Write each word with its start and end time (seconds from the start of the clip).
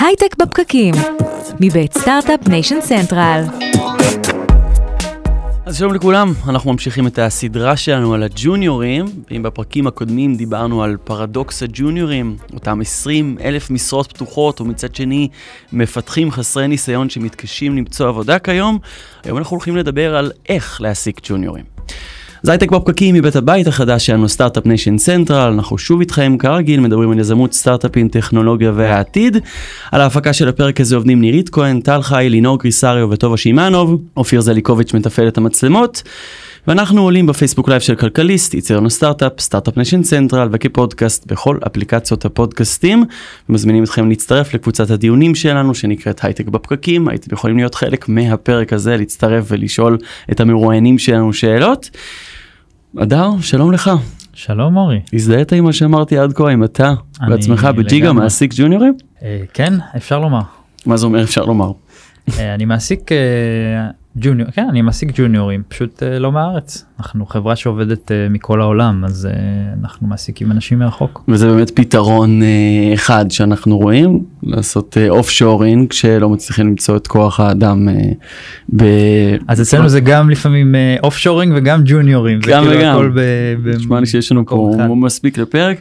הייטק 0.00 0.36
בפקקים, 0.38 0.94
מבית 1.60 1.98
סטארט-אפ 1.98 2.48
ניישן 2.48 2.80
סנטרל. 2.80 3.44
אז 5.66 5.78
שלום 5.78 5.94
לכולם, 5.94 6.32
אנחנו 6.48 6.72
ממשיכים 6.72 7.06
את 7.06 7.18
הסדרה 7.18 7.76
שלנו 7.76 8.14
על 8.14 8.22
הג'וניורים, 8.22 9.04
אם 9.36 9.42
בפרקים 9.42 9.86
הקודמים 9.86 10.36
דיברנו 10.36 10.82
על 10.82 10.96
פרדוקס 11.04 11.62
הג'וניורים, 11.62 12.36
אותם 12.54 12.80
20 12.80 13.36
אלף 13.44 13.70
משרות 13.70 14.12
פתוחות, 14.12 14.60
ומצד 14.60 14.94
שני 14.94 15.28
מפתחים 15.72 16.30
חסרי 16.30 16.68
ניסיון 16.68 17.10
שמתקשים 17.10 17.76
למצוא 17.76 18.08
עבודה 18.08 18.38
כיום, 18.38 18.78
היום 19.24 19.38
אנחנו 19.38 19.54
הולכים 19.54 19.76
לדבר 19.76 20.16
על 20.16 20.32
איך 20.48 20.80
להעסיק 20.80 21.20
ג'וניורים. 21.22 21.64
אז 22.42 22.48
הייטק 22.48 22.70
בפקקים 22.70 23.14
מבית 23.14 23.36
הבית 23.36 23.66
החדש 23.66 24.06
שלנו, 24.06 24.28
סטארט-אפ 24.28 24.66
ניישן 24.66 24.98
סנטרל, 24.98 25.52
אנחנו 25.52 25.78
שוב 25.78 26.00
איתכם 26.00 26.36
כרגיל, 26.38 26.80
מדברים 26.80 27.10
על 27.10 27.18
יזמות, 27.18 27.52
סטארט-אפים, 27.52 28.08
טכנולוגיה 28.08 28.72
והעתיד. 28.74 29.36
על 29.92 30.00
ההפקה 30.00 30.32
של 30.32 30.48
הפרק 30.48 30.80
הזה 30.80 30.96
עובדים 30.96 31.20
נירית 31.20 31.48
כהן, 31.48 31.80
טל 31.80 32.02
חי, 32.02 32.26
לינור 32.30 32.58
קריסריו 32.58 33.10
וטובה 33.10 33.36
שימאנוב, 33.36 34.02
אופיר 34.16 34.40
זליקוביץ' 34.40 34.94
מתפעל 34.94 35.28
את 35.28 35.38
המצלמות. 35.38 36.02
ואנחנו 36.66 37.02
עולים 37.02 37.26
בפייסבוק 37.26 37.68
לייב 37.68 37.80
של 37.80 37.94
כלכליסט, 37.94 38.54
גיקטיים, 38.54 38.90
סטארט-אפ, 38.90 39.40
סטארט-אפ 39.40 39.76
ניישן 39.76 40.02
סנטרל 40.02 40.48
וכפודקאסט 40.52 41.26
בכל 41.26 41.58
אפליקציות 41.66 42.24
הפודקאסטים. 42.24 43.04
מזמינים 43.48 43.84
אתכם 43.84 44.08
להצטרף 44.08 44.54
לקבוצת 44.54 44.90
הדיונים 44.90 45.34
שלנו 45.34 45.74
שנקראת 45.74 46.24
הייטק 46.24 46.48
בפקקים, 46.48 47.08
הייתם 47.08 47.34
יכולים 47.34 47.56
להיות 47.56 47.74
חלק 47.74 48.08
מהפרק 48.08 48.72
הזה, 48.72 48.96
להצטרף 48.96 49.44
ולשאול 49.48 49.98
את 50.32 50.40
המרואיינים 50.40 50.98
שלנו 50.98 51.32
שאלות. 51.32 51.90
אדר, 52.98 53.30
שלום 53.40 53.72
לך. 53.72 53.90
שלום 54.32 54.76
אורי. 54.76 55.00
הזדהית 55.12 55.52
עם 55.52 55.64
מה 55.64 55.72
שאמרתי 55.72 56.18
עד 56.18 56.32
כה, 56.32 56.52
אם 56.52 56.64
אתה 56.64 56.94
בעצמך 57.28 57.64
בג'יגה. 57.76 58.12
מעסיק 58.12 58.52
ג'וניורים? 58.56 58.94
אה, 59.22 59.42
כן, 59.54 59.72
אפשר 59.96 60.18
לומר. 60.18 60.40
מה 60.86 60.96
זה 60.96 61.06
אומר 61.06 61.22
אפשר 61.22 61.44
לומר? 61.44 61.72
אה, 62.38 62.54
אני 62.54 62.64
מעסיק 62.64 63.12
אה, 63.12 63.18
ג'וניור, 64.16 64.50
כן, 64.50 64.66
אני 64.70 64.82
מעסיק 64.82 65.12
ג'וניורים, 65.14 65.62
פשוט 65.68 66.02
אה, 66.02 66.18
לא 66.18 66.32
מהארץ. 66.32 66.84
אנחנו 67.00 67.26
חברה 67.26 67.56
שעובדת 67.56 68.12
אה, 68.12 68.26
מכל 68.30 68.60
העולם, 68.60 69.04
אז 69.04 69.26
אה, 69.26 69.32
אנחנו 69.80 70.06
מעסיקים 70.06 70.52
אנשים 70.52 70.78
מרחוק. 70.78 71.24
וזה 71.28 71.48
באמת 71.48 71.70
פתרון 71.70 72.42
אה, 72.42 72.94
אחד 72.94 73.30
שאנחנו 73.30 73.78
רואים, 73.78 74.24
לעשות 74.42 74.96
offshoring 75.08 75.90
כשלא 75.90 76.28
מצליחים 76.28 76.66
למצוא 76.66 76.96
את 76.96 77.06
כוח 77.06 77.40
האדם 77.40 77.88
אה, 77.88 77.94
ב... 78.76 78.84
אז 79.48 79.62
אצלנו 79.62 79.88
זה 79.88 80.00
גם 80.00 80.30
לפעמים 80.30 80.74
offshoring 81.02 81.52
וגם 81.56 81.82
ג'וניורים. 81.84 82.40
גם 82.48 82.64
כאילו 82.64 83.14
וגם. 83.14 83.76
נשמע 83.76 84.00
לי 84.00 84.06
שיש 84.06 84.32
לנו 84.32 84.46
פה. 84.46 84.76
מספיק 84.96 85.38
לפרק. 85.38 85.80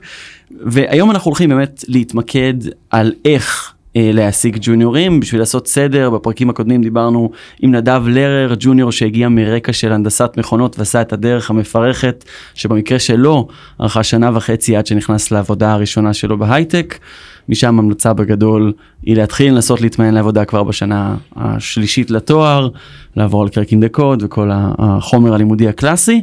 והיום 0.65 1.11
אנחנו 1.11 1.29
הולכים 1.29 1.49
באמת 1.49 1.83
להתמקד 1.87 2.53
על 2.89 3.11
איך 3.25 3.73
להעסיק 4.13 4.57
ג'וניורים 4.61 5.19
בשביל 5.19 5.41
לעשות 5.41 5.67
סדר 5.67 6.09
בפרקים 6.09 6.49
הקודמים 6.49 6.81
דיברנו 6.81 7.31
עם 7.61 7.75
נדב 7.75 8.03
לרר 8.07 8.53
ג'וניור 8.59 8.91
שהגיע 8.91 9.29
מרקע 9.29 9.73
של 9.73 9.91
הנדסת 9.91 10.31
מכונות 10.37 10.79
ועשה 10.79 11.01
את 11.01 11.13
הדרך 11.13 11.49
המפרכת 11.49 12.25
שבמקרה 12.53 12.99
שלו 12.99 13.47
ארכה 13.81 14.03
שנה 14.03 14.29
וחצי 14.33 14.75
עד 14.75 14.85
שנכנס 14.85 15.31
לעבודה 15.31 15.73
הראשונה 15.73 16.13
שלו 16.13 16.37
בהייטק. 16.37 16.99
משם 17.49 17.79
המלצה 17.79 18.13
בגדול 18.13 18.73
היא 19.03 19.15
להתחיל 19.15 19.53
לנסות 19.53 19.81
להתמיין 19.81 20.13
לעבודה 20.13 20.45
כבר 20.45 20.63
בשנה 20.63 21.15
השלישית 21.35 22.11
לתואר, 22.11 22.69
לעבור 23.15 23.41
על 23.41 23.49
Cracking 23.49 23.85
the 23.85 24.02
Code 24.02 24.23
וכל 24.23 24.49
החומר 24.53 25.33
הלימודי 25.33 25.67
הקלאסי. 25.67 26.21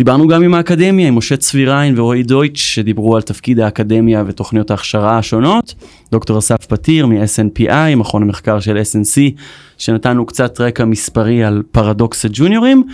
דיברנו 0.00 0.28
גם 0.28 0.42
עם 0.42 0.54
האקדמיה, 0.54 1.08
עם 1.08 1.18
משה 1.18 1.36
צביריין 1.36 1.98
ורועי 1.98 2.22
דויטש, 2.22 2.74
שדיברו 2.74 3.16
על 3.16 3.22
תפקיד 3.22 3.60
האקדמיה 3.60 4.24
ותוכניות 4.26 4.70
ההכשרה 4.70 5.18
השונות. 5.18 5.74
דוקטור 6.12 6.38
אסף 6.38 6.66
פתיר 6.66 7.06
מ-SNPI, 7.06 7.96
מכון 7.96 8.22
המחקר 8.22 8.60
של 8.60 8.76
SNC, 8.76 9.40
שנתנו 9.78 10.26
קצת 10.26 10.60
רקע 10.60 10.84
מספרי 10.84 11.44
על 11.44 11.62
פרדוקס 11.72 12.24
הג'וניורים. 12.24 12.84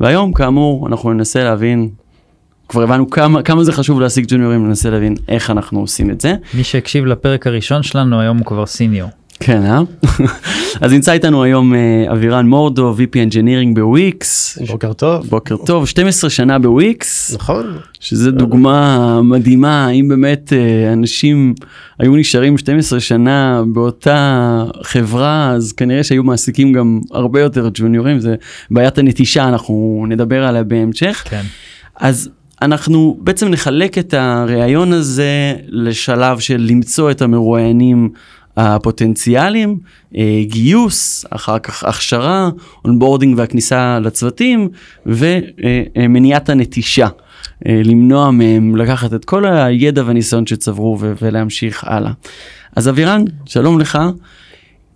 והיום, 0.00 0.32
כאמור, 0.32 0.88
אנחנו 0.88 1.12
ננסה 1.12 1.44
להבין, 1.44 1.88
כבר 2.68 2.82
הבנו 2.82 3.10
כמה, 3.10 3.42
כמה 3.42 3.64
זה 3.64 3.72
חשוב 3.72 4.00
להשיג 4.00 4.24
ג'וניורים, 4.28 4.66
ננסה 4.66 4.90
להבין 4.90 5.14
איך 5.28 5.50
אנחנו 5.50 5.80
עושים 5.80 6.10
את 6.10 6.20
זה. 6.20 6.34
מי 6.54 6.64
שהקשיב 6.64 7.06
לפרק 7.06 7.46
הראשון 7.46 7.82
שלנו 7.82 8.20
היום 8.20 8.38
הוא 8.38 8.46
כבר 8.46 8.66
senior. 8.66 9.08
כן, 9.44 9.62
אה? 9.62 9.80
אז 10.80 10.92
נמצא 10.92 11.12
איתנו 11.12 11.42
היום 11.42 11.74
אה, 11.74 12.04
אבירן 12.12 12.46
מורדו, 12.46 12.94
VP 12.98 13.30
Engineering 13.30 13.74
בוויקס. 13.74 14.58
בוקר 14.66 14.92
טוב. 14.92 15.26
בוקר 15.26 15.56
טוב, 15.66 15.86
12 15.86 16.30
שנה 16.30 16.58
בוויקס. 16.58 17.34
נכון. 17.34 17.76
שזה 18.00 18.30
דוגמה 18.30 19.20
מדהימה, 19.22 19.90
אם 19.90 20.08
באמת 20.08 20.52
אה, 20.52 20.92
אנשים 20.92 21.54
היו 21.98 22.16
נשארים 22.16 22.58
12 22.58 23.00
שנה 23.00 23.62
באותה 23.72 24.64
חברה, 24.82 25.50
אז 25.50 25.72
כנראה 25.72 26.04
שהיו 26.04 26.22
מעסיקים 26.22 26.72
גם 26.72 27.00
הרבה 27.10 27.40
יותר 27.40 27.68
ג'וניורים, 27.74 28.20
זה 28.20 28.34
בעיית 28.70 28.98
הנטישה, 28.98 29.48
אנחנו 29.48 30.04
נדבר 30.08 30.44
עליה 30.44 30.64
בהמשך. 30.64 31.22
כן. 31.28 31.42
אז 31.96 32.30
אנחנו 32.62 33.18
בעצם 33.20 33.48
נחלק 33.48 33.98
את 33.98 34.14
הראיון 34.14 34.92
הזה 34.92 35.54
לשלב 35.68 36.38
של 36.38 36.66
למצוא 36.70 37.10
את 37.10 37.22
המרואיינים 37.22 38.10
הפוטנציאליים, 38.56 39.78
אה, 40.16 40.42
גיוס, 40.44 41.24
אחר 41.30 41.58
כך 41.58 41.84
הכשרה, 41.84 42.50
onboarding 42.84 43.38
והכניסה 43.38 43.98
לצוותים 43.98 44.68
ומניעת 45.06 46.48
הנטישה. 46.48 47.08
אה, 47.66 47.80
למנוע 47.84 48.30
מהם 48.30 48.76
לקחת 48.76 49.14
את 49.14 49.24
כל 49.24 49.44
הידע 49.46 50.02
והניסיון 50.06 50.46
שצברו 50.46 50.96
ו- 51.00 51.12
ולהמשיך 51.22 51.84
הלאה. 51.84 52.12
אז 52.76 52.88
אבירן, 52.88 53.24
שלום 53.46 53.80
לך. 53.80 53.98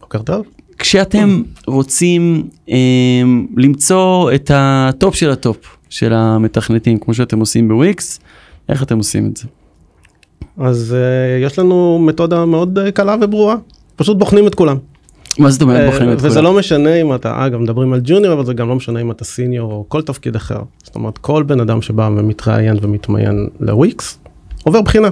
בוקר 0.00 0.22
טוב. 0.22 0.46
כשאתם 0.78 1.42
רוצים 1.66 2.48
אה, 2.70 2.76
למצוא 3.56 4.32
את 4.34 4.50
ה 4.54 4.69
top 4.69 5.14
של 5.14 5.30
ה 5.30 5.42
top 5.42 5.76
של 5.90 6.12
המתכנתים, 6.12 6.98
כמו 6.98 7.14
שאתם 7.14 7.40
עושים 7.40 7.68
בוויקס, 7.68 8.20
איך 8.68 8.82
אתם 8.82 8.98
עושים 8.98 9.26
את 9.26 9.36
זה? 9.36 9.44
אז 10.58 10.96
uh, 10.96 11.44
יש 11.46 11.58
לנו 11.58 11.98
מתודה 11.98 12.44
מאוד 12.44 12.78
uh, 12.78 12.90
קלה 12.90 13.16
וברורה. 13.20 13.56
פשוט 13.96 14.18
בוחנים 14.18 14.46
את 14.46 14.54
כולם. 14.54 14.76
מה 15.38 15.50
זאת 15.50 15.62
אומרת 15.62 15.80
אה, 15.80 15.86
בוחרים 15.90 16.12
את 16.12 16.16
וזה 16.16 16.28
כולם? 16.28 16.44
לא 16.44 16.58
משנה 16.58 16.94
אם 16.94 17.14
אתה, 17.14 17.46
אגב, 17.46 17.60
מדברים 17.60 17.92
על 17.92 18.00
ג'וניור, 18.04 18.32
אבל 18.32 18.44
זה 18.44 18.54
גם 18.54 18.68
לא 18.68 18.74
משנה 18.74 19.00
אם 19.00 19.10
אתה 19.10 19.24
סיניור 19.24 19.72
או 19.72 19.84
כל 19.88 20.02
תפקיד 20.02 20.36
אחר. 20.36 20.60
זאת 20.84 20.94
אומרת, 20.94 21.18
כל 21.18 21.42
בן 21.42 21.60
אדם 21.60 21.82
שבא 21.82 22.10
ומתראיין 22.16 22.76
ומתמיין 22.82 23.48
לוויקס, 23.60 24.18
עובר 24.64 24.82
בחינה. 24.82 25.08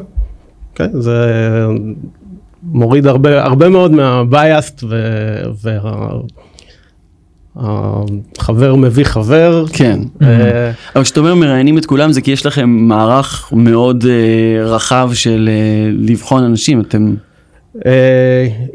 Okay? 0.77 0.82
זה 0.93 1.27
מוריד 2.62 3.06
הרבה, 3.06 3.44
הרבה 3.44 3.69
מאוד 3.69 3.93
מהבייסט 3.93 4.84
והחבר 7.56 8.75
מביא 8.75 9.04
חבר. 9.04 9.65
כן, 9.72 10.00
אה, 10.22 10.70
אבל 10.94 11.04
כשאתה 11.04 11.20
אומר 11.20 11.34
מראיינים 11.34 11.78
את 11.78 11.87
כולם 11.87 12.12
זה 12.12 12.20
כי 12.20 12.31
יש 12.31 12.47
לכם 12.47 12.69
מערך 12.70 13.53
מאוד 13.53 14.04
אה, 14.09 14.65
רחב 14.65 15.10
של 15.12 15.48
אה, 15.53 15.91
לבחון 15.93 16.44
אנשים, 16.44 16.81
אתם... 16.81 17.14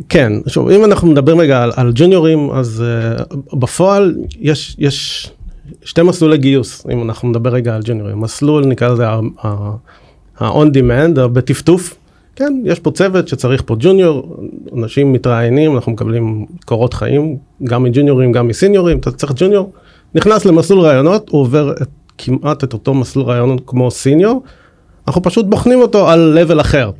כן, 0.10 0.34
שוב, 0.48 0.70
אם 0.70 0.86
אנחנו 0.86 1.08
מדברים 1.08 1.40
רגע 1.40 1.64
על, 1.64 1.72
על 1.76 1.92
ג'וניורים, 1.96 2.52
אז 2.52 2.84
בפועל 3.54 4.16
יש, 4.40 4.76
יש 4.80 5.30
שתי 5.84 6.02
מסלולי 6.02 6.38
גיוס, 6.38 6.88
אם 6.92 7.04
אנחנו 7.04 7.30
נדבר 7.30 7.50
רגע 7.50 7.76
על 7.76 7.82
ג'וניורים. 7.86 8.22
מסלול 8.22 8.66
נקרא 8.66 8.90
לזה 8.90 9.08
ה-on 9.08 10.68
demand, 10.74 11.20
בטפטוף. 11.28 11.99
כן, 12.40 12.62
יש 12.66 12.80
פה 12.80 12.92
צוות 12.92 13.28
שצריך 13.28 13.64
פה 13.66 13.76
ג'וניור, 13.80 14.36
אנשים 14.78 15.14
מתראיינים, 15.14 15.76
אנחנו 15.76 15.92
מקבלים 15.92 16.46
קורות 16.66 16.94
חיים, 16.94 17.38
גם 17.64 17.84
מג'וניורים, 17.84 18.32
גם 18.32 18.48
מסיניורים, 18.48 18.98
אתה 18.98 19.12
צריך 19.12 19.34
ג'וניור, 19.36 19.72
נכנס 20.16 20.46
למסלול 20.46 20.80
רעיונות, 20.80 21.30
הוא 21.30 21.42
עובר 21.42 21.72
את, 21.82 21.88
כמעט 22.18 22.64
את 22.64 22.74
אותו 22.74 22.94
מסלול 22.94 23.26
רעיונות 23.26 23.62
כמו 23.66 23.92
סיניור, 23.92 24.44
אנחנו 25.08 25.22
פשוט 25.22 25.46
בוחנים 25.46 25.82
אותו 25.82 26.10
על 26.10 26.38
level 26.44 26.62
אחר. 26.62 26.92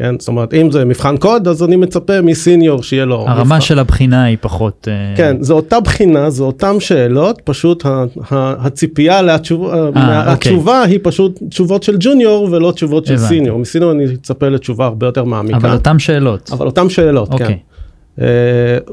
כן, 0.00 0.14
זאת 0.18 0.28
אומרת, 0.28 0.54
אם 0.54 0.70
זה 0.70 0.84
מבחן 0.84 1.16
קוד, 1.16 1.48
אז 1.48 1.62
אני 1.62 1.76
מצפה 1.76 2.20
מסיניור 2.20 2.82
שיהיה 2.82 3.04
לו... 3.04 3.24
הרמה 3.28 3.44
מבחן. 3.44 3.60
של 3.60 3.78
הבחינה 3.78 4.24
היא 4.24 4.36
פחות... 4.40 4.88
אה, 4.90 5.16
כן, 5.16 5.36
זו 5.40 5.54
אותה 5.54 5.80
בחינה, 5.80 6.30
זו 6.30 6.44
אותם 6.44 6.80
שאלות, 6.80 7.40
פשוט 7.44 7.86
ה- 7.86 8.04
ה- 8.30 8.66
הציפייה 8.66 9.22
לתשובה, 9.22 9.74
אה, 9.74 9.86
אוקיי. 9.86 10.32
התשובה 10.32 10.82
היא 10.82 10.98
פשוט 11.02 11.40
תשובות 11.48 11.82
של 11.82 11.96
ג'וניור 12.00 12.48
ולא 12.50 12.72
תשובות 12.72 13.06
של 13.06 13.14
הבנתי. 13.14 13.28
סיניור. 13.28 13.58
מסיניור 13.58 13.92
אני 13.92 14.04
אצפה 14.14 14.48
לתשובה 14.48 14.86
הרבה 14.86 15.06
יותר 15.06 15.24
מעמיקה. 15.24 15.56
אבל 15.56 15.72
אותם 15.72 15.98
שאלות. 15.98 16.50
אבל 16.52 16.66
אותם 16.66 16.90
שאלות, 16.90 17.28
כן. 17.28 17.34
אוקיי. 17.34 17.58
אה, 18.20 18.26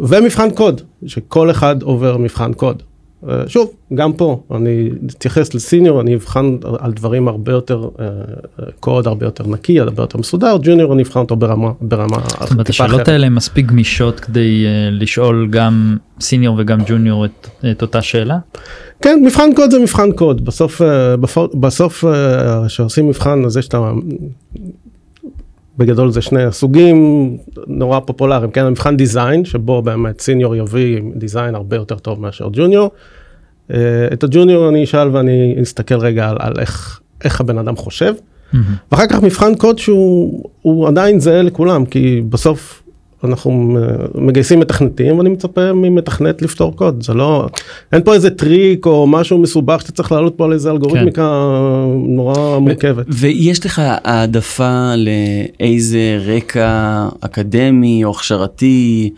ומבחן 0.02 0.50
קוד, 0.50 0.82
שכל 1.06 1.52
אחד 1.52 1.82
עובר 1.82 2.18
מבחן 2.18 2.54
קוד. 2.54 2.84
אה, 3.30 3.44
שוב, 3.48 3.74
גם 3.94 4.14
פה, 4.14 4.42
אני 4.56 4.90
אתייחס 5.06 5.54
לסיניור, 5.54 6.02
אני 6.02 6.16
אבחן 6.16 6.58
על 6.80 6.92
דברים 6.92 7.28
הרבה 7.28 7.52
יותר, 7.52 7.90
אה, 8.00 8.06
אה, 8.06 8.66
קוד 8.80 9.08
הרבה 9.08 9.26
יותר 9.26 9.48
נקי, 9.48 9.80
הרבה 9.80 10.04
יותר 10.04 10.18
מסודר, 10.18 10.58
ג'וניור 10.62 10.94
אני 10.94 11.04
אבחן 11.04 11.20
אותו 11.20 11.36
ברמה, 11.36 11.72
ברמה 11.82 12.18
זאת 12.40 12.52
אומרת 12.52 12.70
השאלות 12.70 13.08
האלה 13.08 13.28
הן 13.28 13.34
מספיק 13.34 13.66
גמישות 13.66 14.20
כדי 14.20 14.66
לשאול 14.92 15.48
גם 15.50 15.98
סיניור 16.20 16.56
וגם 16.60 16.80
ג'וניור 16.88 17.26
את, 17.26 17.48
את 17.72 17.82
אותה 17.82 18.02
שאלה? 18.02 18.38
כן, 19.02 19.20
מבחן 19.26 19.50
קוד 19.56 19.72
זה 19.72 19.80
מבחן 19.80 20.12
קוד, 20.12 20.46
בסוף, 20.46 20.82
בסוף 21.60 22.06
אה, 22.06 22.70
שעושים 22.70 23.08
מבחן 23.08 23.46
אז 23.46 23.58
יש 23.58 23.68
את 23.68 23.74
ה... 23.74 23.92
בגדול 25.78 26.12
זה 26.12 26.22
שני 26.22 26.44
הסוגים 26.44 27.38
נורא 27.68 28.00
פופולריים, 28.00 28.52
כן, 28.52 28.66
המבחן 28.66 28.98
דיזיין, 28.98 29.46
שבו 29.46 29.82
באמת 29.82 30.22
סיניור 30.22 30.56
יביא 30.56 31.02
דיזיין 31.16 31.56
הרבה 31.56 31.76
יותר 31.76 31.96
טוב 31.96 32.22
מאשר 32.22 32.48
ג'וניור. 32.54 32.92
אה, 33.74 34.08
את 34.14 34.24
הג'וניור 34.24 34.70
אני 34.70 34.84
אשאל 34.84 35.16
ואני 35.16 35.56
אסתכל 35.62 36.00
רגע 36.00 36.30
על, 36.30 36.38
על 36.40 36.54
איך, 36.60 37.00
איך 37.24 37.42
הבן 37.42 37.58
אדם 37.58 37.76
חושב. 37.76 38.14
ואחר 38.92 39.08
כך 39.08 39.24
מבחן 39.24 39.56
קוד 39.56 39.80
שהוא 39.80 40.50
הוא 40.62 40.88
עדיין 40.88 41.20
זהה 41.20 41.42
לכולם, 41.42 41.86
כי 41.86 42.22
בסוף 42.30 42.84
אנחנו 43.24 43.78
מגייסים 44.16 44.60
מתכנתים 44.60 45.18
ואני 45.18 45.30
מצפה 45.30 45.74
ממתכנת 45.74 46.42
לפתור 46.42 46.76
קוד, 46.76 47.04
זה 47.04 47.14
לא, 47.14 47.48
אין 47.94 48.04
פה 48.04 48.14
איזה 48.14 48.30
טריק 48.30 48.86
או 48.86 49.08
משהו 49.08 49.38
מסובך 49.38 49.82
שאתה 49.82 49.92
צריך 49.92 50.12
לעלות 50.12 50.34
פה 50.38 50.46
על 50.46 50.54
איזה 50.54 50.72
אלגוריתמיקה 50.72 51.22
כן. 51.22 52.16
נורא 52.16 52.60
מורכבת. 52.60 53.06
ויש 53.10 53.66
לך 53.66 53.82
העדפה 53.84 54.94
לאיזה 54.98 56.20
רקע 56.28 57.08
אקדמי 57.22 58.04
או 58.04 58.12
הכשרתי? 58.12 59.10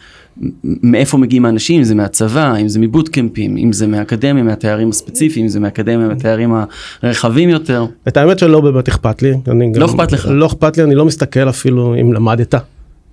מאיפה 0.64 1.18
מגיעים 1.18 1.46
האנשים, 1.46 1.78
אם 1.78 1.84
זה 1.84 1.96
מהצבא, 1.96 2.56
אם 2.56 2.68
זה 2.68 2.80
מבוטקמפים, 2.80 3.58
אם 3.58 3.74
זה 3.74 3.88
מהאקדמיה, 3.88 4.44
מהתארים 4.44 4.90
הספציפיים, 4.90 5.46
אם 5.46 5.50
זה 5.50 5.60
מהאקדמיה, 5.60 6.08
מהתארים 6.08 6.54
הרחבים 7.02 7.50
יותר. 7.50 7.86
את 8.08 8.18
האמת 8.18 8.40
שלא 8.40 8.62
באמת 8.62 8.88
אכפת 8.88 9.22
לי. 9.22 9.34
לא 9.76 9.86
אכפת 9.86 10.12
לך. 10.12 10.28
לא 10.32 10.46
אכפת 10.46 10.78
לי, 10.78 10.84
אני 10.84 10.96
לא 10.96 11.06
מסתכל 11.06 11.50
אפילו 11.50 11.96
אם 12.02 12.14
למדת. 12.14 12.56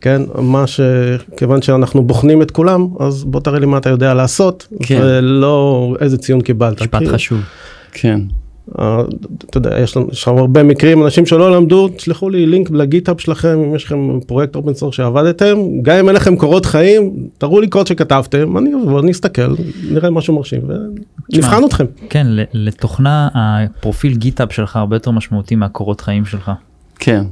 כן, 0.00 0.22
מה 0.38 0.66
ש... 0.66 0.80
כיוון 1.36 1.62
שאנחנו 1.62 2.04
בוחנים 2.04 2.42
את 2.42 2.50
כולם, 2.50 2.86
אז 3.00 3.24
בוא 3.24 3.40
תראה 3.40 3.58
לי 3.58 3.66
מה 3.66 3.78
אתה 3.78 3.90
יודע 3.90 4.14
לעשות, 4.14 4.66
כן. 4.82 5.00
ולא 5.02 5.94
איזה 6.00 6.18
ציון 6.18 6.40
קיבלת. 6.40 6.80
משפט 6.82 7.02
כי... 7.02 7.08
חשוב. 7.08 7.40
כן. 7.92 8.20
אה, 8.78 9.00
אתה 9.50 9.58
יודע, 9.58 9.80
יש 9.80 9.96
לנו 9.96 10.08
שם 10.12 10.36
הרבה 10.36 10.62
מקרים, 10.62 11.02
אנשים 11.04 11.26
שלא 11.26 11.56
למדו, 11.56 11.88
תשלחו 11.88 12.30
לי 12.30 12.46
לינק 12.46 12.70
ל 12.70 12.77
GitHub 12.77 13.20
שלכם, 13.20 13.58
אם 13.58 13.74
יש 13.74 13.84
לכם 13.84 14.20
פרויקט 14.26 14.56
open 14.56 14.74
source 14.74 14.94
שעבדתם, 14.94 15.56
גם 15.82 15.96
אם 15.96 16.08
אין 16.08 16.16
לכם 16.16 16.36
קורות 16.36 16.66
חיים, 16.66 17.12
תראו 17.38 17.60
לי 17.60 17.68
קוד 17.68 17.86
שכתבתם, 17.86 18.58
אני 18.58 18.70
אבוא, 18.74 19.00
אני 19.00 19.10
אסתכל, 19.10 19.54
נראה 19.90 20.10
משהו 20.10 20.34
מרשים, 20.34 20.60
ונבחן 21.32 21.64
אתכם. 21.64 21.84
כן, 22.10 22.26
לתוכנה 22.52 23.28
הפרופיל 23.34 24.14
GitHub 24.14 24.52
שלך 24.52 24.76
הרבה 24.76 24.96
יותר 24.96 25.10
משמעותי 25.10 25.54
מהקורות 25.54 26.00
חיים 26.00 26.24
שלך. 26.24 26.50
כן. 26.98 27.24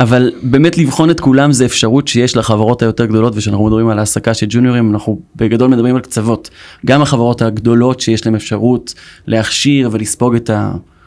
אבל 0.00 0.32
באמת 0.42 0.78
לבחון 0.78 1.10
את 1.10 1.20
כולם 1.20 1.52
זה 1.52 1.64
אפשרות 1.64 2.08
שיש 2.08 2.36
לחברות 2.36 2.82
היותר 2.82 3.06
גדולות 3.06 3.32
ושאנחנו 3.36 3.66
מדברים 3.66 3.88
על 3.88 3.98
העסקה 3.98 4.34
של 4.34 4.46
ג'וניורים 4.48 4.92
אנחנו 4.92 5.18
בגדול 5.36 5.68
מדברים 5.68 5.94
על 5.96 6.00
קצוות 6.00 6.50
גם 6.86 7.02
החברות 7.02 7.42
הגדולות 7.42 8.00
שיש 8.00 8.26
להם 8.26 8.34
אפשרות 8.34 8.94
להכשיר 9.26 9.88
ולספוג 9.92 10.34
את 10.34 10.50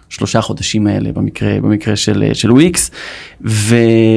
השלושה 0.10 0.42
חודשים 0.42 0.88
האלה 0.88 1.12
במקרה 1.12 1.62
במקרה 1.62 1.96
של 1.96 2.24
של 2.34 2.52
וויקס 2.52 2.92
ו, 3.46 3.76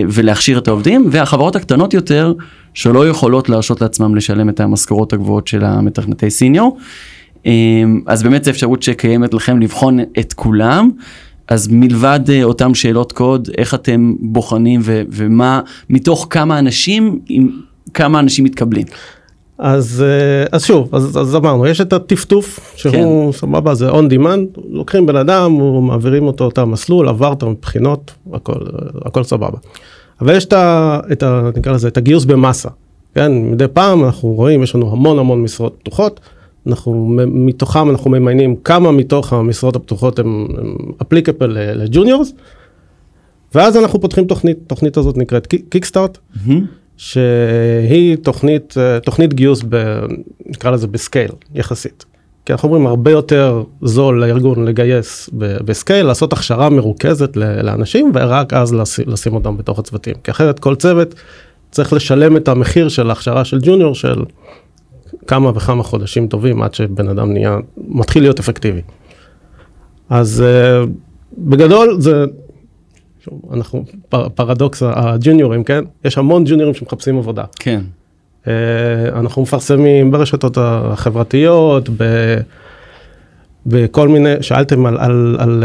ולהכשיר 0.09 0.59
את 0.59 0.69
העובדים 0.69 1.09
והחברות 1.11 1.56
הקטנות 1.56 1.94
יותר 1.94 2.33
שלא 2.75 3.09
יכולות 3.09 3.49
להרשות 3.49 3.81
לעצמם 3.81 4.15
לשלם 4.15 4.49
את 4.49 4.61
המשכורות 4.61 5.12
הגבוהות 5.12 5.47
של 5.47 5.65
המתכנתי 5.65 6.31
סיניור. 6.31 6.79
אמ, 7.47 8.00
אז 8.06 8.23
באמת 8.23 8.44
זו 8.44 8.50
אפשרות 8.50 8.83
שקיימת 8.83 9.35
לכם 9.35 9.61
לבחון 9.61 10.00
את 10.19 10.33
כולם. 10.33 10.91
אז 11.49 11.69
מלבד 11.71 12.21
uh, 12.27 12.44
אותם 12.44 12.75
שאלות 12.75 13.12
קוד, 13.12 13.49
איך 13.59 13.75
אתם 13.75 14.15
בוחנים 14.21 14.81
ו- 14.85 15.03
ומה, 15.11 15.61
מתוך 15.91 16.27
כמה 16.31 16.59
אנשים, 16.59 17.21
עם 17.29 17.50
כמה 17.94 18.21
אנשים 18.21 18.44
מתקבלים? 18.44 18.87
אז, 19.59 20.05
uh, 20.05 20.49
אז 20.53 20.65
שוב, 20.65 20.94
אז, 20.94 21.19
אז 21.21 21.37
אמרנו, 21.37 21.67
יש 21.67 21.81
את 21.81 21.93
הטפטוף, 21.93 22.75
שהוא 22.77 23.33
כן. 23.33 23.39
סבבה, 23.39 23.75
זה 23.75 23.91
on 23.91 24.05
demand, 24.11 24.61
לוקחים 24.71 25.06
בן 25.06 25.17
אדם, 25.17 25.59
מעבירים 25.87 26.27
אותו 26.27 26.44
אותה 26.44 26.65
מסלול, 26.65 27.09
עברת 27.09 27.44
מבחינות, 27.44 28.12
הכל, 28.33 28.61
הכל 29.05 29.25
סבבה. 29.25 29.59
אבל 30.21 30.37
יש 30.37 30.44
את 30.44 30.53
ה... 30.53 31.00
את 31.12 31.23
ה 31.23 31.50
נקרא 31.56 31.73
לזה, 31.73 31.89
את 31.89 31.97
הגיוס 31.97 32.25
במאסה. 32.25 32.69
כן, 33.15 33.33
מדי 33.50 33.69
פעם 33.73 34.05
אנחנו 34.05 34.29
רואים, 34.29 34.62
יש 34.62 34.75
לנו 34.75 34.93
המון 34.93 35.19
המון 35.19 35.43
משרות 35.43 35.77
פתוחות. 35.79 36.21
אנחנו 36.67 37.17
מתוכם 37.26 37.91
אנחנו 37.91 38.11
ממיינים 38.11 38.56
כמה 38.56 38.93
מתוך 38.93 39.32
המשרות 39.32 39.76
הפתוחות 39.76 40.19
הם 40.19 40.47
applicable 41.02 41.58
ל 41.75 41.81
juniors. 41.81 42.32
ואז 43.55 43.76
אנחנו 43.76 44.00
פותחים 44.00 44.25
תוכנית, 44.25 44.59
תוכנית 44.67 44.97
הזאת 44.97 45.17
נקראת 45.17 45.47
Kickstart, 45.46 46.19
mm-hmm. 46.19 46.50
שהיא 46.97 48.17
תוכנית, 48.17 48.75
תוכנית 49.05 49.35
גיוס, 49.35 49.62
ב, 49.69 50.00
נקרא 50.47 50.70
לזה 50.70 50.87
ב 50.87 50.94
scale 50.94 51.31
יחסית. 51.55 52.05
כי 52.44 52.53
אנחנו 52.53 52.69
אומרים 52.69 52.87
הרבה 52.87 53.11
יותר 53.11 53.62
זול 53.82 54.20
לארגון 54.20 54.65
לגייס 54.65 55.31
ב 55.38 55.48
scale, 55.48 56.06
לעשות 56.06 56.32
הכשרה 56.32 56.70
מרוכזת 56.70 57.37
לאנשים 57.37 58.12
ורק 58.15 58.53
אז 58.53 58.75
לשים, 58.75 59.05
לשים 59.08 59.35
אותם 59.35 59.56
בתוך 59.56 59.79
הצוותים. 59.79 60.15
כי 60.25 60.31
אחרת 60.31 60.58
כל 60.58 60.75
צוות 60.75 61.15
צריך 61.70 61.93
לשלם 61.93 62.37
את 62.37 62.49
המחיר 62.49 62.88
של 62.88 63.08
ההכשרה 63.08 63.44
של 63.44 63.58
ג'וניור 63.62 63.94
של 63.94 64.23
כמה 65.26 65.50
וכמה 65.54 65.82
חודשים 65.82 66.26
טובים 66.26 66.62
עד 66.62 66.74
שבן 66.74 67.08
אדם 67.08 67.32
נהיה, 67.32 67.56
מתחיל 67.88 68.22
להיות 68.22 68.38
אפקטיבי. 68.38 68.80
אז 70.10 70.44
uh, 70.44 70.88
בגדול 71.38 72.00
זה, 72.00 72.24
שוב, 73.24 73.42
אנחנו 73.52 73.84
פר, 74.08 74.28
פרדוקס 74.28 74.82
הג'וניורים, 74.86 75.64
כן? 75.64 75.84
יש 76.04 76.19
המון 76.19 76.44
ג'וניורים 76.46 76.74
שמחפשים 76.74 77.19
עבודה. 77.19 77.44
כן. 77.56 77.80
Uh, 78.44 78.48
אנחנו 79.14 79.42
מפרסמים 79.42 80.10
ברשתות 80.10 80.58
החברתיות, 80.60 81.88
ב, 81.88 82.04
בכל 83.66 84.08
מיני, 84.08 84.34
שאלתם 84.40 84.86
על, 84.86 84.98
על, 84.98 85.36
על, 85.38 85.64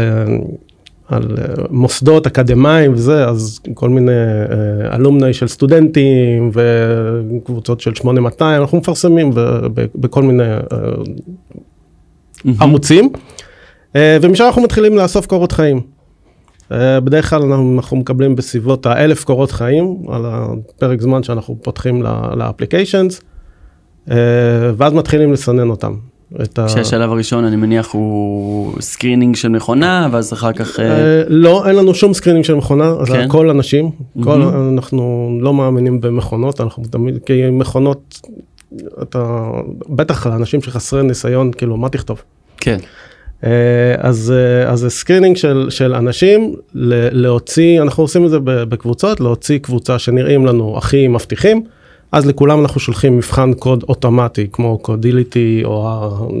על 1.08 1.22
uh, 1.22 1.60
מוסדות 1.70 2.26
אקדמיים 2.26 2.92
וזה, 2.92 3.28
אז 3.28 3.60
כל 3.74 3.88
מיני 3.88 4.12
uh, 4.12 4.94
אלומני 4.94 5.32
של 5.32 5.48
סטודנטים 5.48 6.50
וקבוצות 6.52 7.80
של 7.80 7.94
8200, 7.94 8.60
אנחנו 8.60 8.78
מפרסמים 8.78 9.30
בכל 9.74 10.22
מיני 10.22 10.42
mm-hmm. 10.58 12.48
ערוצים, 12.60 13.10
ומשם 13.94 14.44
אנחנו 14.44 14.62
מתחילים 14.62 14.96
לאסוף 14.96 15.26
קורות 15.26 15.52
חיים. 15.52 15.80
בדרך 16.70 17.30
כלל 17.30 17.42
אנחנו, 17.42 17.96
מקבלים 17.96 18.36
בסביבות 18.36 18.86
האלף 18.86 19.24
קורות 19.24 19.50
חיים 19.50 19.96
על 20.08 20.22
הפרק 20.26 21.00
זמן 21.00 21.22
שאנחנו 21.22 21.58
פותחים 21.62 22.02
לאפליקיישנס, 22.36 23.20
ואז 24.76 24.92
מתחילים 24.92 25.32
לסנן 25.32 25.70
אותם. 25.70 25.94
את 26.42 26.58
ה... 26.58 26.68
שהשלב 26.68 27.10
הראשון 27.10 27.44
אני 27.44 27.56
מניח 27.56 27.90
הוא 27.92 28.72
screening 28.80 29.36
של 29.36 29.48
מכונה 29.48 30.08
ואז 30.12 30.32
אחר 30.32 30.52
כך... 30.52 30.80
אה, 30.80 30.84
אה, 30.84 31.22
לא, 31.28 31.68
אין 31.68 31.76
לנו 31.76 31.94
שום 31.94 32.14
screening 32.14 32.44
של 32.44 32.54
מכונה, 32.54 32.88
אז 33.00 33.08
כן? 33.08 33.20
הכל 33.20 33.50
אנשים, 33.50 33.90
כל, 34.24 34.42
אנחנו 34.42 35.30
לא 35.40 35.54
מאמינים 35.54 36.00
במכונות, 36.00 36.60
אנחנו 36.60 36.84
תמיד, 36.90 37.18
כי 37.26 37.50
מכונות, 37.50 38.20
אתה, 39.02 39.50
בטח 39.88 40.26
לאנשים 40.26 40.62
שחסרי 40.62 41.02
ניסיון, 41.02 41.52
כאילו, 41.52 41.76
מה 41.76 41.88
תכתוב? 41.88 42.22
כן. 42.56 42.78
אה, 43.44 43.50
אז, 43.98 44.32
אז 44.66 44.78
זה 44.80 44.90
screening 44.90 45.36
של, 45.36 45.66
של 45.70 45.94
אנשים, 45.94 46.54
להוציא, 46.74 47.82
אנחנו 47.82 48.04
עושים 48.04 48.24
את 48.24 48.30
זה 48.30 48.38
בקבוצות, 48.42 49.20
להוציא 49.20 49.58
קבוצה 49.58 49.98
שנראים 49.98 50.46
לנו 50.46 50.78
הכי 50.78 51.08
מבטיחים. 51.08 51.62
אז 52.12 52.26
לכולם 52.26 52.60
אנחנו 52.60 52.80
שולחים 52.80 53.16
מבחן 53.16 53.52
קוד 53.52 53.84
אוטומטי 53.88 54.46
כמו 54.52 54.78
קודיליטי 54.78 55.62
או, 55.64 55.86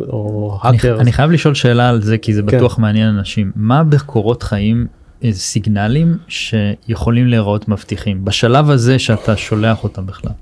או 0.08 0.58
האקר. 0.62 0.92
אני, 0.94 1.00
אני 1.00 1.12
חייב 1.12 1.30
לשאול 1.30 1.54
שאלה 1.54 1.88
על 1.88 2.02
זה 2.02 2.18
כי 2.18 2.34
זה 2.34 2.42
כן. 2.42 2.46
בטוח 2.46 2.76
כן. 2.76 2.82
מעניין 2.82 3.08
אנשים 3.08 3.52
מה 3.56 3.84
בקורות 3.84 4.42
חיים 4.42 4.86
איזה 5.22 5.40
סיגנלים 5.40 6.16
שיכולים 6.28 7.26
להיראות 7.26 7.68
מבטיחים 7.68 8.24
בשלב 8.24 8.70
הזה 8.70 8.98
שאתה 8.98 9.36
שולח 9.36 9.84
אותם 9.84 10.06
בכלל. 10.06 10.32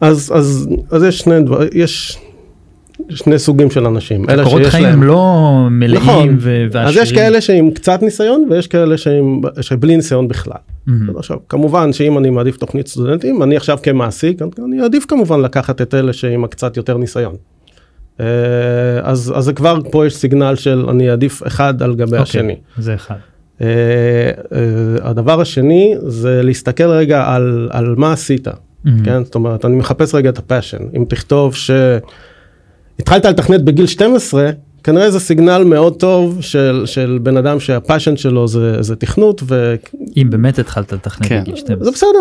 אז 0.00 0.32
אז 0.34 0.68
אז 0.90 1.02
יש 1.02 1.18
שני 1.18 1.42
דברים 1.42 1.68
יש 1.72 2.18
שני 3.10 3.38
סוגים 3.38 3.70
של 3.70 3.86
אנשים. 3.86 4.26
קורות 4.44 4.62
חיים 4.62 4.84
להם... 4.84 5.02
לא 5.02 5.66
מלאים 5.70 6.02
נכון. 6.02 6.36
ועשירים. 6.40 6.88
אז 6.88 6.96
יש 6.96 7.12
כאלה 7.12 7.40
שעם 7.40 7.70
קצת 7.70 8.02
ניסיון 8.02 8.46
ויש 8.50 8.66
כאלה 8.66 8.98
שהם 8.98 9.40
שבלי 9.60 9.96
ניסיון 9.96 10.28
בכלל. 10.28 10.54
Mm-hmm. 10.88 10.92
עכשיו 11.18 11.36
כמובן 11.48 11.92
שאם 11.92 12.18
אני 12.18 12.30
מעדיף 12.30 12.56
תוכנית 12.56 12.88
סטודנטים 12.88 13.42
אני 13.42 13.56
עכשיו 13.56 13.78
כמעסיק 13.82 14.42
אני 14.64 14.82
אעדיף 14.82 15.04
כמובן 15.04 15.40
לקחת 15.40 15.80
את 15.82 15.94
אלה 15.94 16.12
שעם 16.12 16.44
הקצת 16.44 16.76
יותר 16.76 16.96
ניסיון. 16.96 17.34
אה, 18.20 18.26
אז 19.02 19.32
אז 19.36 19.44
זה 19.44 19.52
כבר 19.52 19.78
פה 19.90 20.06
יש 20.06 20.16
סיגנל 20.16 20.54
של 20.54 20.86
אני 20.88 21.10
אעדיף 21.10 21.42
אחד 21.46 21.82
על 21.82 21.94
גבי 21.94 22.16
okay, 22.16 22.20
okay, 22.20 22.22
השני. 22.22 22.56
זה 22.78 22.94
אחד. 22.94 23.14
Uh, 23.58 23.62
uh, 23.62 23.64
הדבר 25.02 25.40
השני 25.40 25.94
זה 25.98 26.42
להסתכל 26.42 26.88
רגע 26.88 27.24
על, 27.26 27.68
על 27.72 27.94
מה 27.98 28.12
עשית, 28.12 28.48
mm-hmm. 28.48 28.90
כן? 29.04 29.24
זאת 29.24 29.34
אומרת, 29.34 29.64
אני 29.64 29.76
מחפש 29.76 30.14
רגע 30.14 30.30
את 30.30 30.38
ה 30.38 30.42
passion. 30.42 30.78
אם 30.96 31.04
תכתוב 31.08 31.54
ש... 31.54 31.70
התחלת 32.98 33.24
לתכנת 33.24 33.62
בגיל 33.62 33.86
12, 33.86 34.50
כנראה 34.84 35.10
זה 35.10 35.20
סיגנל 35.20 35.64
מאוד 35.64 35.94
טוב 35.94 36.38
של, 36.40 36.82
של 36.86 37.18
בן 37.22 37.36
אדם 37.36 37.60
שה 37.60 37.77
passion 37.77 38.16
שלו 38.16 38.48
זה, 38.48 38.82
זה 38.82 38.96
תכנות 38.96 39.42
אם 40.16 40.30
באמת 40.30 40.58
התחלת 40.58 40.92
לתכנת 40.92 41.26
כן. 41.26 41.40
בגיל 41.40 41.56
12. 41.56 41.76
וזה 41.80 41.90
בסדר. 41.90 42.18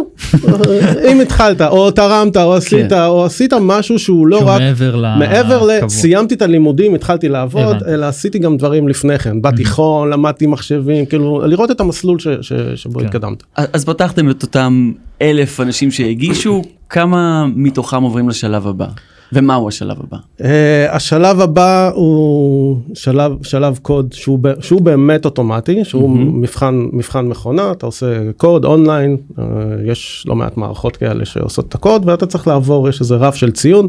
אם 1.12 1.22
התחלת 1.22 1.62
או 1.62 1.92
תרמת 1.92 2.38
או 2.38 2.54
עשית 2.54 2.90
כן. 2.90 3.06
או 3.06 3.26
עשית 3.26 3.54
משהו 3.62 4.00
שהוא 4.00 4.28
לא 4.28 4.38
שהוא 4.38 4.50
רק 4.50 4.62
מעבר 4.62 4.96
ל... 4.96 5.16
מעבר 5.20 5.66
ל... 5.66 5.90
סיימתי 5.90 6.36
את 6.36 6.42
הלימודים 6.42 6.96
התחלתי 6.96 7.30
לעבוד 7.30 7.62
הבנתי. 7.62 7.86
אלא 7.86 8.06
עשיתי 8.06 8.40
גם 8.40 8.58
דברים 8.58 8.88
לפני 8.88 9.20
כן 9.20 9.42
בתיכון 9.42 10.10
למדתי 10.10 10.48
מחשבים 10.48 11.06
כאילו 11.06 11.42
לראות 11.46 11.72
את 11.72 11.80
המסלול 11.80 12.20
ש, 12.20 12.28
ש, 12.42 12.54
שבו 12.76 13.00
כן. 13.00 13.06
התקדמת. 13.06 13.44
אז 13.56 13.86
פתחתם 13.86 14.30
את 14.30 14.44
אותם 14.44 14.92
אלף 15.22 15.60
אנשים 15.60 15.92
שהגישו, 15.92 16.62
כמה 16.94 17.46
מתוכם 17.56 18.04
עוברים 18.04 18.30
לשלב 18.30 18.68
הבא? 18.68 18.88
ומהו 19.34 19.68
השלב 19.68 19.98
הבא? 20.00 20.18
Uh, 20.40 20.44
השלב 20.90 21.42
הבא 21.42 21.92
הוא 21.96 22.78
שלב 22.94 23.32
שלב 23.44 23.80
קוד 23.82 24.14
שהוא, 24.14 24.40
שהוא 24.60 24.82
באמת 24.82 25.26
אוטומטי 25.26 25.86
שהוא 25.86 26.10
מהמם. 26.10 26.42
מבחן 26.42 26.86
מבחן 26.94 27.26
מכונה 27.26 27.72
אתה 27.72 27.86
עושה 27.86 28.32
קוד 28.38 28.66
אונליין 28.66 29.18
uh, 29.18 29.42
יש 29.86 30.26
לא 30.28 30.36
מעט 30.36 30.58
מערכות 30.58 30.98
כאלה 30.98 31.26
שעושות 31.26 31.68
את 31.68 31.76
הקוד 31.76 32.10
ואתה 32.10 32.26
צריך 32.26 32.48
לעבור 32.48 32.90
יש 32.90 33.02
איזה 33.02 33.16
רף 33.16 33.36
של 33.36 33.52
ציון. 33.52 33.88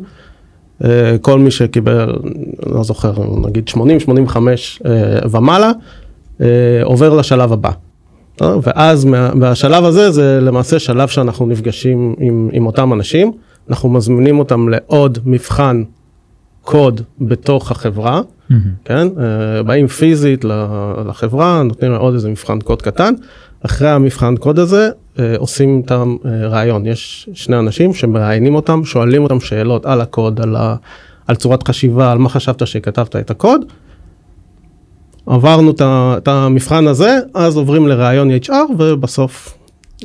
Uh, 0.83 0.85
כל 1.21 1.39
מי 1.39 1.51
שקיבל 1.51 2.13
לא 2.67 2.83
זוכר 2.83 3.13
נגיד 3.47 3.69
80 3.69 4.01
85 4.01 4.83
uh, 4.83 4.87
ומעלה 5.31 5.73
uh, 6.39 6.43
עובר 6.85 7.15
לשלב 7.15 7.53
הבא. 7.53 7.71
Uh, 8.41 8.45
ואז 8.63 9.05
מה, 9.05 9.35
מהשלב 9.35 9.85
הזה 9.85 10.11
זה 10.11 10.39
למעשה 10.43 10.79
שלב 10.79 11.09
שאנחנו 11.09 11.47
נפגשים 11.47 12.15
עם, 12.19 12.49
עם 12.53 12.67
אותם 12.67 12.93
אנשים 12.93 13.33
אנחנו 13.71 13.89
מזמינים 13.89 14.39
אותם 14.39 14.69
לעוד 14.69 15.19
מבחן 15.25 15.83
קוד 16.63 17.01
בתוך 17.21 17.71
החברה, 17.71 18.21
מהמם. 18.51 18.63
כן? 18.85 19.09
אה, 19.19 19.63
באים 19.63 19.87
פיזית 19.87 20.45
לחברה, 21.07 21.63
נותנים 21.63 21.93
להם 21.93 22.01
עוד 22.01 22.15
איזה 22.15 22.29
מבחן 22.29 22.61
קוד 22.61 22.83
קטן. 22.83 23.15
אחרי 23.67 23.89
המבחן 23.89 24.37
קוד 24.37 24.59
הזה 24.59 24.91
אה, 25.19 25.35
עושים 25.39 25.79
איתם 25.83 26.17
אה, 26.25 26.49
ראיון. 26.49 26.87
יש 26.87 27.29
שני 27.35 27.59
אנשים 27.59 27.95
שמראיינים 27.95 28.55
אותם, 28.55 28.85
שואלים 28.85 29.23
אותם 29.23 29.41
שאלות 29.41 29.87
על 29.87 30.01
הקוד, 30.01 30.41
על, 30.41 30.57
ה, 30.57 30.77
על 31.27 31.37
צורת 31.37 31.69
חשיבה, 31.69 32.13
על 32.13 32.19
מה 32.19 32.29
חשבת 32.29 32.67
שכתבת 32.67 33.17
את 33.17 33.31
הקוד. 33.31 33.65
עברנו 35.27 35.73
את 35.81 36.29
המבחן 36.29 36.87
הזה, 36.87 37.19
אז 37.35 37.57
עוברים 37.57 37.89
לראיון 37.89 38.31
HR 38.31 38.73
ובסוף 38.79 39.59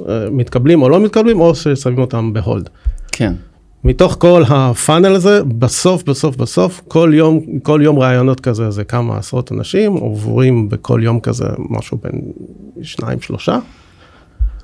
אה, 0.10 0.28
מתקבלים 0.32 0.82
או 0.82 0.90
לא 0.90 1.00
מתקבלים 1.00 1.40
או 1.40 1.56
ששמים 1.56 2.00
אותם 2.00 2.34
בהולד. 2.34 2.70
כן. 3.12 3.34
מתוך 3.84 4.16
כל 4.20 4.44
הפאנל 4.48 5.16
הזה 5.16 5.44
בסוף 5.44 6.04
בסוף 6.04 6.36
בסוף 6.36 6.82
כל 6.88 7.12
יום 7.14 7.40
כל 7.64 7.80
יום 7.84 8.00
ראיונות 8.00 8.40
כזה 8.40 8.72
זה 8.72 8.84
כמה 8.84 9.18
עשרות 9.18 9.52
אנשים 9.52 9.94
עוברים 9.94 10.70
בכל 10.70 11.00
יום 11.04 11.20
כזה 11.20 11.46
משהו 11.70 11.98
בין 12.04 12.22
שניים 12.82 13.22
שלושה. 13.22 13.60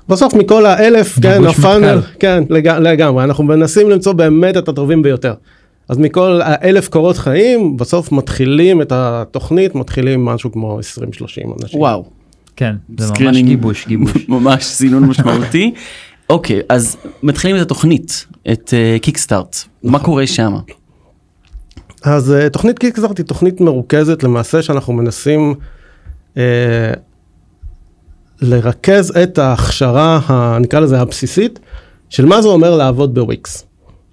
בסוף 0.08 0.34
מכל 0.34 0.66
האלף 0.66 1.18
כן 1.22 1.44
הפאנל 1.44 1.96
מטכ"ל. 1.96 2.10
כן 2.18 2.44
לג, 2.50 2.68
לגמרי 2.68 3.24
אנחנו 3.24 3.44
מנסים 3.44 3.90
למצוא 3.90 4.12
באמת 4.12 4.56
את 4.56 4.68
הטובים 4.68 5.02
ביותר. 5.02 5.34
אז 5.88 5.98
מכל 5.98 6.40
האלף 6.44 6.88
קורות 6.88 7.16
חיים 7.16 7.76
בסוף 7.76 8.12
מתחילים 8.12 8.82
את 8.82 8.92
התוכנית 8.92 9.74
מתחילים 9.74 10.24
משהו 10.24 10.52
כמו 10.52 10.78
20-30 10.78 11.62
אנשים. 11.62 11.80
וואו. 11.80 12.04
כן, 12.56 12.74
זה 12.98 13.12
ממש 13.20 13.36
גיבוש, 13.36 13.86
גיבוש. 13.86 14.28
ממש 14.28 14.64
סינון 14.64 15.04
משמעותי. 15.04 15.74
אוקיי, 16.30 16.60
אז 16.68 16.96
מתחילים 17.22 17.56
את 17.56 17.62
התוכנית, 17.62 18.26
את 18.52 18.74
קיקסטארט. 19.02 19.56
מה 19.82 19.98
קורה 19.98 20.26
שם? 20.26 20.54
אז 22.02 22.34
uh, 22.34 22.50
תוכנית 22.50 22.78
קיקסטארט 22.78 23.18
היא 23.18 23.26
תוכנית 23.26 23.60
מרוכזת 23.60 24.22
למעשה 24.22 24.62
שאנחנו 24.62 24.92
מנסים 24.92 25.54
uh, 26.34 26.38
לרכז 28.40 29.16
את 29.22 29.38
ההכשרה, 29.38 30.58
נקרא 30.60 30.80
לזה 30.80 31.00
הבסיסית, 31.00 31.58
של 32.08 32.26
מה 32.26 32.42
זה 32.42 32.48
אומר 32.48 32.76
לעבוד 32.76 33.14
בוויקס. 33.14 33.65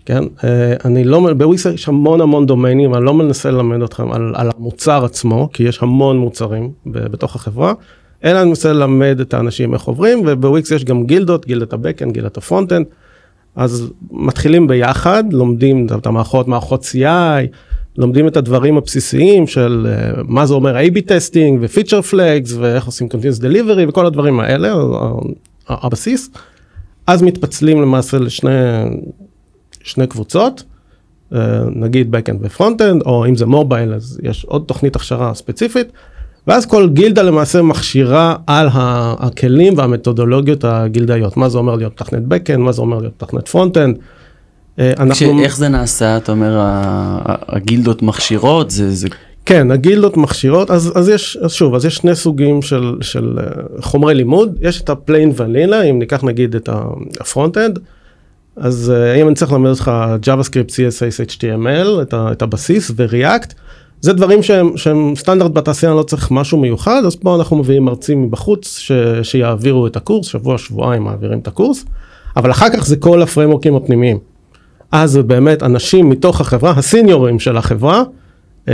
כן, 0.05 0.23
uh, 0.23 0.43
אני 0.85 1.03
לא, 1.03 1.33
בוויקס 1.37 1.65
יש 1.65 1.87
המון 1.87 2.21
המון 2.21 2.45
דומיינים, 2.45 2.95
אני 2.95 3.05
לא 3.05 3.13
מנסה 3.13 3.51
ללמד 3.51 3.81
אתכם 3.81 4.11
על, 4.11 4.33
על 4.35 4.49
המוצר 4.57 5.05
עצמו, 5.05 5.49
כי 5.53 5.63
יש 5.63 5.83
המון 5.83 6.17
מוצרים 6.17 6.71
בתוך 6.85 7.35
החברה, 7.35 7.73
אלא 8.23 8.41
אני 8.41 8.49
מנסה 8.49 8.73
ללמד 8.73 9.17
את 9.21 9.33
האנשים 9.33 9.73
איך 9.73 9.83
עובדים, 9.83 10.21
ובוויקס 10.27 10.71
יש 10.71 10.85
גם 10.85 11.05
גילדות, 11.05 11.45
גילדת 11.45 11.73
ה 11.73 11.77
backend, 11.77 12.13
גילדת 12.13 12.37
ה 12.37 12.42
frontend, 12.42 12.85
אז 13.55 13.91
מתחילים 14.11 14.67
ביחד, 14.67 15.23
לומדים 15.31 15.87
את 15.97 16.05
המערכות, 16.05 16.47
מערכות 16.47 16.83
CI, 16.83 17.47
לומדים 17.97 18.27
את 18.27 18.37
הדברים 18.37 18.77
הבסיסיים 18.77 19.47
של 19.47 19.87
uh, 19.87 20.21
מה 20.27 20.45
זה 20.45 20.53
אומר 20.53 20.77
A-B 20.77 21.01
testing 21.05 21.59
ו 21.61 21.66
feature 21.66 22.01
flags 22.01 22.53
ואיך 22.59 22.85
עושים 22.85 23.07
continuous 23.07 23.41
delivery 23.41 23.89
וכל 23.89 24.05
הדברים 24.05 24.39
האלה, 24.39 24.73
הבסיס. 25.67 26.29
אז 27.07 27.21
מתפצלים 27.21 27.81
למעשה 27.81 28.17
לשני 28.17 28.51
שני 29.83 30.07
קבוצות, 30.07 30.63
uh, 31.31 31.35
נגיד 31.75 32.15
backend 32.15 32.37
ו-frontend, 32.41 33.05
או 33.05 33.25
אם 33.25 33.35
זה 33.35 33.45
mobile 33.45 33.93
אז 33.93 34.19
יש 34.23 34.45
עוד 34.45 34.63
תוכנית 34.67 34.95
הכשרה 34.95 35.33
ספציפית. 35.33 35.91
ואז 36.47 36.65
כל 36.65 36.89
גילדה 36.89 37.21
למעשה 37.21 37.61
מכשירה 37.61 38.35
על 38.47 38.67
הכלים 38.71 39.77
והמתודולוגיות 39.77 40.63
הגילדאיות, 40.63 41.37
מה 41.37 41.49
זה 41.49 41.57
אומר 41.57 41.75
להיות 41.75 41.97
תכנת 41.97 42.23
backend, 42.23 42.57
מה 42.57 42.71
זה 42.71 42.81
אומר 42.81 42.97
להיות 42.97 43.13
תכנת 43.17 43.47
frontend. 43.47 43.97
אה, 44.79 44.93
אנחנו... 44.97 45.39
איך 45.39 45.57
זה 45.57 45.67
נעשה, 45.67 46.17
אתה 46.17 46.31
אומר, 46.31 46.57
הגילדות 47.47 48.01
מכשירות, 48.01 48.71
זה, 48.71 48.91
זה 48.91 49.07
כן, 49.45 49.71
הגילדות 49.71 50.17
מכשירות, 50.17 50.71
אז, 50.71 50.91
אז 50.95 51.09
יש, 51.09 51.37
אז 51.37 51.51
שוב, 51.51 51.75
אז 51.75 51.85
יש 51.85 51.95
שני 51.95 52.15
סוגים 52.15 52.61
של, 52.61 52.97
של 53.01 53.37
uh, 53.37 53.81
חומרי 53.81 54.13
לימוד, 54.13 54.57
יש 54.61 54.81
את 54.81 54.89
ה 54.89 54.96
plain 54.96 55.31
vanilla, 55.35 55.81
אם 55.81 55.99
ניקח 55.99 56.23
נגיד 56.23 56.55
את 56.55 56.69
ה 57.19 57.25
frontend, 57.25 57.79
אז 58.55 58.93
uh, 58.95 59.21
אם 59.21 59.27
אני 59.27 59.35
צריך 59.35 59.51
ללמד 59.51 59.69
אותך 59.69 59.91
JavaScript, 60.25 60.69
CSS, 60.69 61.31
HTML, 61.31 62.01
את, 62.01 62.13
ה, 62.13 62.31
את 62.31 62.41
הבסיס 62.41 62.91
ו 62.95 63.03
React, 63.03 63.53
זה 64.01 64.13
דברים 64.13 64.43
שהם, 64.43 64.77
שהם 64.77 65.13
סטנדרט 65.15 65.51
בתעשייה, 65.51 65.93
לא 65.93 66.03
צריך 66.03 66.31
משהו 66.31 66.57
מיוחד, 66.57 67.01
אז 67.05 67.15
פה 67.15 67.35
אנחנו 67.35 67.57
מביאים 67.57 67.85
מרצים 67.85 68.23
מבחוץ 68.23 68.77
ש, 68.79 68.91
שיעבירו 69.23 69.87
את 69.87 69.95
הקורס, 69.95 70.27
שבוע, 70.27 70.57
שבועיים 70.57 71.03
מעבירים 71.03 71.39
את 71.39 71.47
הקורס, 71.47 71.85
אבל 72.35 72.51
אחר 72.51 72.69
כך 72.69 72.85
זה 72.85 72.95
כל 72.95 73.21
הפריימורקים 73.21 73.75
הפנימיים. 73.75 74.17
אז 74.91 75.17
באמת 75.17 75.63
אנשים 75.63 76.09
מתוך 76.09 76.41
החברה, 76.41 76.71
הסיניורים 76.71 77.39
של 77.39 77.57
החברה, 77.57 78.03
אה, 78.67 78.73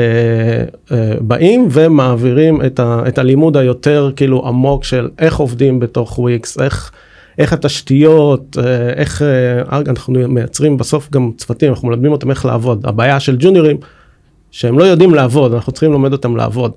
אה, 0.91 1.13
באים 1.21 1.67
ומעבירים 1.71 2.61
את, 2.65 2.79
ה, 2.79 3.03
את 3.07 3.17
הלימוד 3.17 3.57
היותר 3.57 4.11
כאילו 4.15 4.47
עמוק 4.47 4.83
של 4.83 5.09
איך 5.19 5.37
עובדים 5.37 5.79
בתוך 5.79 6.19
וויקס, 6.19 6.59
איך, 6.59 6.91
איך 7.39 7.53
התשתיות, 7.53 8.57
אה, 8.57 8.89
איך 8.89 9.21
אה, 9.21 9.77
אנחנו 9.87 10.13
מייצרים 10.29 10.77
בסוף 10.77 11.09
גם 11.11 11.31
צוותים, 11.37 11.69
אנחנו 11.69 11.87
מלמדים 11.87 12.11
אותם 12.11 12.31
איך 12.31 12.45
לעבוד. 12.45 12.85
הבעיה 12.85 13.19
של 13.19 13.35
ג'וניורים, 13.39 13.77
שהם 14.51 14.79
לא 14.79 14.83
יודעים 14.83 15.13
לעבוד, 15.13 15.53
אנחנו 15.53 15.71
צריכים 15.71 15.91
ללמד 15.91 16.11
אותם 16.11 16.35
לעבוד. 16.37 16.71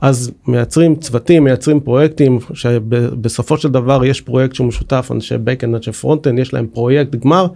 אז 0.00 0.32
מייצרים 0.46 0.96
צוותים, 0.96 1.44
מייצרים 1.44 1.80
פרויקטים, 1.80 2.38
שבסופו 2.54 3.56
של 3.58 3.68
דבר 3.68 4.04
יש 4.04 4.20
פרויקט 4.20 4.54
שהוא 4.54 4.66
משותף, 4.66 5.08
אנשי 5.14 5.34
backend, 5.34 5.64
אנשי 5.76 5.90
frontend, 6.02 6.40
יש 6.40 6.54
להם 6.54 6.66
פרויקט 6.66 7.14
גמר, 7.14 7.46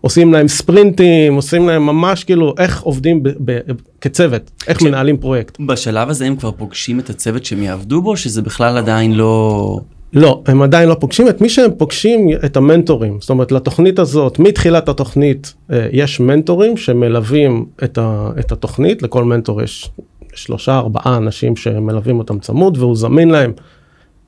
עושים 0.00 0.32
להם 0.32 0.48
ספרינטים, 0.48 1.34
עושים 1.34 1.68
להם 1.68 1.86
ממש 1.86 2.24
כאילו 2.24 2.54
איך 2.58 2.82
עובדים 2.82 3.22
ב- 3.22 3.28
ב- 3.44 3.60
כצוות, 4.00 4.50
איך 4.66 4.78
כש- 4.78 4.82
מנהלים 4.82 5.16
פרויקט. 5.16 5.60
בשלב 5.66 6.08
הזה 6.08 6.26
הם 6.26 6.36
כבר 6.36 6.50
פוגשים 6.50 7.00
את 7.00 7.10
הצוות 7.10 7.44
שהם 7.44 7.62
יעבדו 7.62 8.02
בו, 8.02 8.16
שזה 8.16 8.42
בכלל 8.42 8.78
עדיין 8.78 9.12
לא... 9.14 9.80
לא, 10.12 10.42
הם 10.46 10.62
עדיין 10.62 10.88
לא 10.88 10.94
פוגשים 10.94 11.28
את 11.28 11.40
מי 11.40 11.48
שהם 11.48 11.70
פוגשים 11.78 12.28
את 12.44 12.56
המנטורים. 12.56 13.20
זאת 13.20 13.30
אומרת, 13.30 13.52
לתוכנית 13.52 13.98
הזאת, 13.98 14.38
מתחילת 14.38 14.88
התוכנית 14.88 15.54
אה, 15.72 15.88
יש 15.92 16.20
מנטורים 16.20 16.76
שמלווים 16.76 17.64
את, 17.84 17.98
ה, 17.98 18.30
את 18.40 18.52
התוכנית, 18.52 19.02
לכל 19.02 19.24
מנטור 19.24 19.62
יש 19.62 19.90
שלושה 20.34 20.78
ארבעה 20.78 21.16
אנשים 21.16 21.56
שמלווים 21.56 22.18
אותם 22.18 22.38
צמוד 22.38 22.78
והוא 22.78 22.96
זמין 22.96 23.30
להם 23.30 23.52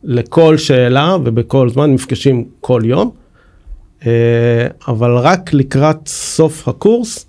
לכל 0.05 0.57
שאלה 0.57 1.17
ובכל 1.25 1.69
זמן 1.69 1.93
נפגשים 1.93 2.45
כל 2.61 2.83
יום. 2.85 3.11
אה, 4.07 4.67
אבל 4.89 5.17
רק 5.17 5.53
לקראת 5.53 6.09
סוף 6.09 6.69
הקורס, 6.69 7.27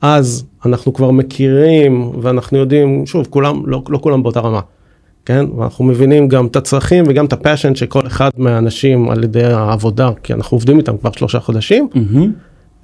אז 0.00 0.44
אנחנו 0.66 0.92
כבר 0.92 1.10
מכירים 1.10 2.10
ואנחנו 2.22 2.58
יודעים, 2.58 3.06
שוב, 3.06 3.26
כולם, 3.30 3.62
לא, 3.66 3.82
לא 3.88 3.98
כולם 4.02 4.22
באותה 4.22 4.40
רמה. 4.40 4.60
כן, 5.26 5.44
ואנחנו 5.58 5.84
מבינים 5.84 6.28
גם 6.28 6.46
את 6.46 6.56
הצרכים 6.56 7.04
וגם 7.08 7.24
את 7.24 7.32
הפאשן 7.32 7.74
של 7.74 7.86
כל 7.86 8.06
אחד 8.06 8.30
מהאנשים 8.36 9.10
על 9.10 9.24
ידי 9.24 9.44
העבודה, 9.44 10.10
כי 10.22 10.32
אנחנו 10.32 10.54
עובדים 10.54 10.78
איתם 10.78 10.96
כבר 10.96 11.12
שלושה 11.12 11.40
חודשים, 11.40 11.88
מהמם. 11.94 12.32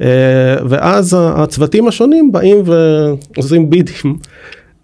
אה, 0.01 0.57
ואז 0.69 1.17
הצוותים 1.21 1.89
השונים 1.89 2.33
באים 2.33 2.63
ועושים 2.65 3.71
בידים 3.71 4.17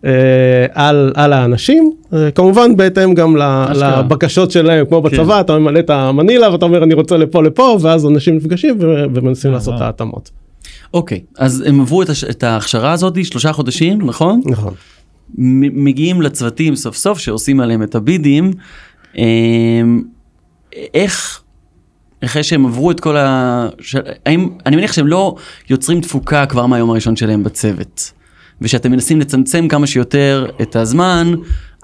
אה, 0.04 0.66
על, 0.72 1.12
על 1.14 1.32
האנשים, 1.32 1.92
אה, 2.12 2.30
כמובן 2.30 2.76
בהתאם 2.76 3.14
גם 3.14 3.36
אשכרה. 3.36 4.00
לבקשות 4.00 4.50
שלהם, 4.50 4.86
כמו 4.86 5.02
בצבא, 5.02 5.40
אתה 5.40 5.58
ממלא 5.58 5.78
את 5.78 5.90
המנילה 5.90 6.52
ואתה 6.52 6.64
אומר 6.64 6.82
אני 6.82 6.94
רוצה 6.94 7.16
לפה 7.16 7.42
לפה, 7.42 7.78
ואז 7.80 8.06
אנשים 8.06 8.36
נפגשים 8.36 8.76
ומנסים 9.14 9.50
אה, 9.50 9.56
לעשות 9.56 9.74
את. 9.76 9.80
ההתאמות. 9.80 10.30
אוקיי, 10.94 11.20
אז 11.38 11.64
הם 11.66 11.80
עברו 11.80 12.02
את, 12.02 12.08
הש... 12.08 12.24
את 12.24 12.42
ההכשרה 12.42 12.92
הזאת, 12.92 13.24
שלושה 13.24 13.52
חודשים, 13.52 13.98
נכון? 14.02 14.40
נכון. 14.46 14.74
מגיעים 15.38 16.22
לצוותים 16.22 16.76
סוף 16.76 16.96
סוף 16.96 17.18
שעושים 17.18 17.60
עליהם 17.60 17.82
את 17.82 17.94
הבידים, 17.94 18.50
אה, 19.18 19.82
איך, 20.94 21.42
אחרי 22.24 22.42
שהם 22.42 22.66
עברו 22.66 22.90
את 22.90 23.00
כל 23.00 23.16
ה... 23.16 23.68
ש... 23.80 23.96
האם, 24.26 24.48
אני 24.66 24.76
מניח 24.76 24.92
שהם 24.92 25.06
לא 25.06 25.34
יוצרים 25.70 26.00
תפוקה 26.00 26.46
כבר 26.46 26.66
מהיום 26.66 26.90
הראשון 26.90 27.16
שלהם 27.16 27.42
בצוות, 27.42 28.12
ושאתם 28.60 28.92
מנסים 28.92 29.20
לצמצם 29.20 29.68
כמה 29.68 29.86
שיותר 29.86 30.46
את 30.62 30.76
הזמן 30.76 31.32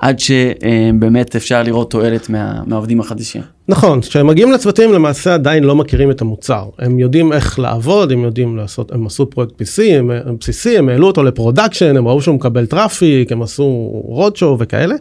עד 0.00 0.18
שבאמת 0.18 1.36
אפשר 1.36 1.62
לראות 1.62 1.90
תועלת 1.90 2.28
מה, 2.28 2.62
מהעובדים 2.66 3.00
החדשים. 3.00 3.42
נכון, 3.68 4.00
כשהם 4.00 4.26
מגיעים 4.26 4.52
לצוותים 4.52 4.92
למעשה 4.92 5.34
עדיין 5.34 5.64
לא 5.64 5.74
מכירים 5.74 6.10
את 6.10 6.20
המוצר. 6.20 6.64
הם 6.78 6.98
יודעים 6.98 7.32
איך 7.32 7.58
לעבוד, 7.58 8.12
הם 8.12 8.24
יודעים 8.24 8.56
לעשות, 8.56 8.92
הם 8.92 9.06
עשו 9.06 9.30
פרויקט 9.30 9.52
POC, 9.62 9.82
הם, 9.82 10.10
הם 10.10 10.36
בסיסי, 10.40 10.78
הם 10.78 10.88
העלו 10.88 11.06
אותו 11.06 11.22
ל 11.22 11.28
production, 11.28 11.96
הם 11.96 12.08
ראו 12.08 12.22
שהוא 12.22 12.34
מקבל 12.34 12.66
traffic, 12.66 13.32
הם 13.32 13.42
עשו 13.42 13.90
roadshow 14.04 14.56
וכאלה. 14.60 14.94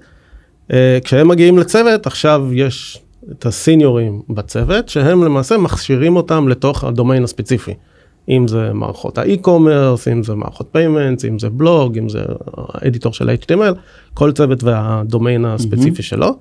אה, 0.74 0.98
כשהם 1.04 1.28
מגיעים 1.28 1.58
לצוות, 1.58 2.08
עכשיו 2.08 2.48
יש 2.54 3.02
את 3.32 3.46
הסיניורים 3.46 4.22
בצוות, 4.30 4.90
שהם 4.90 5.24
למעשה 5.24 5.58
מכשירים 5.58 6.16
אותם 6.16 6.48
לתוך 6.48 6.84
הדומיין 6.84 7.24
הספציפי. 7.24 7.74
אם 8.30 8.48
זה 8.48 8.72
מערכות 8.74 9.18
ה 9.18 9.25
e-commerce, 9.25 10.08
אם 10.08 10.24
זה 10.24 10.36
מערכות 10.36 10.68
payments, 10.72 11.26
אם 11.26 11.40
זה 11.40 11.50
בלוג, 11.50 11.98
אם 11.98 12.10
זה 12.10 12.20
ה 12.58 12.66
editor 12.66 13.14
של 13.14 13.30
HTML, 13.30 13.74
כל 14.14 14.32
צוות 14.32 14.64
והדומיין 14.64 15.46
הספציפי 15.46 16.04
שלו. 16.04 16.36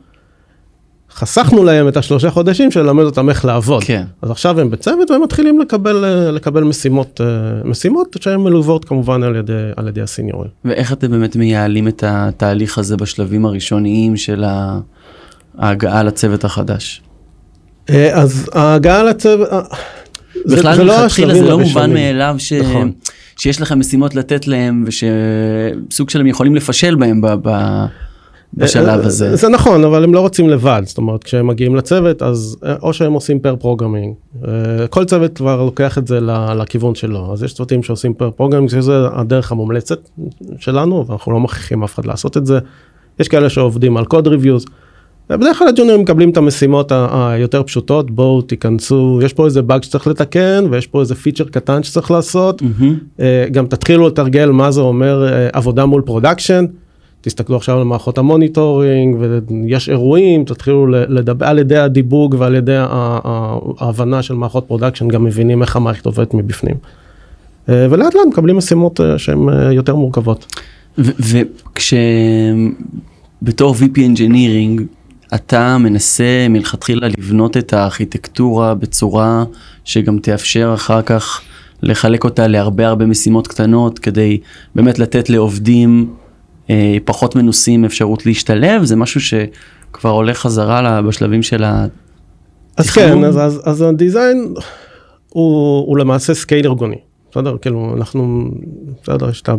חסכנו 1.11 1.64
להם 1.64 1.88
את 1.88 1.97
השלושה 1.97 2.30
חודשים 2.30 2.71
של 2.71 2.83
ללמד 2.83 3.04
אותם 3.04 3.28
איך 3.28 3.45
לעבוד. 3.45 3.85
כן. 3.85 4.04
אז 4.23 4.30
עכשיו 4.30 4.61
הם 4.61 4.71
בצוות 4.71 5.11
והם 5.11 5.23
מתחילים 5.23 5.61
לקבל, 5.61 6.04
אה, 6.04 6.30
לקבל 6.30 6.62
משימות, 6.62 7.21
אה, 7.21 7.26
משימות 7.64 8.16
שהן 8.21 8.40
מלוות 8.40 8.85
כמובן 8.85 9.23
על 9.23 9.37
ידי, 9.37 9.52
על 9.76 9.88
ידי 9.88 10.00
הסיניורים. 10.00 10.50
ואיך 10.64 10.92
אתם 10.92 11.11
באמת 11.11 11.37
מייעלים 11.37 11.88
את 11.88 12.04
התהליך 12.07 12.78
הזה 12.78 12.97
בשלבים 12.97 13.47
הראשוניים 13.47 14.16
של 14.16 14.45
ההגעה 15.59 16.02
לצוות 16.02 16.45
החדש? 16.45 17.02
אה, 17.90 18.21
אז 18.21 18.50
ההגעה 18.52 19.02
לצוות, 19.02 19.49
בכלל 20.48 20.76
זה 20.76 20.84
לא 20.84 21.00
מלכתחילה 21.00 21.34
זה 21.34 21.42
לא. 21.42 21.58
מובן 21.58 21.94
מאליו 21.94 22.34
ש... 22.38 22.52
נכון. 22.52 22.92
שיש 23.36 23.60
לכם 23.60 23.78
משימות 23.78 24.14
לתת 24.14 24.46
להם 24.46 24.84
ושסוג 24.86 26.10
שלהם 26.10 26.26
יכולים 26.26 26.54
לפשל 26.54 26.94
בהם 26.94 27.20
ב... 27.20 27.26
ב... 27.42 27.50
בשלב 28.54 28.88
אה, 28.88 29.06
הזה. 29.06 29.36
זה 29.36 29.48
נכון 29.48 29.84
אבל 29.84 30.04
הם 30.04 30.14
לא 30.14 30.20
רוצים 30.20 30.48
לבד 30.48 30.82
זאת 30.84 30.98
אומרת 30.98 31.24
כשהם 31.24 31.46
מגיעים 31.46 31.76
לצוות 31.76 32.22
אז 32.22 32.56
אה, 32.64 32.74
או 32.82 32.92
שהם 32.92 33.12
עושים 33.12 33.38
pair 33.40 33.56
programming 33.56 34.14
כל 34.90 35.04
צוות 35.04 35.36
כבר 35.36 35.64
לוקח 35.64 35.98
את 35.98 36.06
זה 36.06 36.20
לכיוון 36.56 36.94
שלו 36.94 37.32
אז 37.32 37.42
יש 37.42 37.54
צוותים 37.54 37.82
שעושים 37.82 38.14
pair 38.14 38.30
programming 38.30 38.70
שזה 38.70 38.92
הדרך 39.12 39.52
המומלצת 39.52 39.98
שלנו 40.58 41.06
ואנחנו 41.06 41.32
לא 41.32 41.40
מכריחים 41.40 41.82
אף 41.82 41.94
אחד 41.94 42.06
לעשות 42.06 42.36
את 42.36 42.46
זה. 42.46 42.58
יש 43.20 43.28
כאלה 43.28 43.48
שעובדים 43.48 43.96
על 43.96 44.04
code 44.04 44.26
reviews. 44.26 44.64
בדרך 45.30 45.58
כלל 45.58 45.68
הג'וניורים 45.68 46.00
מקבלים 46.00 46.30
את 46.30 46.37
המשימות 46.37 46.92
היותר 47.12 47.62
פשוטות 47.62 48.11
בואו 48.11 48.42
תיכנסו 48.42 49.20
יש 49.25 49.32
פה 49.32 49.44
איזה 49.44 49.62
באג 49.62 49.82
שצריך 49.82 50.06
לתקן 50.06 50.64
ויש 50.70 50.87
פה 50.87 51.00
איזה 51.00 51.14
feature 51.14 51.44
קטן 51.44 51.82
שצריך 51.82 52.11
לעשות. 52.11 52.62
אה, 53.20 53.47
גם 53.52 53.66
תתחילו 53.66 54.08
לתרגל 54.08 54.50
מה 54.50 54.70
זה 54.70 54.80
אומר 54.80 55.32
אה, 55.32 55.49
עבודה 55.52 55.87
מול 55.87 56.02
production. 56.02 56.64
תסתכלו 57.20 57.56
עכשיו 57.56 57.78
על 57.78 57.85
מערכות 57.85 58.18
ה 58.18 58.27
monitoring 58.27 59.16
ויש 59.20 59.88
אירועים 59.88 60.44
תתחילו 60.44 60.87
לדבר 60.87 61.47
על 61.47 61.58
ידי 61.58 61.76
הדיבוג 61.76 62.37
ועל 62.38 62.54
ידי 62.54 62.76
ההבנה 63.78 64.23
של 64.23 64.35
מערכות 64.35 64.64
production 64.66 65.08
גם 65.08 65.25
מבינים 65.25 65.62
איך 65.62 65.76
המערכת 65.76 66.06
עובדת 66.06 66.35
מבפנים. 66.35 66.76
אה, 67.68 67.87
ולאט 67.90 68.14
לאט 68.14 68.26
מקבלים 68.28 68.56
משימות 68.56 69.00
שהן 69.16 69.49
יותר 69.73 69.97
מורכבות. 69.97 70.47
וכשבתור 70.99 73.75
VP 73.75 73.99
Engineering 73.99 74.97
אתה 75.35 75.78
מנסה 75.78 76.47
מלכתחילה 76.50 77.08
לבנות 77.08 77.56
את 77.56 77.73
הארכיטקטורה 77.73 78.75
בצורה 78.75 79.44
שגם 79.85 80.18
תאפשר 80.18 80.73
אחר 80.75 81.02
כך 81.02 81.40
לחלק 81.82 82.25
אותה 82.25 82.47
להרבה 82.47 82.87
הרבה 82.87 83.06
משימות 83.06 83.49
קטנות 83.49 83.99
כדי 83.99 84.38
באמת 84.75 84.99
לתת 84.99 85.30
לעובדים 85.30 86.14
אה, 86.70 86.97
פחות 87.04 87.37
מנוסים 87.37 87.85
אפשרות 87.85 88.26
להשתלב 88.26 88.85
זה 88.85 88.97
משהו 88.97 89.20
שכבר 89.20 90.11
הולך 90.11 90.38
חזרה 90.38 91.02
בשלבים 91.02 91.42
של 91.42 91.64
ה... 91.64 91.87
אז? 92.76 92.90
כן 92.90 93.25
אז, 93.25 93.38
אז, 93.38 93.61
אז 93.64 93.82
ה 93.82 93.93
design 93.93 94.54
הוא, 95.28 95.87
הוא 95.87 95.99
למעשה 95.99 96.35
scale 96.34 96.66
ארגוני. 96.66 97.07
בסדר 97.38 97.57
כאילו 97.61 97.95
אנחנו 97.97 98.50
בסדר 99.02 99.30
יש 99.30 99.42
את 99.42 99.49
ה... 99.49 99.54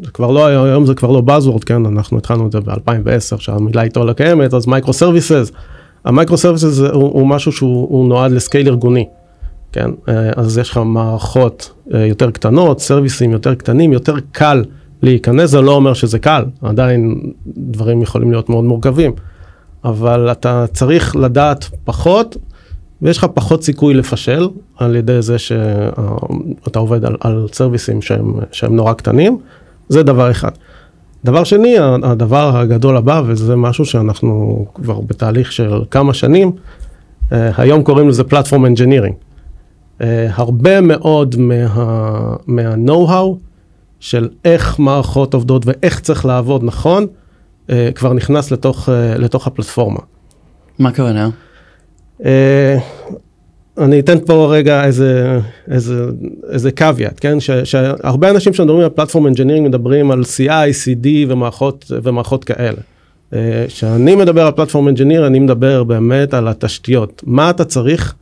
זה 0.00 0.10
כבר 0.10 0.30
לא 0.30 0.46
היום 0.46 0.86
זה 0.86 0.94
כבר 0.94 1.10
לא 1.10 1.22
buzzword 1.26 1.64
כן 1.66 1.86
אנחנו 1.86 2.18
התחלנו 2.18 2.46
את 2.46 2.52
זה 2.52 2.58
ב2010 2.58 3.38
שהמילה 3.38 3.82
איתו 3.82 4.04
לא 4.04 4.12
קיימת 4.12 4.54
אז 4.54 4.66
microservices. 4.66 5.52
ה 6.04 6.36
microservices 6.36 6.78
הוא, 6.78 7.02
הוא 7.02 7.26
משהו 7.26 7.52
שהוא 7.52 7.88
הוא 7.90 8.08
נועד 8.08 8.32
ל 8.32 8.38
scale 8.38 8.68
ארגוני. 8.68 9.08
כן 9.72 9.90
אה, 10.08 10.30
אז 10.36 10.58
יש 10.58 10.70
לך 10.70 10.80
מערכות 10.84 11.72
אה, 11.94 12.06
יותר 12.06 12.30
קטנות 12.30 12.80
סרוויסים 12.80 13.30
יותר 13.30 13.54
קטנים 13.54 13.92
יותר 13.92 14.14
קל 14.32 14.64
להיכנס 15.02 15.50
זה 15.50 15.60
לא 15.60 15.72
אומר 15.72 15.94
שזה 15.94 16.18
קל 16.18 16.44
עדיין 16.62 17.20
דברים 17.46 18.02
יכולים 18.02 18.30
להיות 18.30 18.48
מאוד 18.48 18.64
מורכבים. 18.64 19.12
אבל 19.84 20.32
אתה 20.32 20.64
צריך 20.72 21.16
לדעת 21.16 21.68
פחות 21.84 22.36
ויש 23.02 23.18
לך 23.18 23.26
פחות 23.34 23.62
סיכוי 23.62 23.94
לפשל 23.94 24.48
על 24.76 24.96
ידי 24.96 25.22
זה 25.22 25.38
שאתה 25.38 26.78
עובד 26.78 27.04
על, 27.04 27.16
על 27.20 27.46
סרוויסים 27.52 28.02
שהם, 28.02 28.34
שהם 28.52 28.76
נורא 28.76 28.92
קטנים, 28.92 29.38
זה 29.88 30.02
דבר 30.02 30.30
אחד. 30.30 30.50
דבר 31.24 31.44
שני, 31.44 31.78
הדבר 32.02 32.56
הגדול 32.56 32.96
הבא, 32.96 33.22
וזה 33.26 33.56
משהו 33.56 33.84
שאנחנו 33.84 34.66
כבר 34.74 35.00
בתהליך 35.00 35.52
של 35.52 35.82
כמה 35.90 36.14
שנים, 36.14 36.52
אה, 37.32 37.50
היום 37.56 37.82
קוראים 37.82 38.08
לזה 38.08 38.24
platform 38.24 38.66
engineering. 38.66 39.14
הרבה 40.28 40.80
מאוד 40.80 41.36
מה, 41.38 42.34
מה-know-how 42.46 43.36
של 44.00 44.28
איך 44.44 44.78
מערכות 44.78 45.34
עובדות 45.34 45.66
ואיך 45.66 46.00
צריך 46.00 46.24
לעבוד 46.24 46.64
נכון, 46.64 47.06
אה, 47.70 47.90
כבר 47.94 48.12
נכנס 48.12 48.50
לתוך, 48.50 48.88
אה, 48.88 49.18
לתוך 49.18 49.46
הפלטפורמה. 49.46 50.00
מה 50.78 50.88
הכוונה? 50.88 51.28
אה, 52.24 52.78
אני 53.78 54.00
אתן 54.00 54.18
פה 54.26 54.48
רגע 54.50 54.84
איזה, 54.84 55.38
איזה, 55.70 56.06
איזה 56.50 56.72
caveat, 56.72 57.14
כן? 57.20 57.40
ש, 57.40 57.50
שהרבה 57.50 58.30
אנשים 58.30 58.54
שמדברים 58.54 58.80
על 58.80 58.88
platform 58.88 59.26
engineering 59.26 59.68
מדברים 59.68 60.10
על 60.10 60.22
CI, 60.22 60.72
CD 60.84 61.06
ומערכות, 61.28 61.92
ומערכות 62.02 62.44
כאלה. 62.44 62.78
אה, 63.34 63.64
כשאני 63.68 64.14
מדבר 64.16 64.46
על 64.46 64.52
platform 64.52 64.88
engineering, 64.88 65.26
אני 65.26 65.38
מדבר 65.38 65.84
באמת 65.84 66.34
על 66.34 66.48
התשתיות. 66.48 67.22
מה 67.26 67.50
אתה 67.50 67.64
צריך 67.64 68.14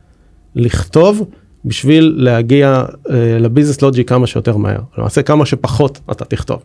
לכתוב 0.55 1.25
בשביל 1.65 2.13
להגיע 2.17 2.85
אה, 3.09 3.37
ל 3.39 3.44
business 3.44 3.81
logic 3.81 4.05
כמה 4.05 4.27
שיותר 4.27 4.57
מהר. 4.57 4.79
למעשה 4.97 5.21
כמה 5.21 5.45
שפחות 5.45 5.99
אתה 6.11 6.25
תכתוב. 6.25 6.63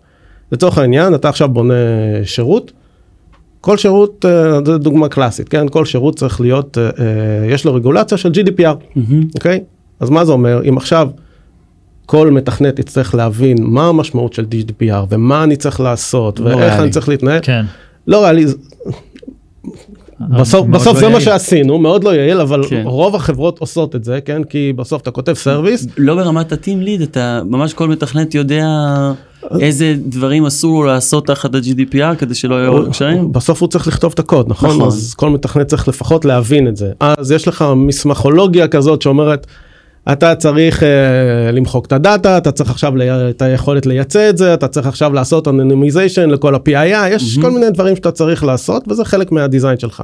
לצורך 0.52 0.78
העניין, 0.78 1.14
אתה 1.14 1.28
עכשיו 1.28 1.48
בונה 1.48 1.74
שירות, 2.24 2.72
כל 3.60 3.76
שירות, 3.76 4.24
אה, 4.28 4.58
זו 4.66 4.78
דוגמה 4.78 5.08
קלאסית, 5.08 5.48
כן? 5.48 5.68
כל 5.68 5.84
שירות 5.84 6.16
צריך 6.16 6.40
להיות, 6.40 6.78
אה, 6.78 6.84
אה, 6.84 7.52
יש 7.54 7.64
לו 7.64 7.74
רגולציה 7.74 8.18
של 8.18 8.30
GDPR, 8.32 9.00
אוקיי? 9.34 9.60
אז 10.00 10.10
מה 10.10 10.24
זה 10.24 10.32
אומר? 10.32 10.60
אם 10.68 10.76
עכשיו 10.76 11.08
כל 12.06 12.30
מתכנת 12.30 12.78
יצטרך 12.78 13.14
להבין 13.14 13.56
מה 13.60 13.86
המשמעות 13.88 14.32
של 14.32 14.46
GDPR 14.50 15.06
ומה 15.08 15.44
אני 15.44 15.56
צריך 15.56 15.80
לעשות 15.80 16.40
לא 16.40 16.44
ואיך 16.44 16.58
ריאלי. 16.58 16.82
אני 16.82 16.90
צריך 16.90 17.08
להתנהל, 17.08 17.40
כן. 17.42 17.64
לא 18.06 18.24
ריאלי, 18.24 18.44
בסוף, 20.20 20.66
בסוף 20.66 20.94
לא 20.94 21.00
זה 21.00 21.06
מה 21.06 21.12
יעיל. 21.12 21.24
שעשינו, 21.24 21.78
מאוד 21.78 22.04
לא 22.04 22.14
יעיל, 22.14 22.40
אבל 22.40 22.62
כן. 22.68 22.82
רוב 22.84 23.14
החברות 23.14 23.58
עושות 23.58 23.96
את 23.96 24.04
זה, 24.04 24.20
כן? 24.20 24.44
כי 24.44 24.72
בסוף 24.76 25.02
אתה 25.02 25.10
כותב 25.10 25.32
סרוויס, 25.32 25.86
לא 25.96 26.14
ברמת 26.14 26.52
הטים 26.52 26.82
ליד, 26.82 27.02
אתה 27.02 27.42
ממש 27.46 27.74
כל 27.74 27.88
מתכנת 27.88 28.34
יודע 28.34 28.66
איזה 29.60 29.94
דברים 30.06 30.46
אסור 30.46 30.84
לו 30.84 30.88
לעשות 30.88 31.26
תחת 31.26 31.54
ה-GDPR 31.54 32.16
כדי 32.18 32.34
שלא 32.34 32.54
יהיו 32.54 32.90
קשיים. 32.90 33.32
בסוף 33.32 33.60
הוא 33.60 33.68
צריך 33.68 33.86
לכתוב 33.86 34.12
את 34.14 34.18
הקוד, 34.18 34.48
נכון? 34.48 34.70
נכון. 34.70 34.86
אז 34.86 35.14
כל 35.14 35.30
מתכנת 35.30 35.66
צריך 35.66 35.88
לפחות 35.88 36.24
להבין 36.24 36.68
את 36.68 36.76
זה. 36.76 36.92
אז 37.00 37.32
יש 37.32 37.48
לך 37.48 37.64
מסמכולוגיה 37.76 38.68
כזאת 38.68 39.02
שאומרת, 39.02 39.46
אתה 40.12 40.34
צריך 40.34 40.82
אה, 40.82 40.88
למחוק 41.52 41.86
את 41.86 41.92
הדאטה, 41.92 42.38
אתה 42.38 42.52
צריך 42.52 42.70
עכשיו 42.70 42.96
לי, 42.96 43.30
את 43.30 43.42
היכולת 43.42 43.86
לייצא 43.86 44.30
את 44.30 44.38
זה, 44.38 44.54
אתה 44.54 44.68
צריך 44.68 44.86
עכשיו 44.86 45.12
לעשות 45.12 45.48
אנונימיזיישן 45.48 46.30
לכל 46.30 46.54
ה-PII, 46.54 47.08
יש 47.10 47.38
כל 47.38 47.50
מיני 47.50 47.70
דברים 47.70 47.96
שאתה 47.96 48.10
צריך 48.10 48.44
לעשות 48.44 48.84
וזה 48.88 49.04
חלק 49.04 49.32
מהדיזיין 49.32 49.78
שלך. 49.78 50.02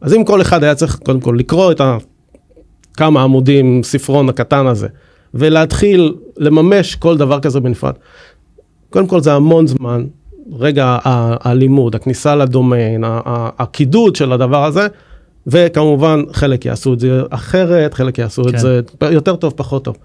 אז 0.00 0.14
אם 0.14 0.24
כל 0.24 0.40
אחד 0.40 0.64
היה 0.64 0.74
צריך 0.74 0.98
קודם 1.04 1.20
כל 1.20 1.36
לקרוא 1.38 1.72
את 1.72 1.80
הכמה 2.94 3.22
עמודים 3.22 3.82
ספרון 3.82 4.28
הקטן 4.28 4.66
הזה 4.66 4.88
ולהתחיל 5.34 6.14
לממש 6.36 6.94
כל 6.94 7.16
דבר 7.16 7.40
כזה 7.40 7.60
בנפרד. 7.60 7.92
קודם 8.94 9.06
כל 9.06 9.20
זה 9.20 9.32
המון 9.32 9.66
זמן, 9.66 10.04
רגע 10.58 10.98
הלימוד, 11.04 11.94
הכניסה 11.94 12.36
לדומיין, 12.36 13.04
הקידוד 13.58 14.16
של 14.16 14.32
הדבר 14.32 14.64
הזה, 14.64 14.86
וכמובן 15.46 16.22
חלק 16.32 16.64
יעשו 16.64 16.94
את 16.94 17.00
זה 17.00 17.22
אחרת, 17.30 17.94
חלק 17.94 18.18
יעשו 18.18 18.42
את 18.42 18.50
כן. 18.50 18.58
זה 18.58 18.80
יותר 19.10 19.36
טוב, 19.36 19.52
פחות 19.56 19.84
טוב. 19.84 19.96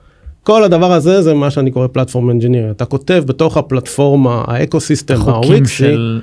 כל 0.43 0.63
הדבר 0.63 0.91
הזה 0.91 1.21
זה 1.21 1.33
מה 1.33 1.51
שאני 1.51 1.71
קורא 1.71 1.87
platform 1.87 2.29
engineering. 2.29 2.71
אתה 2.71 2.85
כותב 2.85 3.23
בתוך 3.25 3.57
הפלטפורמה, 3.57 4.43
ה 4.47 4.54
ecosystem, 4.54 5.21
הוויקסי, 5.21 5.73
של... 5.73 6.21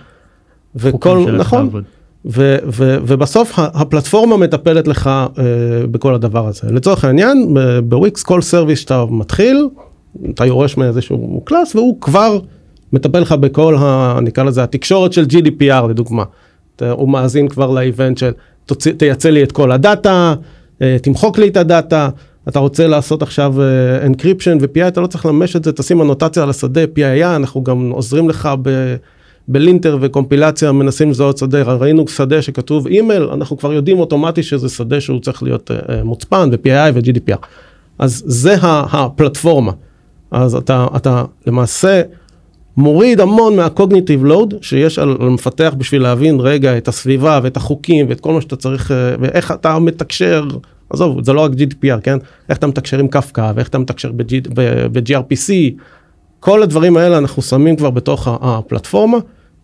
וכל, 0.76 1.22
של 1.24 1.36
נכון, 1.36 1.64
לעבוד. 1.64 1.84
ו, 2.24 2.56
ו, 2.66 2.96
ובסוף 3.06 3.52
הפלטפורמה 3.56 4.36
מטפלת 4.36 4.88
לך 4.88 5.06
אה, 5.06 5.44
בכל 5.90 6.14
הדבר 6.14 6.46
הזה. 6.46 6.62
לצורך 6.70 7.04
העניין, 7.04 7.54
בוויקס 7.84 8.22
כל 8.22 8.42
service 8.42 8.78
שאתה 8.78 9.04
מתחיל, 9.10 9.68
אתה 10.30 10.46
יורש 10.46 10.76
מאיזשהו 10.76 11.42
class 11.44 11.74
והוא 11.74 12.00
כבר 12.00 12.38
מטפל 12.92 13.20
לך 13.20 13.32
בכל, 13.32 13.76
ה, 13.78 14.18
נקרא 14.22 14.44
לזה 14.44 14.62
התקשורת 14.62 15.12
של 15.12 15.24
GDPR 15.24 15.86
לדוגמה. 15.88 16.24
הוא 16.90 17.08
מאזין 17.08 17.48
כבר 17.48 17.70
לאיבנט 17.70 18.18
של 18.18 18.32
תייצא 18.96 19.30
לי 19.30 19.42
את 19.42 19.52
כל 19.52 19.72
הדאטה, 19.72 20.34
אה, 20.82 20.96
תמחוק 21.02 21.38
לי 21.38 21.48
את 21.48 21.56
הדאטה. 21.56 22.08
אתה 22.48 22.58
רוצה 22.58 22.86
לעשות 22.86 23.22
עכשיו 23.22 23.54
uh, 23.56 24.06
encryption 24.06 24.58
ו-PI, 24.60 24.88
אתה 24.88 25.00
לא 25.00 25.06
צריך 25.06 25.26
לממש 25.26 25.56
את 25.56 25.64
זה, 25.64 25.72
תשים 25.72 26.02
אנוטציה 26.02 26.42
על 26.42 26.50
השדה, 26.50 26.80
PII, 26.84 27.36
אנחנו 27.36 27.64
גם 27.64 27.90
עוזרים 27.90 28.28
לך 28.28 28.48
ב... 28.62 28.96
בלינטר 29.48 29.98
וקומפילציה 30.00 30.72
מנסים 30.72 31.10
לזהות 31.10 31.38
שדה, 31.38 31.62
ראינו 31.62 32.08
שדה 32.08 32.42
שכתוב 32.42 32.86
אימייל, 32.86 33.22
אנחנו 33.22 33.58
כבר 33.58 33.72
יודעים 33.72 33.98
אוטומטי 33.98 34.42
שזה 34.42 34.68
שדה 34.68 35.00
שהוא 35.00 35.20
צריך 35.20 35.42
להיות 35.42 35.70
uh, 35.70 36.04
מוצפן 36.04 36.48
ו-PII 36.52 36.92
ו-GDPR. 36.94 37.46
אז 37.98 38.22
זה 38.26 38.56
הפלטפורמה. 38.62 39.72
אז 40.30 40.54
אתה, 40.54 40.86
אתה 40.96 41.24
למעשה 41.46 42.02
מוריד 42.76 43.20
המון 43.20 43.56
מהקוגניטיב 43.56 44.24
לואוד 44.24 44.54
שיש 44.60 44.98
על, 44.98 45.16
על 45.20 45.28
מפתח 45.28 45.74
בשביל 45.78 46.02
להבין 46.02 46.40
רגע 46.40 46.78
את 46.78 46.88
הסביבה 46.88 47.40
ואת 47.42 47.56
החוקים 47.56 48.06
ואת 48.08 48.20
כל 48.20 48.32
מה 48.32 48.40
שאתה 48.40 48.56
צריך 48.56 48.92
אה, 48.92 49.14
ואיך 49.20 49.52
אתה 49.52 49.78
מתקשר, 49.78 50.48
עזוב 50.90 51.24
זה 51.24 51.32
לא 51.32 51.40
רק 51.40 51.50
GDPR 51.52 52.00
כן, 52.02 52.18
איך 52.48 52.58
אתה 52.58 52.66
מתקשר 52.66 52.98
עם 52.98 53.08
קפקא 53.08 53.52
ואיך 53.54 53.68
אתה 53.68 53.78
מתקשר 53.78 54.12
ב-GRPC, 54.54 55.52
כל 56.40 56.62
הדברים 56.62 56.96
האלה 56.96 57.18
אנחנו 57.18 57.42
שמים 57.42 57.76
כבר 57.76 57.90
בתוך 57.90 58.28
הפלטפורמה 58.28 59.18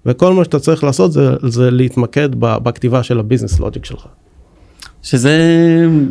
וכל 0.07 0.33
מה 0.33 0.45
שאתה 0.45 0.59
צריך 0.59 0.85
לעשות 0.85 1.13
זה, 1.13 1.31
זה 1.43 1.71
להתמקד 1.71 2.29
בכתיבה 2.39 3.03
של 3.03 3.19
הביזנס 3.19 3.61
לוג'יק 3.61 3.85
שלך. 3.85 4.07
שזה 5.03 5.39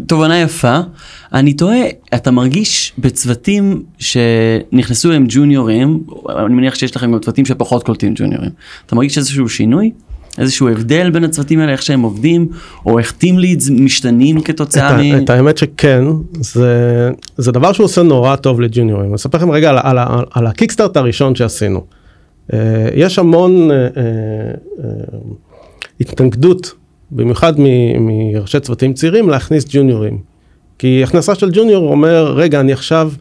תובנה 0.08 0.40
יפה. 0.40 0.80
אני 1.34 1.54
תוהה, 1.54 1.82
אתה 2.16 2.32
מרגיש 2.32 2.94
בצוותים 2.98 3.84
שנכנסו 4.00 5.10
אליהם 5.10 5.26
ג'וניורים, 5.30 6.04
אני 6.30 6.54
מניח 6.54 6.76
שיש 6.76 6.96
לכם 6.96 7.12
גם 7.12 7.20
צוותים 7.20 7.46
שפחות 7.46 7.84
קולטים 7.84 8.14
ג'וניורים. 8.16 8.50
אתה 8.86 8.96
מרגיש 8.96 9.18
איזשהו 9.18 9.50
שינוי? 9.50 9.92
איזשהו 10.38 10.70
הבדל 10.70 11.10
בין 11.10 11.24
הצוותים 11.24 11.60
האלה, 11.60 11.72
איך 11.72 11.82
שהם 11.82 12.02
עובדים, 12.02 12.48
או 12.86 13.00
איך 13.00 13.12
טים 13.12 13.40
לידס 13.40 13.70
משתנים 13.70 14.38
את, 14.38 14.46
כתוצאה 14.46 14.90
ה- 14.90 14.98
מ... 14.98 15.24
את 15.24 15.30
האמת 15.30 15.58
שכן, 15.58 16.04
זה, 16.34 17.10
זה 17.38 17.52
דבר 17.52 17.74
שהוא 17.74 17.86
עושה 17.86 18.04
נורא 18.04 18.36
טוב 18.36 18.62
לג'וניורים. 18.62 19.08
אני 19.08 19.16
אספר 19.16 19.38
לכם 19.38 19.52
רגע 19.52 19.70
על, 19.70 19.78
על, 19.82 19.98
על, 19.98 20.26
על 20.32 20.48
הקיקסטארט 20.48 20.98
הראשון 20.98 21.36
שעשינו. 21.36 21.86
Uh, 22.52 22.54
יש 22.96 23.20
המון 23.20 23.70
uh, 23.72 23.74
uh, 23.96 24.84
התנגדות, 26.00 26.74
במיוחד 27.12 27.54
מראשי 28.00 28.60
צוותים 28.60 28.94
צעירים, 28.94 29.30
להכניס 29.30 29.66
ג'וניורים. 29.70 30.18
כי 30.78 31.04
הכנסה 31.04 31.36
של 31.36 31.50
ג'וניור 31.54 31.92
אומר, 31.92 32.34
רגע, 32.36 32.60
אני 32.60 32.74
עכשיו 32.74 33.12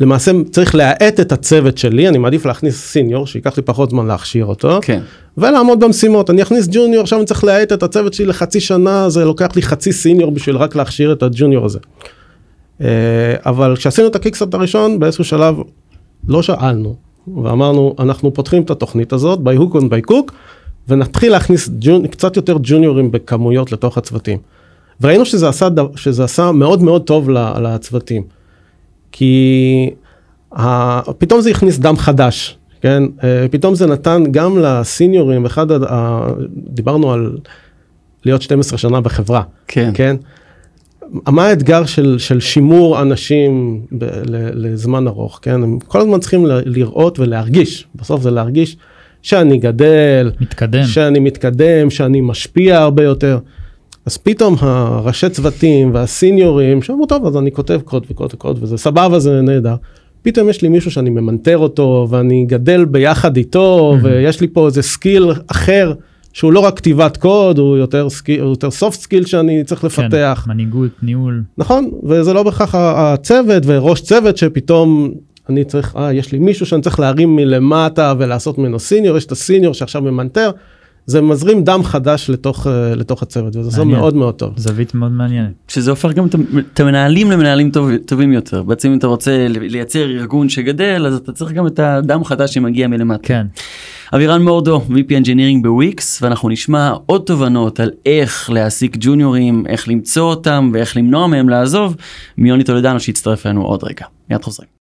למעשה 0.00 0.32
צריך 0.50 0.74
להאט 0.74 1.20
את 1.20 1.32
הצוות 1.32 1.78
שלי, 1.78 2.08
אני 2.08 2.18
מעדיף 2.18 2.46
להכניס 2.46 2.84
סיניור, 2.84 3.26
שייקח 3.26 3.56
לי 3.56 3.62
פחות 3.62 3.90
זמן 3.90 4.06
להכשיר 4.06 4.46
אותו. 4.46 4.78
כן. 4.82 5.00
ולעמוד 5.38 5.80
במשימות. 5.80 6.30
אני 6.30 6.42
אכניס 6.42 6.68
ג'וניור, 6.72 7.02
עכשיו 7.02 7.18
אני 7.18 7.26
צריך 7.26 7.44
להאט 7.44 7.72
את 7.72 7.82
הצוות 7.82 8.14
שלי 8.14 8.26
לחצי 8.26 8.60
שנה, 8.60 9.10
זה 9.10 9.24
לוקח 9.24 9.48
לי 9.56 9.62
חצי 9.62 9.92
סיניור 9.92 10.30
בשביל 10.30 10.56
רק 10.56 10.76
להכשיר 10.76 11.12
את 11.12 11.22
הג'וניור 11.22 11.64
הזה. 11.64 11.78
אה, 12.80 12.86
אבל 13.46 13.76
כשעשינו 13.76 14.08
את 14.08 14.16
הקיקסטארט 14.16 14.54
הראשון, 14.54 14.98
באיזשהו 14.98 15.24
שלב 15.24 15.56
לא 16.28 16.42
שאלנו, 16.42 16.94
ואמרנו, 17.44 17.94
אנחנו 17.98 18.34
פותחים 18.34 18.62
את 18.62 18.70
התוכנית 18.70 19.12
הזאת, 19.12 19.38
by 19.38 19.58
hook 19.58 19.76
on 19.76 19.82
by 19.82 20.10
cook, 20.10 20.32
ונתחיל 20.88 21.32
להכניס 21.32 21.70
ג'ון, 21.80 22.06
קצת 22.06 22.36
יותר 22.36 22.56
ג'וניורים 22.62 23.10
בכמויות 23.10 23.72
לתוך 23.72 23.98
הצוותים. 23.98 24.38
וראינו 25.00 25.24
שזה 25.24 25.48
עשה, 25.48 25.68
דו- 25.68 25.90
שזה 25.96 26.24
עשה 26.24 26.52
מאוד 26.52 26.82
מאוד 26.82 27.02
טוב 27.02 27.30
לצוותים. 27.30 28.22
כי 29.12 29.90
ה... 30.56 31.12
פתאום 31.18 31.40
זה 31.40 31.50
הכניס 31.50 31.78
דם 31.78 31.96
חדש, 31.96 32.58
כן? 32.80 33.02
אה, 33.24 33.46
פתאום 33.50 33.74
זה 33.74 33.86
נתן 33.86 34.22
גם 34.30 34.58
לסיניורים, 34.58 35.46
אחד, 35.46 35.70
ה... 35.70 35.76
ה... 35.88 36.26
דיברנו 36.56 37.12
על 37.12 37.36
להיות 38.24 38.42
12 38.42 38.78
שנה 38.78 39.00
בחברה, 39.00 39.42
כן. 39.68 39.90
כן? 39.94 40.16
מה 41.28 41.46
האתגר 41.46 41.84
של, 41.86 42.18
של 42.18 42.40
שימור 42.40 43.02
אנשים 43.02 43.80
ב, 43.92 44.04
ל, 44.04 44.66
לזמן 44.66 45.06
ארוך, 45.08 45.38
כן? 45.42 45.62
הם 45.62 45.78
כל 45.78 46.00
הזמן 46.00 46.20
צריכים 46.20 46.46
ל- 46.46 46.62
לראות 46.64 47.18
ולהרגיש, 47.18 47.86
בסוף 47.94 48.22
זה 48.22 48.30
להרגיש 48.30 48.76
שאני 49.22 49.58
גדל, 49.58 50.30
מתקדם. 50.40 50.84
שאני 50.84 51.18
מתקדם, 51.18 51.90
שאני 51.90 52.20
משפיע 52.20 52.78
הרבה 52.78 53.04
יותר. 53.04 53.38
אז 54.06 54.16
פתאום 54.16 54.56
הראשי 54.60 55.28
צוותים 55.28 55.90
והסיניורים 55.94 56.82
שאמרו 56.82 57.06
טוב 57.06 57.26
אז 57.26 57.36
אני 57.36 57.52
כותב 57.52 57.80
קוד 57.84 58.06
וקוד 58.10 58.30
וקוד 58.34 58.58
וזה 58.62 58.76
סבבה 58.76 59.18
זה 59.18 59.40
נהדר. 59.40 59.74
פתאום 60.22 60.48
יש 60.48 60.62
לי 60.62 60.68
מישהו 60.68 60.90
שאני 60.90 61.10
ממנטר 61.10 61.58
אותו 61.58 62.06
ואני 62.10 62.44
גדל 62.48 62.84
ביחד 62.84 63.36
איתו 63.36 63.94
Mhm. 63.96 64.04
ויש 64.04 64.40
לי 64.40 64.48
פה 64.48 64.66
איזה 64.66 64.82
skill 64.82 65.26
אחר 65.46 65.92
שהוא 66.32 66.52
לא 66.52 66.60
רק 66.60 66.76
כתיבת 66.76 67.16
קוד 67.16 67.58
הוא 67.58 67.76
יותר 67.76 68.10
skill 68.10 68.40
הוא 68.40 68.50
יותר 68.50 68.68
soft 68.68 68.96
skill 69.06 69.26
שאני 69.26 69.64
צריך 69.64 69.80
כן, 69.80 69.86
לפתח. 69.86 70.44
מנהיגות, 70.48 70.90
ניהול. 71.02 71.42
נכון 71.58 71.90
וזה 72.08 72.32
לא 72.32 72.42
בהכרח 72.42 72.74
הצוות 72.74 73.62
וראש 73.66 74.00
צוות 74.00 74.36
שפתאום 74.36 75.10
אני 75.48 75.64
צריך 75.64 75.96
אה, 75.96 76.12
יש 76.12 76.32
לי 76.32 76.38
מישהו 76.38 76.66
שאני 76.66 76.82
צריך 76.82 77.00
להרים 77.00 77.36
מלמטה 77.36 78.14
ולעשות 78.18 78.58
ממנו 78.58 78.78
סיניור 78.78 79.16
יש 79.16 79.26
את 79.26 79.32
הסיניור 79.32 79.74
שעכשיו 79.74 80.02
ממנטר. 80.02 80.50
זה 81.06 81.20
מזרים 81.20 81.64
דם 81.64 81.80
חדש 81.84 82.30
לתוך 82.30 82.66
אה, 82.66 82.94
לתוך 82.94 83.22
הצוות 83.22 83.56
וזה. 83.56 83.84
מאוד 83.84 84.14
מאוד 84.14 84.34
טוב. 84.34 84.52
זווית 84.56 84.94
מאוד 84.94 85.12
מעניינת. 85.12 85.52
שזה 85.68 85.90
הופך 85.90 86.12
גם 86.12 86.26
את 86.72 86.80
המנהלים 86.80 87.30
למנהלים 87.30 87.70
טוב, 87.70 87.96
טובים 87.96 88.32
יותר. 88.32 88.62
בעצם 88.62 88.90
אם 88.90 88.98
אתה 88.98 89.06
רוצה 89.06 89.46
לייצר 89.48 90.10
ארגון 90.10 90.48
שגדל, 90.48 91.06
אז 91.06 91.14
אתה 91.14 91.32
צריך 91.32 91.52
גם 91.52 91.66
את 91.66 91.78
הדם 91.78 92.24
חדש 92.24 92.54
שמגיע 92.54 92.88
מלמטה. 92.88 93.22
כן. 93.22 93.46
אבירן 94.14 94.42
מורדו, 94.42 94.80
VP 94.88 95.10
Engineering 95.24 95.62
בוויקס, 95.62 96.22
ואנחנו 96.22 96.48
נשמע 96.48 96.92
עוד 97.06 97.22
תובנות 97.26 97.80
על 97.80 97.90
איך 98.06 98.50
להעסיק 98.50 98.96
ג'וניורים, 99.00 99.64
איך 99.66 99.88
למצוא 99.88 100.30
אותם 100.30 100.70
ואיך 100.74 100.96
למנוע 100.96 101.26
מהם 101.26 101.48
לעזוב, 101.48 101.96
מיוני 102.38 102.64
טולדנו 102.64 103.00
שיצטרף 103.00 103.46
אלינו 103.46 103.62
עוד 103.62 103.84
רגע. 103.84 104.06
מיד 104.30 104.42
חוזרים. 104.42 104.81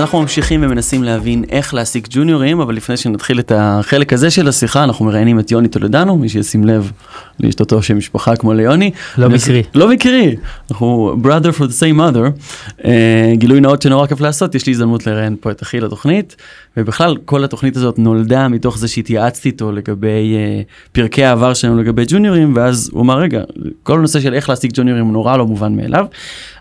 אנחנו 0.00 0.20
ממשיכים 0.20 0.62
ומנסים 0.62 1.04
להבין 1.04 1.44
איך 1.50 1.74
להעסיק 1.74 2.08
ג'וניורים, 2.10 2.60
אבל 2.60 2.74
לפני 2.74 2.96
שנתחיל 2.96 3.38
את 3.40 3.52
החלק 3.54 4.12
הזה 4.12 4.30
של 4.30 4.48
השיחה, 4.48 4.84
אנחנו 4.84 5.04
מראיינים 5.04 5.40
את 5.40 5.50
יוני 5.50 5.68
טולדנו, 5.68 6.16
מי 6.16 6.28
שישים 6.28 6.64
לב 6.64 6.92
לאשתתו 7.40 7.82
של 7.82 7.94
משפחה 7.94 8.36
כמו 8.36 8.52
ליוני. 8.52 8.90
לא 9.18 9.30
מקרי. 9.30 9.62
לא 9.74 9.88
מקרי, 9.88 10.36
אנחנו 10.70 11.16
brother 11.22 11.58
for 11.58 11.62
the 11.62 11.80
same 11.80 11.98
mother. 11.98 12.50
Uh, 12.78 12.86
גילוי 13.34 13.60
נאות 13.60 13.82
שנורא 13.82 14.06
כיף 14.06 14.20
לעשות, 14.20 14.54
יש 14.54 14.66
לי 14.66 14.72
הזדמנות 14.72 15.06
לראיין 15.06 15.36
פה 15.40 15.50
את 15.50 15.62
אחי 15.62 15.80
לתוכנית, 15.80 16.36
ובכלל 16.76 17.16
כל 17.24 17.44
התוכנית 17.44 17.76
הזאת 17.76 17.98
נולדה 17.98 18.48
מתוך 18.48 18.78
זה 18.78 18.88
שהתייעצתי 18.88 19.48
איתו 19.48 19.72
לגבי 19.72 20.34
uh, 20.34 20.92
פרקי 20.92 21.24
העבר 21.24 21.54
שלנו 21.54 21.82
לגבי 21.82 22.04
ג'וניורים, 22.08 22.52
ואז 22.56 22.90
הוא 22.92 23.02
אמר 23.02 23.18
רגע, 23.18 23.42
כל 23.82 23.98
הנושא 23.98 24.20
של 24.20 24.34
איך 24.34 24.48
להעסיק 24.48 24.70
ג'וניורים 24.74 25.04
הוא 25.04 25.12
נורא 25.12 25.36
לא 25.36 25.46
מובן 25.46 25.76
מאליו, 25.76 26.06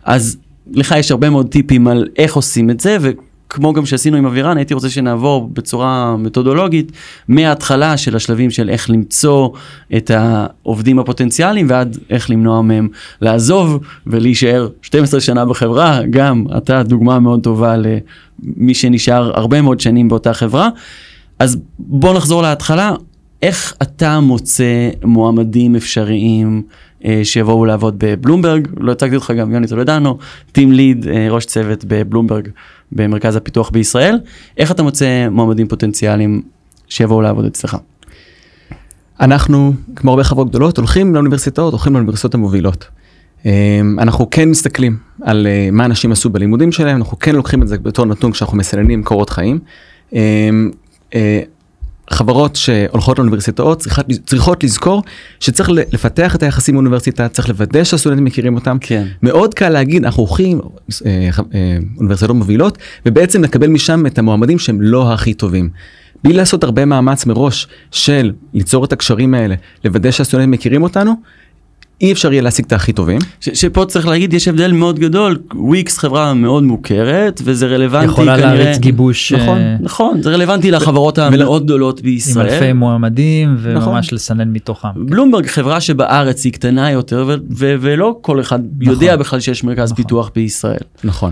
אז 0.03 0.37
לך 0.71 0.95
יש 0.97 1.11
הרבה 1.11 1.29
מאוד 1.29 1.47
טיפים 1.47 1.87
על 1.87 2.07
איך 2.17 2.35
עושים 2.35 2.69
את 2.69 2.79
זה, 2.79 2.97
וכמו 3.53 3.73
גם 3.73 3.85
שעשינו 3.85 4.17
עם 4.17 4.25
אבירן, 4.25 4.57
הייתי 4.57 4.73
רוצה 4.73 4.89
שנעבור 4.89 5.49
בצורה 5.53 6.17
מתודולוגית 6.17 6.91
מההתחלה 7.27 7.97
של 7.97 8.15
השלבים 8.15 8.51
של 8.51 8.69
איך 8.69 8.89
למצוא 8.89 9.49
את 9.97 10.11
העובדים 10.13 10.99
הפוטנציאליים 10.99 11.67
ועד 11.69 11.97
איך 12.09 12.29
למנוע 12.29 12.61
מהם 12.61 12.87
לעזוב 13.21 13.79
ולהישאר 14.07 14.67
12 14.81 15.21
שנה 15.21 15.45
בחברה, 15.45 16.01
גם 16.09 16.45
אתה 16.57 16.83
דוגמה 16.83 17.19
מאוד 17.19 17.43
טובה 17.43 17.75
למי 17.77 18.73
שנשאר 18.73 19.39
הרבה 19.39 19.61
מאוד 19.61 19.79
שנים 19.79 20.09
באותה 20.09 20.33
חברה. 20.33 20.69
אז 21.39 21.57
בוא 21.79 22.13
נחזור 22.13 22.41
להתחלה, 22.41 22.91
איך 23.41 23.73
אתה 23.81 24.19
מוצא 24.19 24.89
מועמדים 25.03 25.75
אפשריים 25.75 26.61
אה, 27.05 27.21
שיבואו 27.23 27.65
לעבוד 27.65 27.95
בבלומברג, 27.97 28.67
לא 28.77 28.91
הצגתי 28.91 29.15
אותך 29.15 29.31
גם 29.31 29.53
יוני 29.53 29.67
טולדנו, 29.67 30.17
טים 30.51 30.71
ליד, 30.71 31.07
אה, 31.07 31.27
ראש 31.29 31.45
צוות 31.45 31.85
בבלומברג 31.87 32.47
במרכז 32.91 33.35
הפיתוח 33.35 33.69
בישראל, 33.69 34.19
איך 34.57 34.71
אתה 34.71 34.83
מוצא 34.83 35.27
מועמדים 35.31 35.67
פוטנציאליים 35.67 36.41
שיבואו 36.87 37.21
לעבוד 37.21 37.45
אצלך? 37.45 37.77
אנחנו, 39.19 39.73
כמו 39.95 40.11
הרבה 40.11 40.23
חברות 40.23 40.49
גדולות, 40.49 40.77
הולכים 40.77 41.15
לאוניברסיטאות, 41.15 41.73
הולכים 41.73 41.93
לאוניברסיטאות 41.93 42.33
המובילות. 42.33 42.87
אה, 43.45 43.81
אנחנו 43.97 44.29
כן 44.29 44.49
מסתכלים 44.49 44.97
על 45.21 45.47
אה, 45.47 45.69
מה 45.71 45.85
אנשים 45.85 46.11
עשו 46.11 46.29
בלימודים 46.29 46.71
שלהם, 46.71 46.97
אנחנו 46.97 47.19
כן 47.19 47.35
לוקחים 47.35 47.61
את 47.61 47.67
זה 47.67 47.77
בתור 47.77 48.05
נתון 48.05 48.31
כשאנחנו 48.31 48.57
מסננים 48.57 49.03
קורות 49.03 49.29
חיים. 49.29 49.59
חברות 52.09 52.55
שהולכות 52.55 53.17
לאוניברסיטאות 53.19 53.79
צריכות, 53.79 54.05
צריכות 54.25 54.63
לזכור 54.63 55.03
שצריך 55.39 55.69
לפתח 55.69 56.35
את 56.35 56.43
היחסים 56.43 56.75
באוניברסיטה, 56.75 57.27
צריך 57.27 57.49
לוודא 57.49 57.83
שהסטודנטים 57.83 58.25
מכירים 58.25 58.55
אותם. 58.55 58.77
כן. 58.81 59.07
מאוד 59.23 59.53
קל 59.53 59.69
להגיד, 59.69 60.05
אנחנו 60.05 60.23
הולכים 60.23 60.59
אה, 61.05 61.29
אה, 61.53 61.77
אוניברסיטאות 61.97 62.35
מובילות, 62.37 62.77
ובעצם 63.05 63.43
לקבל 63.43 63.67
משם 63.67 64.05
את 64.05 64.17
המועמדים 64.17 64.59
שהם 64.59 64.81
לא 64.81 65.13
הכי 65.13 65.33
טובים. 65.33 65.69
בלי 66.23 66.33
לעשות 66.33 66.63
הרבה 66.63 66.85
מאמץ 66.85 67.25
מראש 67.25 67.67
של 67.91 68.31
ליצור 68.53 68.85
את 68.85 68.93
הקשרים 68.93 69.33
האלה, 69.33 69.55
לוודא 69.85 70.11
שהסטודנטים 70.11 70.51
מכירים 70.51 70.83
אותנו, 70.83 71.13
אי 72.01 72.11
אפשר 72.11 72.31
יהיה 72.31 72.41
להשיג 72.41 72.65
את 72.65 72.73
הכי 72.73 72.93
טובים. 72.93 73.19
ש- 73.41 73.49
שפה 73.61 73.85
צריך 73.85 74.07
להגיד 74.07 74.33
יש 74.33 74.47
הבדל 74.47 74.71
מאוד 74.71 74.99
גדול 74.99 75.37
וויקס 75.55 75.97
חברה 75.97 76.33
מאוד 76.33 76.63
מוכרת 76.63 77.41
וזה 77.43 77.67
רלוונטי 77.67 78.05
יכולה 78.11 78.35
כנראה 78.37 78.53
להריץ 78.55 78.77
גיבוש 78.77 79.33
נכון, 79.33 79.57
אה, 79.57 79.75
נכון 79.79 80.21
זה 80.21 80.29
רלוונטי 80.29 80.71
לחברות 80.71 81.17
המאוד 81.17 81.63
גדולות 81.65 81.99
עם 81.99 82.05
אלפי 82.05 82.11
בישראל. 82.11 82.73
מועמדים 82.73 83.55
וממש 83.59 83.77
נכון. 83.83 83.99
לסנן 84.11 84.51
מתוכם. 84.53 84.87
בלומברג 84.95 85.45
חברה 85.45 85.81
שבארץ 85.81 86.45
היא 86.45 86.53
קטנה 86.53 86.91
יותר 86.91 87.25
ו- 87.27 87.33
ו- 87.57 87.75
ולא 87.81 88.17
כל 88.21 88.39
אחד 88.41 88.59
יודע 88.81 89.15
בכלל 89.15 89.39
שיש 89.39 89.63
מרכז 89.63 89.91
נכון. 89.91 90.03
פיתוח 90.03 90.31
בישראל. 90.35 90.79
נכון. 91.03 91.31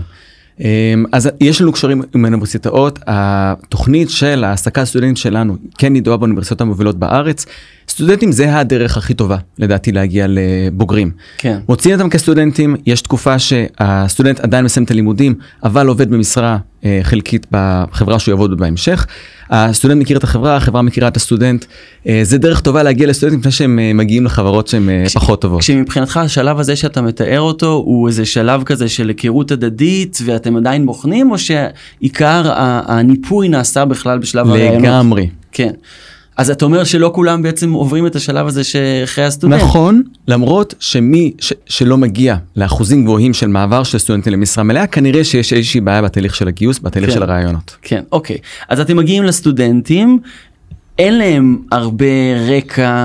אמ, 0.60 1.04
אז 1.12 1.28
יש 1.40 1.60
לנו 1.60 1.72
קשרים 1.72 2.02
עם 2.14 2.24
האוניברסיטאות, 2.24 2.98
התוכנית 3.06 4.10
של 4.10 4.44
העסקת 4.44 4.84
סטודנטים 4.84 5.16
שלנו 5.16 5.56
כן 5.78 5.96
ידועה 5.96 6.16
באוניברסיטאות 6.16 6.60
המובילות 6.60 6.98
בארץ. 6.98 7.46
סטודנטים 7.88 8.32
זה 8.32 8.58
הדרך 8.58 8.96
הכי 8.96 9.14
טובה 9.14 9.36
לדעתי 9.58 9.92
להגיע 9.92 10.26
לבוגרים. 10.28 11.10
כן. 11.38 11.58
מוציאים 11.68 11.98
אותם 11.98 12.10
כסטודנטים, 12.10 12.76
יש 12.86 13.02
תקופה 13.02 13.38
שהסטודנט 13.38 14.40
עדיין 14.40 14.64
מסיים 14.64 14.84
את 14.84 14.90
הלימודים, 14.90 15.34
אבל 15.64 15.86
עובד 15.86 16.10
במשרה 16.10 16.58
חלקית 17.02 17.46
בחברה 17.50 18.18
שהוא 18.18 18.32
יעבוד 18.32 18.50
בה 18.50 18.56
בהמשך. 18.56 19.06
הסטודנט 19.50 20.00
מכיר 20.00 20.18
את 20.18 20.24
החברה, 20.24 20.56
החברה 20.56 20.82
מכירה 20.82 21.08
את 21.08 21.16
הסטודנט. 21.16 21.64
אה, 22.08 22.20
זה 22.22 22.38
דרך 22.38 22.60
טובה 22.60 22.82
להגיע 22.82 23.06
לסטודנטים 23.06 23.40
לפני 23.40 23.52
שהם 23.52 23.78
אה, 23.78 23.92
מגיעים 23.94 24.24
לחברות 24.24 24.68
שהן 24.68 24.88
אה, 24.88 25.04
כש- 25.06 25.14
פחות 25.14 25.40
טובות. 25.42 25.60
כשמבחינתך 25.60 26.16
השלב 26.16 26.58
הזה 26.58 26.76
שאתה 26.76 27.02
מתאר 27.02 27.40
אותו 27.40 27.72
הוא 27.72 28.08
איזה 28.08 28.24
שלב 28.26 28.62
כזה 28.62 28.88
של 28.88 29.08
היכרות 29.08 29.50
הדדית 29.50 30.18
ואתם 30.24 30.56
עדיין 30.56 30.86
בוחנים 30.86 31.30
או 31.30 31.36
שעיקר 31.38 32.42
הניפוי 32.86 33.48
נעשה 33.48 33.84
בכלל 33.84 34.18
בשלב 34.18 34.46
הראיונות? 34.48 34.82
לגמרי. 34.82 35.28
כן. 35.52 35.72
אז 36.38 36.50
אתה 36.50 36.64
אומר 36.64 36.84
שלא 36.84 37.10
כולם 37.14 37.42
בעצם 37.42 37.72
עוברים 37.72 38.06
את 38.06 38.16
השלב 38.16 38.46
הזה 38.46 38.64
שאחרי 38.64 39.24
הסטודנט. 39.24 39.62
נכון, 39.62 40.02
למרות 40.28 40.74
שמי 40.80 41.32
ש, 41.40 41.52
שלא 41.66 41.96
מגיע 41.96 42.36
לאחוזים 42.56 43.04
גבוהים 43.04 43.34
של 43.34 43.46
מעבר 43.46 43.82
של 43.82 43.98
סטודנטים 43.98 44.32
למשרה 44.32 44.64
מלאה, 44.64 44.86
כנראה 44.86 45.24
שיש 45.24 45.52
איזושהי 45.52 45.80
בעיה 45.80 46.02
בתהליך 46.02 46.34
של 46.34 46.48
הגיוס, 46.48 46.78
בתהליך 46.78 47.10
כן. 47.10 47.14
של 47.14 47.22
הראיונות. 47.22 47.76
כן, 47.82 48.02
אוקיי. 48.12 48.36
אז 48.68 48.80
אתם 48.80 48.96
מגיעים 48.96 49.24
לסטודנטים, 49.24 50.18
אין 50.98 51.18
להם 51.18 51.58
הרבה 51.72 52.06
רקע 52.56 53.04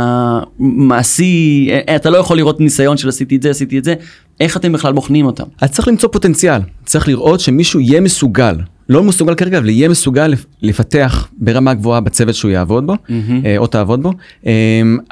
מעשי, 0.60 1.70
אה, 1.72 1.96
אתה 1.96 2.10
לא 2.10 2.18
יכול 2.18 2.38
לראות 2.38 2.60
ניסיון 2.60 2.98
של 2.98 3.10
עשיתי 3.10 3.36
את 3.36 3.42
זה, 3.42 3.50
עשיתי 3.50 3.78
את 3.78 3.84
זה, 3.84 3.94
איך 4.40 4.58
אתם 4.58 4.72
בכלל 4.72 4.94
בוחנים 4.94 5.26
אותם? 5.26 5.46
אז 5.62 5.72
צריך 5.72 5.88
למצוא 5.88 6.10
פוטנציאל, 6.12 6.62
צריך 6.86 7.08
לראות 7.08 7.40
שמישהו 7.40 7.80
יהיה 7.80 8.02
מסוגל, 8.02 8.56
לא 8.90 9.04
מסוגל 9.04 9.36
כרגע, 9.36 9.58
אבל 9.58 9.70
יהיה 9.70 9.90
מסוגל 9.90 10.28
לפ- 10.28 10.46
לפתח 10.62 11.28
ברמה 11.38 11.74
גבוהה 11.74 12.00
בצוות 12.02 12.36
שהוא 12.36 12.52
יעבוד 12.52 12.88
בו, 12.88 12.96
אה, 13.46 13.58
או 13.58 13.68
תעבוד 13.68 14.04
בו. 14.04 14.12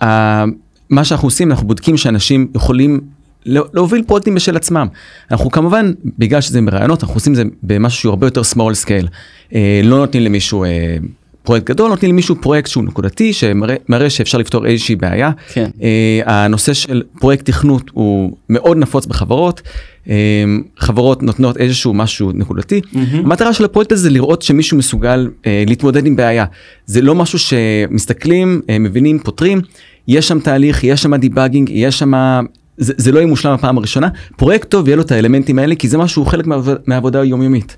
ה- 0.03 0.43
מה 0.89 1.03
שאנחנו 1.03 1.27
עושים, 1.27 1.51
אנחנו 1.51 1.67
בודקים 1.67 1.97
שאנשים 1.97 2.47
יכולים 2.55 2.99
לה- 3.45 3.61
להוביל 3.73 4.03
פרויקטים 4.03 4.35
בשל 4.35 4.55
עצמם. 4.55 4.87
אנחנו 5.31 5.51
כמובן, 5.51 5.91
בגלל 6.19 6.41
שזה 6.41 6.61
ברעיונות, 6.61 7.03
אנחנו 7.03 7.15
עושים 7.15 7.33
את 7.33 7.37
זה 7.37 7.43
במשהו 7.63 7.99
שהוא 7.99 8.09
הרבה 8.09 8.27
יותר 8.27 8.41
small 8.41 8.85
scale. 8.85 9.07
אה, 9.55 9.81
לא 9.83 9.97
נותנים 9.97 10.23
למישהו 10.23 10.63
אה, 10.63 10.95
פרויקט 11.43 11.65
גדול, 11.65 11.89
נותנים 11.89 12.11
למישהו 12.11 12.35
פרויקט 12.41 12.69
שהוא 12.69 12.83
נקודתי, 12.83 13.33
שמראה 13.33 13.75
מראה 13.89 14.09
שאפשר 14.09 14.37
לפתור 14.37 14.65
איזושהי 14.65 14.95
בעיה. 14.95 15.31
כן. 15.53 15.69
הנושא 16.25 16.73
של 16.73 17.03
פרויקט 17.19 17.45
תכנות 17.45 17.83
הוא 17.93 18.35
מאוד 18.49 18.77
נפוץ 18.77 19.05
בחברות. 19.05 19.61
אה, 20.09 20.15
חברות 20.77 21.23
נותנות 21.23 21.57
איזשהו 21.57 21.93
משהו 21.93 22.31
נקודתי. 22.33 22.81
המטרה 23.13 23.53
של 23.53 23.65
הפרויקט 23.65 23.91
הזה 23.91 24.01
זה 24.01 24.09
לראות 24.09 24.41
שמישהו 24.41 24.77
מסוגל 24.77 25.29
אה, 25.45 25.63
להתמודד 25.67 26.05
עם 26.05 26.15
בעיה. 26.15 26.45
זה 26.85 27.01
לא 27.01 27.15
משהו 27.15 27.39
שמסתכלים, 27.39 28.61
אה, 28.69 28.79
מבינים, 28.79 29.19
פותרים. 29.19 29.61
יש 30.07 30.27
שם 30.27 30.39
תהליך, 30.39 30.83
יש 30.83 31.01
שם 31.01 31.15
דיבאגינג, 31.15 31.69
יש 31.73 31.99
שם... 31.99 32.13
זה, 32.77 32.93
זה 32.97 33.11
לא 33.11 33.19
יהיה 33.19 33.27
מושלם 33.27 33.51
הפעם 33.51 33.77
הראשונה. 33.77 34.09
פרויקט 34.37 34.69
טוב 34.69 34.87
יהיה 34.87 34.95
לו 34.95 35.01
את 35.01 35.11
האלמנטים 35.11 35.59
האלה, 35.59 35.75
כי 35.75 35.87
זה 35.87 35.97
משהו 35.97 36.25
חלק 36.25 36.47
מהעבודה, 36.47 36.77
מהעבודה 36.87 37.21
היומיומית. 37.21 37.77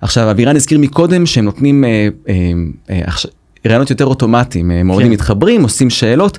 עכשיו, 0.00 0.30
אבירן 0.30 0.56
הזכיר 0.56 0.78
מקודם 0.78 1.26
שהם 1.26 1.44
נותנים 1.44 1.84
אה, 1.84 2.08
אה, 2.28 2.34
אה, 2.90 3.00
רעיונות 3.66 3.90
יותר 3.90 4.06
אוטומטיים, 4.06 4.70
אה, 4.70 4.82
מורדים 4.82 5.06
כן. 5.06 5.12
מתחברים, 5.12 5.62
עושים 5.62 5.90
שאלות. 5.90 6.38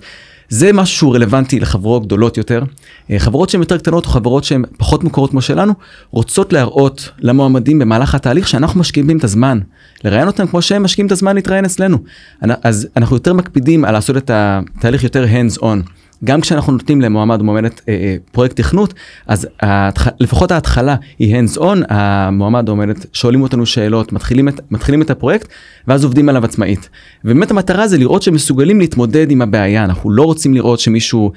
זה 0.49 0.73
משהו 0.73 0.97
שהוא 0.97 1.15
רלוונטי 1.15 1.59
לחברות 1.59 2.05
גדולות 2.05 2.37
יותר. 2.37 2.63
אה, 3.11 3.19
חברות 3.19 3.49
שהן 3.49 3.61
יותר 3.61 3.77
קטנות 3.77 4.05
או 4.05 4.09
חברות 4.09 4.43
שהן 4.43 4.63
פחות 4.77 5.03
מוכרות 5.03 5.29
כמו 5.29 5.41
שלנו, 5.41 5.73
רוצות 6.11 6.53
להראות 6.53 7.09
למועמדים 7.19 7.79
במהלך 7.79 8.15
התהליך 8.15 8.47
שאנחנו 8.47 8.79
משקיעים 8.79 9.07
בהם 9.07 9.17
את 9.17 9.23
הזמן. 9.23 9.59
לראיין 10.03 10.27
אותם 10.27 10.47
כמו 10.47 10.61
שהם 10.61 10.83
משקיעים 10.83 11.07
את 11.07 11.11
הזמן 11.11 11.35
להתראיין 11.35 11.65
אצלנו. 11.65 11.97
אז 12.41 12.87
אנחנו 12.97 13.15
יותר 13.15 13.33
מקפידים 13.33 13.85
על 13.85 13.93
לעשות 13.93 14.17
את 14.17 14.31
התהליך 14.33 15.03
יותר 15.03 15.25
hands 15.25 15.61
on. 15.61 15.89
גם 16.25 16.41
כשאנחנו 16.41 16.73
נותנים 16.73 17.01
למועמד 17.01 17.39
או 17.39 17.45
מועמדת 17.45 17.81
אה, 17.89 17.93
אה, 17.93 18.15
פרויקט 18.31 18.55
תכנות, 18.55 18.93
אז 19.27 19.47
ההתח... 19.61 20.07
לפחות 20.19 20.51
ההתחלה 20.51 20.95
היא 21.19 21.35
hands 21.35 21.57
on, 21.57 21.77
המועמד 21.89 22.69
או 22.69 22.75
מועמדת 22.75 23.05
שואלים 23.13 23.41
אותנו 23.41 23.65
שאלות, 23.65 24.11
מתחילים 24.13 24.47
את, 24.49 24.59
מתחילים 24.71 25.01
את 25.01 25.09
הפרויקט, 25.09 25.47
ואז 25.87 26.03
עובדים 26.03 26.29
עליו 26.29 26.45
עצמאית. 26.45 26.89
ובאמת 27.25 27.51
המטרה 27.51 27.87
זה 27.87 27.97
לראות 27.97 28.21
שהם 28.21 28.33
מסוגלים 28.33 28.79
להתמודד 28.79 29.31
עם 29.31 29.41
הבעיה, 29.41 29.83
אנחנו 29.83 30.11
לא 30.11 30.23
רוצים 30.23 30.53
לראות 30.53 30.79
שמישהו 30.79 31.31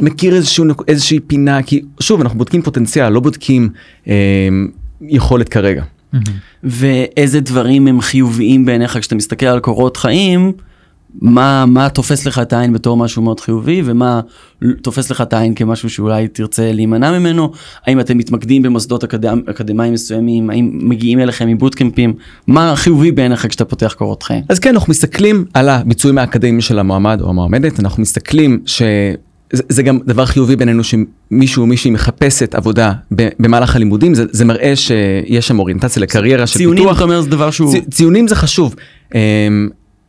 מכיר 0.00 0.34
איזשהו, 0.34 0.64
נק- 0.64 0.88
איזושהי 0.88 1.20
פינה, 1.20 1.62
כי 1.62 1.82
שוב, 2.00 2.20
אנחנו 2.20 2.38
בודקים 2.38 2.62
פוטנציאל, 2.62 3.08
לא 3.08 3.20
בודקים 3.20 3.68
אה, 4.08 4.48
יכולת 5.00 5.48
כרגע. 5.48 5.82
ואיזה 6.64 7.40
דברים 7.40 7.86
הם 7.86 8.00
חיוביים 8.00 8.64
בעיניך 8.64 8.98
כשאתה 8.98 9.14
מסתכל 9.14 9.46
על 9.46 9.60
קורות 9.60 9.96
חיים, 9.96 10.52
מה, 11.20 11.66
מה 11.66 11.88
תופס 11.88 12.26
לך 12.26 12.38
את 12.38 12.52
העין 12.52 12.72
בתור 12.72 12.96
משהו 12.96 13.22
מאוד 13.22 13.40
חיובי 13.40 13.82
ומה 13.84 14.20
תופס 14.82 15.10
לך 15.10 15.20
את 15.20 15.32
העין 15.32 15.54
כמשהו 15.54 15.90
שאולי 15.90 16.28
תרצה 16.28 16.72
להימנע 16.72 17.18
ממנו, 17.18 17.52
האם 17.86 18.00
אתם 18.00 18.18
מתמקדים 18.18 18.62
במוסדות 18.62 19.04
אקדמ, 19.04 19.40
אקדמיים 19.50 19.92
מסוימים, 19.92 20.50
האם 20.50 20.70
מגיעים 20.72 21.20
אליכם 21.20 21.48
מבוטקמפים, 21.48 22.14
מה 22.46 22.76
חיובי 22.76 23.12
בעיניך 23.12 23.46
כשאתה 23.46 23.64
פותח 23.64 23.94
קורות 23.98 24.22
חיים? 24.22 24.42
אז 24.48 24.58
כן, 24.58 24.74
אנחנו 24.74 24.90
מסתכלים 24.90 25.44
על 25.54 25.68
הביצועים 25.68 26.18
האקדמיים 26.18 26.60
של 26.60 26.78
המועמד 26.78 27.20
או 27.20 27.28
המועמדת, 27.28 27.80
אנחנו 27.80 28.02
מסתכלים 28.02 28.62
ש... 28.66 28.82
זה, 29.52 29.62
זה 29.68 29.82
גם 29.82 29.98
דבר 30.06 30.26
חיובי 30.26 30.56
בינינו 30.56 30.82
שמישהו 30.84 31.60
או 31.60 31.66
מישהי 31.66 31.90
מחפשת 31.90 32.54
עבודה 32.54 32.92
במהלך 33.10 33.76
הלימודים, 33.76 34.14
זה, 34.14 34.24
זה 34.30 34.44
מראה 34.44 34.76
שיש 34.76 35.48
שם 35.48 35.58
אוריינטציה 35.58 36.02
לקריירה 36.02 36.46
של 36.46 36.58
ציונים 36.58 36.82
פיתוח. 36.82 36.96
אתה 36.96 37.04
אומר 37.04 37.20
זה 37.20 37.30
דבר 37.30 37.50
שהוא, 37.50 37.70
צי, 37.70 37.80
ציונים 37.90 38.28
זה 38.28 38.34
חשוב. 38.34 38.74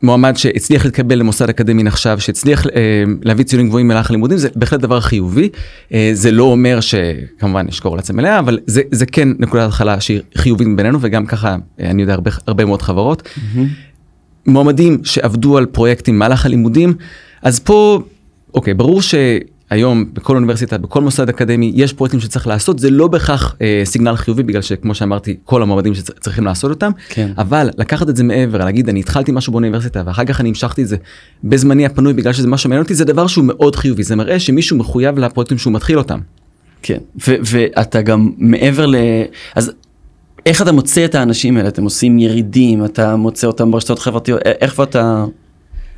מועמד 0.04 0.38
שהצליח 0.38 0.86
להתקבל 0.86 1.20
למוסד 1.20 1.50
אקדמי 1.50 1.84
נחשב, 1.84 2.20
שהצליח 2.20 2.68
אמ, 2.68 3.18
להביא 3.24 3.46
ציונים 3.46 3.68
גבוהים 3.68 3.88
במהלך 3.88 4.10
הלימודים, 4.10 4.38
זה 4.38 4.50
בהחלט 4.56 4.80
דבר 4.80 5.00
חיובי. 5.00 5.50
אה, 5.94 6.10
זה 6.14 6.32
לא 6.32 6.44
אומר 6.44 6.80
שכמובן 6.80 7.66
יש 7.70 7.80
קורלציה 7.80 8.16
מלאה, 8.16 8.40
אבל 8.40 8.60
זה, 8.66 8.82
זה 8.92 9.06
כן 9.06 9.30
נקודת 9.40 9.68
התחלה 9.68 10.02
שהיא 10.02 10.22
חיובית 10.38 10.68
בינינו, 10.76 11.00
וגם 11.02 11.26
ככה 11.26 11.56
אה, 11.80 11.90
אני 11.90 12.02
יודע 12.02 12.14
הרבה, 12.14 12.32
הרבה 12.48 12.66
מאוד 12.66 12.82
חברות. 12.82 13.30
מועמדים 14.46 14.98
שעבדו 15.04 15.58
על 15.58 15.66
פרויקטים 15.66 16.16
במהלך 16.16 16.46
הלימודים, 16.46 16.94
אז 17.42 17.60
פה, 17.60 18.02
אוקיי, 18.54 18.74
ברור 18.74 19.02
שהיום 19.74 20.06
בכל 20.14 20.36
אוניברסיטה, 20.36 20.78
בכל 20.78 21.02
מוסד 21.02 21.30
אקדמי, 21.30 21.72
יש 21.76 21.94
פרויקטים 21.94 22.20
שצריך 22.20 22.48
לעשות, 22.48 22.80
זה 22.80 22.90
לא 22.90 23.08
בהכרח 23.08 23.56
אה, 23.62 23.82
סיגנל 23.86 24.16
חיובי, 24.16 24.44
בגלל 24.44 24.62
שכמו 24.62 24.96
שאמרתי, 24.96 25.38
כל 25.44 25.62
המועמדים 25.62 25.96
שצריכים 25.96 26.46
לעשות 26.46 26.70
אותם, 26.70 26.92
כן. 27.10 27.32
אבל 27.38 27.70
לקחת 27.78 28.10
את 28.10 28.16
זה 28.16 28.24
מעבר, 28.24 28.58
להגיד, 28.58 28.90
אני 28.90 29.00
התחלתי 29.00 29.32
משהו 29.32 29.52
באוניברסיטה, 29.52 30.04
ואחר 30.06 30.26
כך 30.26 30.42
אני 30.42 30.50
המשכתי 30.50 30.84
את 30.84 30.88
זה 30.88 30.96
בזמני 31.44 31.86
הפנוי, 31.86 32.14
בגלל 32.14 32.34
שזה 32.34 32.48
משהו 32.48 32.70
מעניין 32.70 32.84
אותי, 32.84 32.96
זה 32.96 33.06
דבר 33.06 33.28
שהוא 33.28 33.46
מאוד 33.46 33.76
חיובי, 33.76 34.04
זה 34.04 34.16
מראה 34.16 34.40
שמישהו 34.40 34.78
מחויב 34.78 35.20
לפרויקטים 35.20 35.58
שהוא 35.58 35.74
מתחיל 35.74 35.98
אותם. 35.98 36.20
כן, 36.82 36.98
ו- 37.28 37.36
ואתה 37.46 38.02
גם 38.02 38.30
מעבר 38.38 38.86
ל... 38.86 38.96
אז 39.56 39.72
איך 40.46 40.62
אתה 40.62 40.72
מוצא 40.72 41.06
את 41.06 41.16
האנשים 41.16 41.58
האלה? 41.58 41.70
אתם 41.70 41.84
עושים 41.84 42.20
ירידים, 42.20 42.86
אתה 42.86 43.16
מוצא 43.16 43.48
אותם 43.48 43.72
ברשתות 43.72 44.00
חברתיות, 44.00 44.42
איך 44.46 44.80
ואתה... 44.80 45.26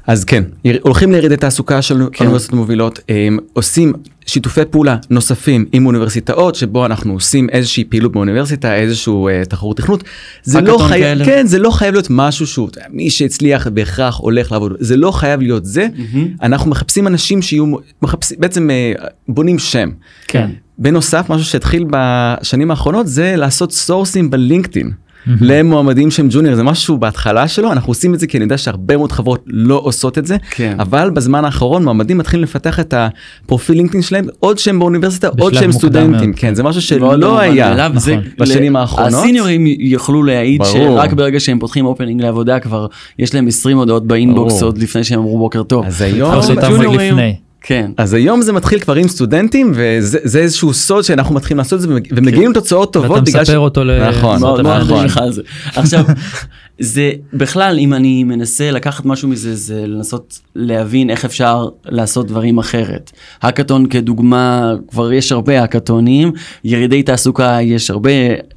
אז 0.07 0.23
כן, 0.23 0.43
הולכים 0.81 1.11
לירידי 1.11 1.37
תעסוקה 1.37 1.81
של 1.81 2.01
כן. 2.11 2.23
אוניברסיטות 2.23 2.55
מובילות, 2.55 2.99
הם 3.09 3.37
עושים 3.53 3.93
שיתופי 4.25 4.65
פעולה 4.69 4.97
נוספים 5.09 5.65
עם 5.71 5.85
אוניברסיטאות, 5.85 6.55
שבו 6.55 6.85
אנחנו 6.85 7.13
עושים 7.13 7.49
איזושהי 7.49 7.83
פעילות 7.83 8.11
באוניברסיטה, 8.11 8.75
איזשהו 8.75 9.27
אה, 9.27 9.45
תחרות 9.45 9.77
תכנות. 9.77 10.03
זה 10.43 10.61
לא 10.61 10.85
כאלה. 10.89 11.25
כן, 11.25 11.47
זה 11.47 11.59
לא 11.59 11.69
חייב 11.69 11.93
להיות 11.93 12.07
משהו 12.09 12.47
שהוא, 12.47 12.69
מי 12.89 13.09
שהצליח 13.09 13.67
בהכרח 13.67 14.17
הולך 14.17 14.51
לעבוד, 14.51 14.73
זה 14.79 14.97
לא 14.97 15.11
חייב 15.11 15.41
להיות 15.41 15.65
זה. 15.65 15.87
אנחנו 16.41 16.71
מחפשים 16.71 17.07
אנשים 17.07 17.41
שיהיו, 17.41 17.65
מחפשים, 18.01 18.37
בעצם 18.39 18.69
אה, 18.69 18.93
בונים 19.27 19.59
שם. 19.59 19.89
כן. 20.27 20.49
בנוסף, 20.77 21.25
משהו 21.29 21.45
שהתחיל 21.45 21.85
בשנים 21.89 22.71
האחרונות 22.71 23.07
זה 23.07 23.35
לעשות 23.35 23.71
sourcing 23.71 24.29
בלינקדאין. 24.29 24.91
למועמדים 25.41 26.11
שהם 26.11 26.27
ג'וניור 26.31 26.55
זה 26.55 26.63
משהו 26.63 26.97
בהתחלה 26.97 27.47
שלו 27.47 27.71
אנחנו 27.71 27.91
עושים 27.91 28.13
את 28.13 28.19
זה 28.19 28.27
כי 28.27 28.37
אני 28.37 28.43
יודע 28.43 28.57
שהרבה 28.57 28.97
מאוד 28.97 29.11
חברות 29.11 29.43
לא 29.47 29.81
עושות 29.83 30.17
את 30.17 30.25
זה 30.25 30.37
כן. 30.51 30.75
אבל 30.79 31.09
בזמן 31.09 31.45
האחרון 31.45 31.83
מועמדים 31.83 32.17
מתחילים 32.17 32.43
לפתח 32.43 32.79
את 32.79 32.93
הפרופיל 32.97 33.77
לינקדאין 33.77 34.01
שלהם 34.03 34.25
עוד 34.39 34.57
שהם 34.57 34.79
באוניברסיטה 34.79 35.27
עוד 35.39 35.53
שהם 35.53 35.63
מוקדם 35.63 35.79
סטודנטים 35.79 36.29
מאוד. 36.29 36.39
כן 36.39 36.55
זה 36.55 36.63
משהו 36.63 36.81
שלא 36.81 37.13
מובן 37.15 37.39
היה 37.39 37.87
נכון. 37.89 38.01
בשנים 38.39 38.73
ל- 38.73 38.77
האחרונות. 38.79 39.13
הסיניורים 39.13 39.65
יוכלו 39.79 40.23
להעיד 40.23 40.61
ברור. 40.61 40.71
שרק 40.73 41.13
ברגע 41.13 41.39
שהם 41.39 41.59
פותחים 41.59 41.85
opening 41.85 42.21
לעבודה 42.21 42.59
כבר 42.59 42.87
יש 43.19 43.33
להם 43.35 43.47
20 43.47 43.77
הודעות 43.77 44.07
באינבוקס 44.07 44.53
ברור. 44.53 44.65
עוד 44.65 44.77
לפני 44.77 45.03
שהם 45.03 45.19
אמרו 45.19 45.37
בוקר 45.37 45.63
טוב. 45.63 45.85
אז 45.85 46.01
היום 46.01 46.33
ג'וניורים-. 46.69 47.44
כן. 47.67 47.91
אז 47.97 48.13
היום 48.13 48.41
זה 48.41 48.53
מתחיל 48.53 48.79
כבר 48.79 48.95
עם 48.95 49.07
סטודנטים 49.07 49.71
וזה 49.75 50.19
זה 50.23 50.39
איזשהו 50.39 50.73
סוד 50.73 51.03
שאנחנו 51.03 51.35
מתחילים 51.35 51.57
לעשות 51.57 51.73
את 51.77 51.81
זה 51.81 51.95
ומג- 51.95 52.07
ומגיעים 52.15 52.51
לתוצאות 52.51 52.93
טובות 52.93 53.19
ואתה 53.27 53.41
מספר 53.41 53.59
אותו 53.59 53.83
ל... 53.83 54.09
נכון, 54.09 54.39
מאוד 54.39 54.59
נכון. 54.61 55.31
זה. 55.31 55.41
עכשיו, 55.75 56.03
זה 56.79 57.11
בכלל, 57.33 57.77
אם 57.79 57.93
אני 57.93 58.23
מנסה 58.23 58.71
לקחת 58.71 59.05
משהו 59.05 59.27
מזה, 59.29 59.55
זה 59.55 59.83
לנסות 59.87 60.39
להבין 60.55 61.09
איך 61.09 61.25
אפשר 61.25 61.67
לעשות 61.85 62.27
דברים 62.27 62.57
אחרת. 62.57 63.11
האקתון 63.41 63.85
כדוגמה, 63.85 64.73
כבר 64.91 65.13
יש 65.13 65.31
הרבה 65.31 65.61
האקתונים, 65.61 66.31
ירידי 66.63 67.03
תעסוקה, 67.03 67.57
יש 67.61 67.89
הרבה 67.89 68.09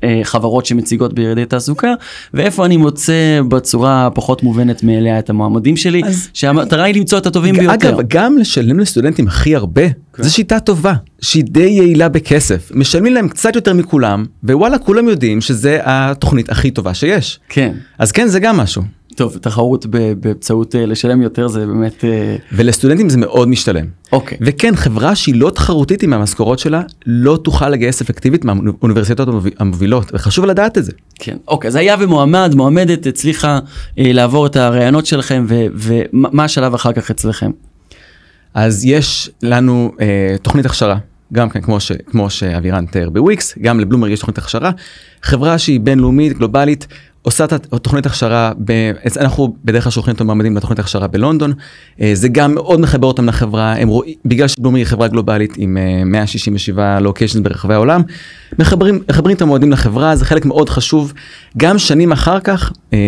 אה, 0.05 0.21
חברות 0.23 0.66
שמציגות 0.66 1.12
בירידי 1.14 1.44
תעסוקה, 1.44 1.94
ואיפה 2.35 2.64
אני 2.66 2.77
מוצא 2.77 3.12
בצורה 3.49 4.07
הפחות 4.07 4.42
מובנת 4.42 4.83
מאליה 4.83 5.18
את 5.18 5.31
המועמדים 5.31 5.77
שלי, 5.77 6.03
אז- 6.05 6.29
שהמטרה 6.35 6.85
היא 6.85 6.94
למצוא 6.94 7.18
את 7.18 7.27
הטובים 7.27 7.55
ביותר. 7.55 7.75
אגב 7.75 7.99
גם 8.09 8.38
לשלם 8.38 8.81
לסטודנטים 8.81 8.97
הכי 9.28 9.56
הרבה 9.56 9.82
זו 10.18 10.34
שיטה 10.34 10.61
טובה 10.61 10.94
שהיא 11.20 11.44
די 11.44 11.61
יעילה 11.61 12.08
בכסף 12.08 12.70
משלמים 12.74 13.14
להם 13.14 13.28
קצת 13.28 13.54
יותר 13.54 13.74
מכולם 13.74 14.24
ווואלה 14.44 14.78
כולם 14.78 15.08
יודעים 15.08 15.40
שזה 15.40 15.78
התוכנית 15.84 16.50
הכי 16.50 16.70
טובה 16.70 16.94
שיש 16.94 17.40
כן. 17.48 17.72
אז 17.98 18.12
כן 18.12 18.28
זה 18.28 18.40
גם 18.40 18.56
משהו 18.56 18.82
טוב, 19.18 19.37
תחרות 19.38 19.87
באמצעות 20.20 20.74
אה, 20.74 20.87
לשלם 20.87 21.22
יותר 21.22 21.48
זה 21.48 21.66
באמת... 21.66 22.04
אה, 22.04 22.37
ולסטודנטים 22.52 23.08
זה 23.08 23.18
מאוד 23.18 23.48
משתלם 23.48 23.87
אוקיי. 24.12 24.38
וכן 24.40 24.76
חברה 24.76 25.14
שהיא 25.14 25.34
לא 25.34 25.50
תחרותית 25.50 26.02
עם 26.02 26.12
המשכורות 26.12 26.58
שלה 26.58 26.82
לא 27.06 27.38
תוכל 27.44 27.68
לגייס 27.68 28.00
אפקטיבית 28.00 28.44
מהאוניברסיטאות 28.44 29.28
המוביל- 29.28 29.52
המובילות 29.58 30.11
וחשוב 30.14 30.44
לדעת 30.44 30.78
את 30.78 30.84
זה. 30.84 30.92
כן, 31.18 31.37
אוקיי, 31.48 31.68
אז 31.68 31.76
היה 31.76 31.96
ומועמד, 32.00 32.52
מועמדת 32.54 33.06
הצליחה 33.06 33.58
אה, 33.98 34.12
לעבור 34.12 34.46
את 34.46 34.56
הראיונות 34.56 35.06
שלכם, 35.06 35.46
ומה 35.74 36.44
השלב 36.44 36.74
אחר 36.74 36.92
כך 36.92 37.11
אצלכם? 37.11 37.50
אז 38.54 38.84
יש 38.84 39.30
לנו 39.42 39.92
אה, 40.00 40.37
תוכנית 40.42 40.66
הכשרה, 40.66 40.98
גם 41.32 41.48
כן 41.48 41.61
כמו, 41.61 41.80
ש, 41.80 41.92
כמו 42.06 42.30
שאבירן 42.30 42.87
תיאר 42.87 43.11
בוויקס, 43.11 43.58
גם 43.62 43.80
לבלומברג 43.80 44.11
יש 44.11 44.20
תוכנית 44.20 44.38
הכשרה. 44.38 44.70
חברה 45.22 45.58
שהיא 45.58 45.80
בינלאומית, 45.80 46.38
גלובלית, 46.38 46.87
עושה 47.22 47.44
את 47.44 47.52
התוכנית 47.52 48.06
הכשרה, 48.06 48.52
ב, 48.64 48.72
אנחנו 49.16 49.54
בדרך 49.64 49.84
כלל 49.84 49.92
שולחים 49.92 50.14
את 50.14 50.20
המועמדים 50.20 50.56
לתוכנית 50.56 50.78
הכשרה 50.78 51.06
בלונדון, 51.06 51.52
אה, 52.00 52.11
זה 52.14 52.28
גם 52.28 52.54
מאוד 52.54 52.80
מחבר 52.80 53.06
אותם 53.06 53.26
לחברה, 53.26 53.72
הם 53.76 53.88
רואים, 53.88 54.14
בגלל 54.24 54.48
שבלומברג 54.48 54.80
היא 54.80 54.87
חברה 54.87 55.08
גלובלית 55.08 55.54
עם 55.56 55.76
אה, 55.76 56.04
167 56.04 57.00
לוקיישנס 57.00 57.40
ברחבי 57.40 57.74
העולם, 57.74 58.02
מחברים, 58.58 59.00
מחברים 59.11 59.37
את 59.37 59.42
המועמדים 59.42 59.72
לחברה, 59.72 60.16
זה 60.16 60.24
חלק 60.24 60.46
מאוד 60.46 60.68
חשוב. 60.68 61.12
גם 61.56 61.78
שנים 61.78 62.12
אחר 62.12 62.40
כך, 62.40 62.72
אה, 62.92 62.98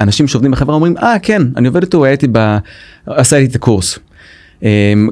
אנשים 0.00 0.28
שעובדים 0.28 0.50
בחברה 0.50 0.74
אומרים, 0.74 0.96
אה 0.98 1.18
כן, 1.22 1.42
אני 1.56 1.68
עובד 1.68 1.82
איתו, 1.82 2.04
איתי, 2.04 2.26
ב... 2.32 2.56
עשה 3.06 3.36
איתי 3.36 3.50
את 3.50 3.56
הקורס. 3.56 3.98
Um, 4.60 4.64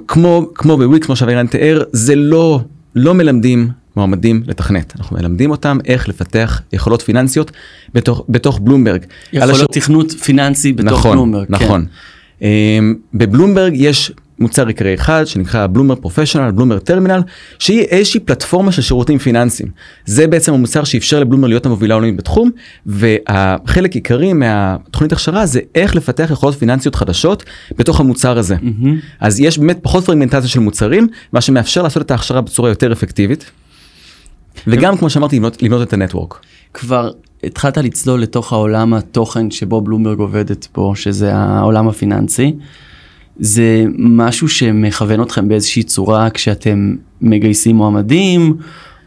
כמו 0.08 0.46
כמו 0.54 0.76
בוויקס 0.76 1.06
כמו 1.06 1.16
שאבירן 1.16 1.46
תיאר 1.46 1.82
זה 1.92 2.14
לא 2.16 2.60
לא 2.94 3.14
מלמדים 3.14 3.68
מועמדים 3.96 4.42
לתכנת 4.46 4.92
אנחנו 4.98 5.16
מלמדים 5.16 5.50
אותם 5.50 5.78
איך 5.84 6.08
לפתח 6.08 6.62
יכולות 6.72 7.02
פיננסיות 7.02 7.50
בתוך 7.94 8.24
בתוך 8.28 8.58
בלומברג. 8.62 9.02
על 9.02 9.08
יכול 9.38 9.50
הש- 9.50 9.56
להיות 9.56 9.72
תכנות 9.72 10.10
פיננסי 10.12 10.72
בתוך 10.72 10.92
נכון, 10.92 11.12
בלומברג. 11.16 11.46
כן. 11.46 11.52
נכון. 11.54 11.86
Um, 12.40 12.44
בבלומברג 13.14 13.72
יש 13.76 14.12
מוצר 14.42 14.66
עיקרי 14.66 14.94
אחד 14.94 15.24
שנקרא 15.26 15.66
בלומברג 15.66 15.98
פרופשיונל 15.98 16.50
בלומברג 16.50 16.78
טרמינל 16.78 17.20
שהיא 17.58 17.80
איזושהי 17.80 18.20
פלטפורמה 18.20 18.72
של 18.72 18.82
שירותים 18.82 19.18
פיננסיים. 19.18 19.68
זה 20.04 20.26
בעצם 20.26 20.54
המוצר 20.54 20.84
שאפשר 20.84 21.20
לבלומברג 21.20 21.50
להיות 21.50 21.66
המובילה 21.66 21.94
העולמית 21.94 22.16
בתחום 22.16 22.50
והחלק 22.86 23.94
עיקרי 23.94 24.32
מהתוכנית 24.32 25.12
הכשרה 25.12 25.46
זה 25.46 25.60
איך 25.74 25.96
לפתח 25.96 26.28
יכולות 26.32 26.54
פיננסיות 26.54 26.94
חדשות 26.94 27.44
בתוך 27.78 28.00
המוצר 28.00 28.38
הזה. 28.38 28.56
מהמם. 28.62 28.98
אז 29.20 29.40
יש 29.40 29.58
באמת 29.58 29.78
פחות 29.82 30.04
פרגמנטציה 30.04 30.48
של 30.48 30.60
מוצרים 30.60 31.08
מה 31.32 31.40
שמאפשר 31.40 31.82
לעשות 31.82 32.02
את 32.02 32.10
ההכשרה 32.10 32.40
בצורה 32.40 32.68
יותר 32.68 32.92
אפקטיבית. 32.92 33.50
וגם 34.66 34.96
כמו 34.96 35.10
שאמרתי 35.10 35.36
לבנות, 35.36 35.62
לבנות 35.62 35.88
את 35.88 35.92
הנטוורק. 35.92 36.40
כבר 36.74 37.10
התחלת 37.44 37.78
לצלול 37.78 38.22
לתוך 38.22 38.52
העולם 38.52 38.94
התוכן 38.94 39.50
שבו 39.50 39.80
בלומברג 39.80 40.18
עובדת 40.18 40.68
בו, 40.74 40.96
שזה 40.96 41.34
העולם 41.34 41.88
הפיננסי. 41.88 42.54
זה 43.38 43.84
משהו 43.98 44.48
שמכוון 44.48 45.22
אתכם 45.22 45.48
באיזושהי 45.48 45.82
צורה 45.82 46.30
כשאתם 46.30 46.94
מגייסים 47.20 47.76
מועמדים, 47.76 48.56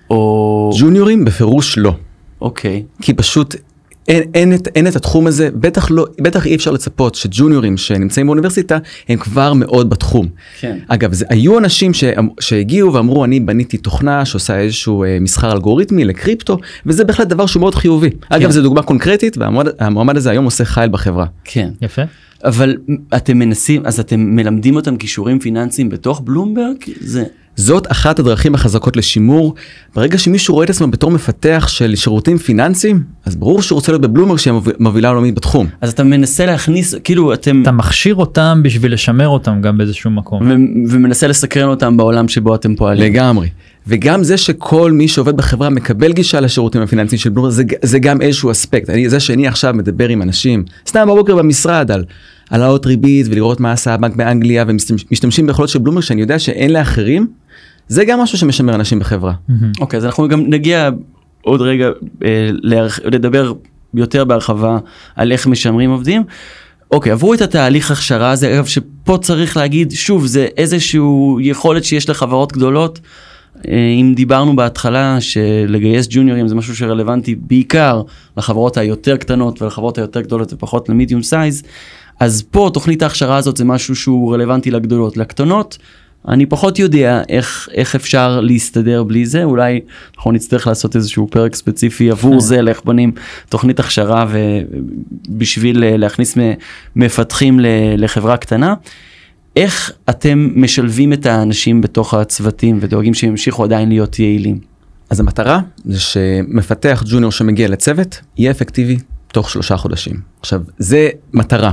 או... 0.10 0.72
ג'וניורים 0.80 1.26
בפירוש 1.26 1.78
לא. 1.78 1.94
אוקיי. 2.42 2.84
כי 3.02 3.14
פשוט 3.14 3.56
אין, 4.08 4.24
אין, 4.34 4.54
את, 4.54 4.68
אין 4.76 4.88
את 4.88 4.96
התחום 4.96 5.28
הזה 5.28 5.50
בטח 5.54 5.88
לא 5.92 6.06
בטח 6.22 6.46
אי 6.46 6.56
אפשר 6.56 6.72
לצפות 6.72 7.16
שג'וניורים 7.16 7.78
שנמצאים 7.78 8.26
באוניברסיטה 8.26 8.78
הם 9.10 9.18
כבר 9.18 9.54
מאוד 9.54 9.90
בתחום. 9.90 10.28
כן. 10.60 10.78
אגב 10.88 11.14
זה 11.14 11.26
היו 11.30 11.58
אנשים 11.58 11.94
ש, 11.94 12.04
שהגיעו 12.40 12.94
ואמרו 12.94 13.26
אני 13.26 13.40
בניתי 13.40 13.78
תוכנה 13.78 14.26
שעושה 14.26 14.60
איזשהו 14.60 15.04
אה, 15.04 15.18
מסחר 15.22 15.52
אלגוריתמי 15.52 16.06
לקריפטו 16.06 16.58
וזה 16.86 17.04
בהחלט 17.04 17.28
דבר 17.28 17.46
שהוא 17.46 17.62
מאוד 17.62 17.76
חיובי. 17.76 18.10
אגב 18.30 18.52
זו 18.52 18.62
דוגמה 18.62 18.82
קונקרטית 18.82 19.38
והמועמד 19.38 20.18
הזה 20.18 20.30
היום 20.30 20.46
עושה 20.46 20.66
חייל 20.66 20.90
בחברה. 20.90 21.26
כן. 21.44 21.70
יפה. 21.82 22.02
אבל 22.44 22.78
אתם 23.16 23.38
מנסים, 23.38 23.86
אז 23.86 24.00
אתם 24.00 24.20
מלמדים 24.20 24.76
אותם 24.76 24.98
כישורים 24.98 25.40
פיננסיים 25.40 25.90
בתוך 25.90 26.22
בלומברג? 26.26 26.76
זה... 27.00 27.24
זאת 27.56 27.92
אחת 27.92 28.20
הדרכים 28.20 28.56
החזקות 28.56 28.98
לשימור. 28.98 29.56
ברגע 29.96 30.18
שמישהו 30.18 30.54
רואה 30.54 30.66
את 30.66 30.70
עצמו 30.70 30.88
בתור 30.88 31.12
מפתח 31.12 31.66
של 31.70 31.96
שירותים 31.96 32.38
פיננסיים 32.38 33.04
אז 33.26 33.36
ברור 33.36 33.62
שהוא 33.62 33.76
רוצה 33.76 33.92
להיות 33.92 34.02
בבלומברג 34.02 34.38
שהיא 34.38 34.52
המוביל- 34.52 34.76
מובילה 34.80 35.10
עולמית 35.10 35.36
בתחום. 35.36 35.68
אז 35.82 35.92
אתה 35.92 36.04
מנסה 36.04 36.46
להכניס, 36.46 36.96
כאילו 37.04 37.34
אתם... 37.34 37.62
אתה 37.62 37.72
מכשיר 37.72 38.16
אותם 38.16 38.60
בשביל 38.64 38.94
לשמר 38.94 39.28
אותם 39.28 39.62
גם 39.62 39.78
באיזשהו 39.78 40.12
מקום. 40.12 40.42
ו- 40.48 40.54
ומנסה 40.90 41.28
לסקרן 41.28 41.68
אותם 41.70 41.98
בעולם 41.98 42.28
שבו 42.28 42.56
אתם 42.56 42.76
פועלים. 42.76 43.14
לגמרי. 43.14 43.50
וגם 43.88 44.24
זה 44.24 44.38
שכל 44.38 44.92
מי 44.92 45.08
שעובד 45.08 45.38
בחברה 45.38 45.70
מקבל 45.70 46.14
גישה 46.14 46.40
לשירותים 46.40 46.82
הפיננסיים 46.82 47.20
של 47.20 47.30
בלומברג 47.30 47.54
זה, 47.54 47.64
זה 47.82 48.00
גם 48.00 48.22
איזשהו 48.22 48.52
אספקט. 48.52 48.90
אני, 48.90 49.10
זה 49.10 49.20
שאני 49.20 49.48
עכשיו 49.48 49.74
מדבר 49.74 50.10
עם 50.10 50.22
אנשים, 50.22 50.64
סתם 50.88 51.08
בבוקר 51.08 51.36
במשרד 51.36 51.92
על 51.92 52.04
העלאות 52.50 52.86
ריבית 52.86 53.28
ולראות 53.30 53.60
מה 53.60 53.72
עשה 53.72 53.94
הבנק 53.94 54.16
באנגליה 54.16 54.66
ומשתמשים 54.68 55.48
ביכולות 55.48 55.70
של 55.70 55.80
בלומברג 55.80 56.04
שאני 56.04 56.22
יודע 56.22 56.40
שאין 56.40 56.74
לאחרים, 56.74 57.28
זה 57.88 58.06
גם 58.06 58.20
משהו 58.20 58.38
שמשמר 58.38 58.76
אנשים 58.76 59.00
בחברה. 59.00 59.34
אוקיי, 59.80 59.98
אז 59.98 60.06
אנחנו 60.06 60.28
גם 60.28 60.44
נגיע 60.48 60.90
עוד 61.42 61.62
רגע 61.62 61.88
אה, 62.24 62.50
להרח... 62.52 63.00
לדבר 63.04 63.54
יותר 63.94 64.26
בהרחבה 64.26 64.78
על 65.16 65.32
איך 65.32 65.48
משמרים 65.48 65.92
עובדים. 65.92 66.24
אוקיי, 66.92 67.12
עברו 67.12 67.34
את 67.34 67.42
התהליך 67.42 67.92
הכשרה 67.92 68.32
הזה, 68.32 68.56
אגב, 68.56 68.66
שפה 68.66 69.18
צריך 69.22 69.58
להגיד, 69.58 69.92
שוב, 69.92 70.26
זה 70.26 70.48
איזשהו 70.58 71.40
יכולת 71.42 71.84
שיש 71.84 72.10
לחברות 72.10 72.54
גדולות. 72.54 73.00
אה, 73.68 73.74
אם 74.02 74.14
דיברנו 74.16 74.56
בהתחלה 74.56 75.18
שלגייס 75.22 76.08
ג'וניורים 76.10 76.48
זה 76.48 76.56
משהו 76.56 76.76
שרלוונטי 76.76 77.36
בעיקר 77.36 78.02
לחברות 78.38 78.78
היותר 78.78 79.18
קטנות 79.18 79.62
ולחברות 79.62 79.98
היותר 79.98 80.22
גדולות 80.22 80.54
ופחות 80.54 80.90
למדיום 80.90 81.24
סייז, 81.24 81.64
אז 82.20 82.44
פה 82.52 82.70
תוכנית 82.74 83.02
ההכשרה 83.02 83.38
הזאת 83.38 83.58
זה 83.58 83.66
משהו 83.66 83.96
שהוא 83.96 84.34
רלוונטי 84.34 84.72
לגדולות. 84.72 85.18
לקטנות, 85.18 85.78
אני 86.28 86.46
פחות 86.46 86.80
יודע 86.80 87.22
איך, 87.30 87.70
איך 87.74 87.96
אפשר 87.96 88.40
להסתדר 88.42 89.04
בלי 89.04 89.26
זה, 89.26 89.44
אולי 89.44 89.82
אנחנו 90.18 90.32
נצטרך 90.32 90.68
לעשות 90.68 90.96
איזשהו 90.96 91.28
פרק 91.28 91.56
ספציפי 91.56 92.12
עבור 92.12 92.42
זה, 92.42 92.62
לאיך 92.62 92.82
בונים 92.84 93.12
תוכנית 93.50 93.80
הכשרה 93.80 94.26
ובשביל 94.30 95.84
אה, 95.84 95.98
להכניס 95.98 96.38
מפתחים 96.96 97.60
לחברה 97.98 98.38
קטנה. 98.38 98.74
איך 99.56 99.92
אתם 100.10 100.50
משלבים 100.56 101.14
את 101.14 101.26
האנשים 101.26 101.82
בתוך 101.82 102.14
הצוותים 102.14 102.78
ודואגים 102.82 103.14
שהם 103.14 103.30
ימשיכו 103.30 103.64
עדיין 103.64 103.90
להיות 103.90 104.20
יעילים? 104.20 104.60
אז 105.10 105.20
המטרה 105.20 105.60
זה 105.86 106.00
שמפתח 106.00 107.04
ג'וניור 107.06 107.32
שמגיע 107.32 107.68
לצוות 107.68 108.22
יהיה 108.38 108.52
אפקטיבי 108.52 108.98
תוך 109.28 109.50
שלושה 109.50 109.78
חודשים. 109.78 110.16
עכשיו 110.40 110.62
זה 110.78 111.10
מטרה. 111.34 111.72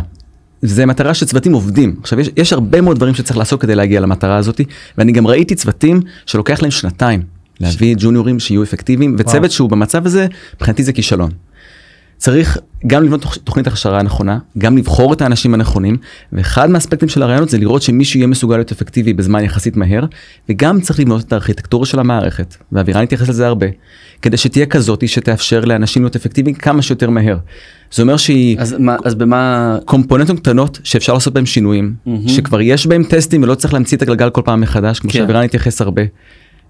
זה 0.62 0.86
מטרה 0.86 1.14
שצוותים 1.14 1.52
עובדים. 1.52 1.96
עכשיו 2.00 2.20
יש, 2.20 2.30
יש 2.36 2.52
הרבה 2.52 2.80
מאוד 2.80 2.96
דברים 2.96 3.14
שצריך 3.14 3.38
לעשות 3.38 3.60
כדי 3.60 3.74
להגיע 3.74 4.00
למטרה 4.00 4.36
הזאת 4.36 4.60
ואני 4.98 5.12
גם 5.12 5.26
ראיתי 5.26 5.54
צוותים 5.54 6.00
שלוקח 6.26 6.62
להם 6.62 6.70
שנתיים 6.70 7.22
להביא 7.60 7.94
ג'וניורים 7.98 8.40
שיהיו 8.40 8.62
אפקטיביים 8.62 9.16
וצוות 9.18 9.50
שהוא 9.50 9.70
במצב 9.70 10.06
הזה 10.06 10.26
מבחינתי 10.56 10.82
זה 10.82 10.92
כישלון. 10.92 11.30
צריך 12.22 12.58
גם 12.86 13.04
לבנות 13.04 13.22
תוכ- 13.22 13.38
תוכנית 13.44 13.66
הכשרה 13.66 14.02
נכונה, 14.02 14.38
גם 14.58 14.76
לבחור 14.76 15.12
את 15.12 15.22
האנשים 15.22 15.54
הנכונים, 15.54 15.96
ואחד 16.32 16.70
מהאספקטים 16.70 17.08
של 17.08 17.22
הרעיונות 17.22 17.48
זה 17.48 17.58
לראות 17.58 17.82
שמישהו 17.82 18.18
יהיה 18.18 18.26
מסוגל 18.26 18.56
להיות 18.56 18.72
אפקטיבי 18.72 19.12
בזמן 19.12 19.44
יחסית 19.44 19.76
מהר, 19.76 20.04
וגם 20.48 20.80
צריך 20.80 21.00
לבנות 21.00 21.20
את 21.24 21.32
הארכיטקטורה 21.32 21.86
של 21.86 21.98
המערכת, 21.98 22.56
ואבירן 22.72 23.02
התייחס 23.02 23.28
לזה 23.28 23.46
הרבה, 23.46 23.66
כדי 24.22 24.36
שתהיה 24.36 24.66
כזאתי 24.66 25.08
שתאפשר 25.08 25.60
לאנשים 25.64 26.02
להיות 26.02 26.16
אפקטיביים 26.16 26.56
כמה 26.56 26.82
שיותר 26.82 27.10
מהר. 27.10 27.36
זה 27.92 28.02
אומר 28.02 28.16
שהיא 28.16 28.58
אז 28.58 28.76
מה, 28.78 28.96
אז 29.04 29.14
במה... 29.14 29.76
קומפוננטות 29.84 30.38
קטנות 30.38 30.78
שאפשר 30.84 31.14
לעשות 31.14 31.34
בהם 31.34 31.46
שינויים, 31.46 31.94
מהמם. 32.06 32.28
שכבר 32.28 32.60
יש 32.60 32.86
בהם 32.86 33.04
טסטים 33.04 33.42
ולא 33.42 33.54
צריך 33.54 33.74
להמציא 33.74 33.96
את 33.96 34.02
הגלגל 34.02 34.30
כל 34.30 34.42
פעם 34.44 34.60
מחדש, 34.60 34.98
כמו 34.98 35.10
כן. 35.10 35.18
שאבירן 35.18 35.44
התייחס 35.44 35.80
הרבה. 35.80 36.02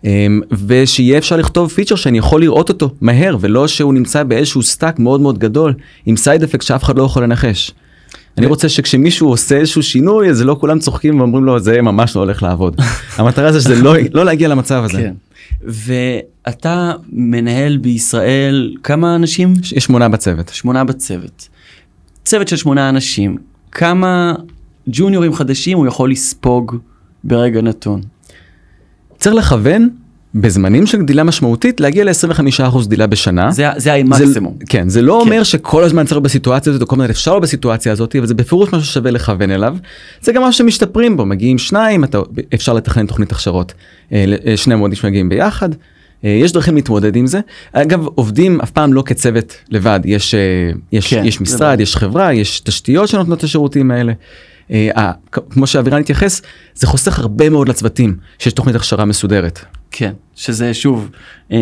אמ, 0.04 0.40
ושיהיה 0.66 1.18
אפשר 1.18 1.36
לכתוב 1.36 1.70
פיצ'ר 1.70 1.94
שאני 1.94 2.18
יכול 2.18 2.40
לראות 2.40 2.68
אותו 2.68 2.90
מהר 3.00 3.36
ולא 3.40 3.68
שהוא 3.68 3.94
נמצא 3.94 4.22
באיזשהו 4.22 4.62
stack 4.62 4.98
מאוד 4.98 5.20
מאוד 5.20 5.38
גדול 5.38 5.74
עם 6.06 6.16
side 6.16 6.42
effect 6.42 6.62
שאף 6.62 6.82
אחד 6.82 6.96
לא 6.96 7.02
יכול 7.02 7.22
לנחש. 7.22 7.70
אני 8.38 8.46
רוצה 8.46 8.68
שכשמישהו 8.68 9.28
עושה 9.28 9.56
איזשהו 9.56 9.82
שינוי 9.82 10.30
אז 10.30 10.42
לא 10.42 10.56
כולם 10.60 10.78
צוחקים 10.78 11.20
ואומרים 11.20 11.44
לו 11.44 11.60
זה 11.60 11.82
ממש 11.82 12.16
לא 12.16 12.20
הולך 12.20 12.42
לעבוד. 12.42 12.76
המטרה 13.16 13.52
זה 13.52 13.60
שזה 13.60 13.82
לא 13.82 13.94
לא 14.12 14.24
להגיע 14.24 14.48
למצב 14.48 14.82
הזה. 14.84 14.98
כן. 14.98 15.14
ואתה 15.64 16.92
מנהל 17.12 17.76
בישראל 17.76 18.74
כמה 18.82 19.14
אנשים? 19.14 19.54
יש 19.62 19.84
שמונה 19.84 20.08
בצוות. 20.08 20.48
שמונה 20.48 20.84
בצוות. 20.84 21.48
צוות 22.24 22.48
של 22.48 22.56
שמונה 22.56 22.88
אנשים, 22.88 23.36
כמה 23.72 24.34
ג'וניורים 24.86 25.34
חדשים 25.34 25.78
הוא 25.78 25.86
יכול 25.86 26.10
לספוג 26.10 26.76
ברגע 27.24 27.60
נתון? 27.60 28.00
צריך 29.22 29.34
לכוון 29.34 29.88
בזמנים 30.34 30.86
של 30.86 30.98
גדילה 31.02 31.24
משמעותית 31.24 31.80
להגיע 31.80 32.04
ל-25% 32.04 32.86
גדילה 32.86 33.06
בשנה. 33.06 33.50
זה, 33.50 33.68
זה 33.76 33.94
המקסימום. 33.94 34.56
זה, 34.60 34.66
כן, 34.68 34.88
זה 34.88 35.02
לא 35.02 35.20
אומר 35.20 35.42
שכל 35.42 35.84
הזמן 35.84 36.06
צריך 36.06 36.20
בסיטואציה 36.20 36.70
הזאת, 36.70 36.82
או 36.82 36.86
כל 36.86 36.96
הזמן 36.96 37.10
אפשר 37.10 37.38
בסיטואציה 37.38 37.92
הזאת, 37.92 38.16
אבל 38.16 38.26
זה 38.26 38.34
בפירוש 38.34 38.72
משהו 38.72 38.86
ששווה 38.86 39.10
לכוון 39.10 39.50
אליו. 39.50 39.76
זה 40.20 40.32
גם 40.32 40.42
משהו 40.42 40.58
שמשתפרים 40.58 41.16
בו, 41.16 41.26
מגיעים 41.26 41.58
שניים, 41.58 42.04
אתה, 42.04 42.18
אפשר 42.54 42.72
לתכנן 42.72 43.06
תוכנית 43.06 43.32
הכשרות. 43.32 43.74
אה, 44.12 44.24
אה, 44.46 44.56
שני 44.56 44.74
מועדים 44.74 44.96
שמגיעים 44.96 45.28
ביחד. 45.28 45.68
אה, 46.24 46.30
יש 46.30 46.52
דרכים 46.52 46.74
להתמודד 46.74 47.16
עם 47.16 47.26
זה. 47.26 47.40
אגב, 47.72 48.06
עובדים 48.14 48.60
אף 48.60 48.70
פעם 48.70 48.92
לא 48.92 49.02
כצוות 49.06 49.56
לבד, 49.70 50.00
יש, 50.04 50.34
יש, 50.92 51.14
כן, 51.14 51.22
יש 51.24 51.40
משרד, 51.40 51.68
ברור. 51.68 51.82
יש 51.82 51.96
חברה, 51.96 52.34
יש 52.34 52.60
תשתיות 52.60 53.08
שנותנות 53.08 53.38
את 53.38 53.44
השירותים 53.44 53.90
האלה. 53.90 54.12
אה, 54.70 54.88
אה, 54.96 55.12
כמו 55.50 55.66
שאבירן 55.66 56.00
התייחס, 56.00 56.42
זה 56.74 56.86
חוסך 56.86 57.18
הרבה 57.18 57.50
מאוד 57.50 57.68
לצוותים 57.68 58.16
שיש 58.38 58.52
תוכנית 58.52 58.76
הכשרה 58.76 59.04
מסודרת. 59.04 59.64
כן, 59.90 60.12
שזה 60.34 60.74
שוב 60.74 61.10
אה, 61.52 61.58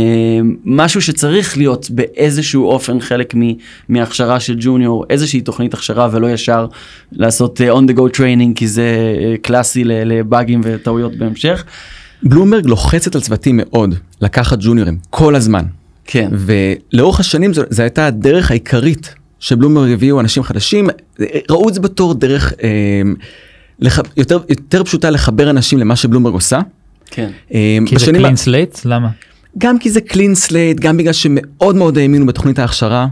משהו 0.64 1.03
שצריך 1.03 1.59
להיות 1.59 1.90
באיזשהו 1.90 2.68
אופן 2.68 3.01
חלק 3.01 3.34
מ- 3.36 3.53
מהכשרה 3.88 4.40
של 4.40 4.57
ג'וניור, 4.61 5.05
איזושהי 5.11 5.40
תוכנית 5.40 5.74
הכשרה 5.74 6.09
ולא 6.12 6.30
ישר 6.30 6.66
לעשות 7.12 7.61
אה, 7.61 7.72
on 7.72 7.82
the 7.82 7.96
go 7.96 8.16
training 8.16 8.55
כי 8.55 8.68
זה 8.68 9.16
אה, 9.20 9.34
קלאסי 9.42 9.84
לבאגים 9.84 10.61
וטעויות 10.64 11.16
בהמשך. 11.16 11.64
בלומברג 12.22 12.66
לוחצת 12.66 13.14
על 13.14 13.20
צוותים 13.20 13.61
מאוד 13.62 13.94
לקחת 14.20 14.59
ג'וניורים 14.61 14.98
כל 15.11 15.34
הזמן. 15.36 15.64
כן, 16.05 16.30
ולאורך 16.32 17.20
השנים 17.20 17.55
זו, 17.55 17.62
זו 17.70 17.82
הייתה 17.82 18.07
הדרך 18.07 18.51
העיקרית 18.51 19.14
שבלומברג 19.41 19.91
הביאו 19.91 20.20
אנשים 20.20 20.43
חדשים, 20.43 20.88
ראו 21.51 21.68
את 21.68 21.74
זה 21.74 21.80
בתור 21.80 22.14
דרך 22.14 22.53
אה, 22.62 23.03
לח... 23.78 24.01
יותר, 24.16 24.38
יותר 24.49 24.84
פשוטה 24.84 25.11
לחבר 25.11 25.51
אנשים 25.51 25.78
למה 25.78 25.97
שבלומברג 25.97 26.34
עושה. 26.34 26.61
כן. 27.11 27.30
אה, 27.55 27.78
כי 27.86 27.99
זה 27.99 28.12
clean 28.12 28.37
slate? 28.37 28.78
למה? 28.84 29.09
גם 29.59 29.78
כי 29.78 29.91
זה 29.91 30.01
clean 30.01 30.35
slate, 30.35 30.81
גם 30.80 30.97
בגלל 30.97 31.12
שמאוד 31.12 31.76
מאוד 31.76 31.99
האמינו 31.99 32.26
בתוכנית 32.26 32.59
ההכשרה, 32.59 33.07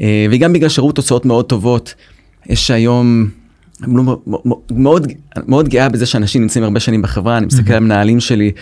אה, 0.00 0.26
וגם 0.30 0.52
בגלל 0.52 0.68
שראו 0.68 0.92
תוצאות 0.92 1.24
מאוד 1.24 1.44
טובות. 1.44 1.94
יש 2.46 2.70
היום, 2.70 3.28
בלומברג 3.80 4.18
מאוד, 4.70 5.06
מאוד 5.46 5.68
גאה 5.68 5.88
בזה 5.88 6.06
שאנשים 6.06 6.42
נמצאים 6.42 6.64
הרבה 6.64 6.80
שנים 6.80 7.02
בחברה, 7.02 7.38
אני 7.38 7.46
מסתכל 7.46 7.72
על 7.72 7.76
המנהלים 7.76 8.20
שלי, 8.20 8.52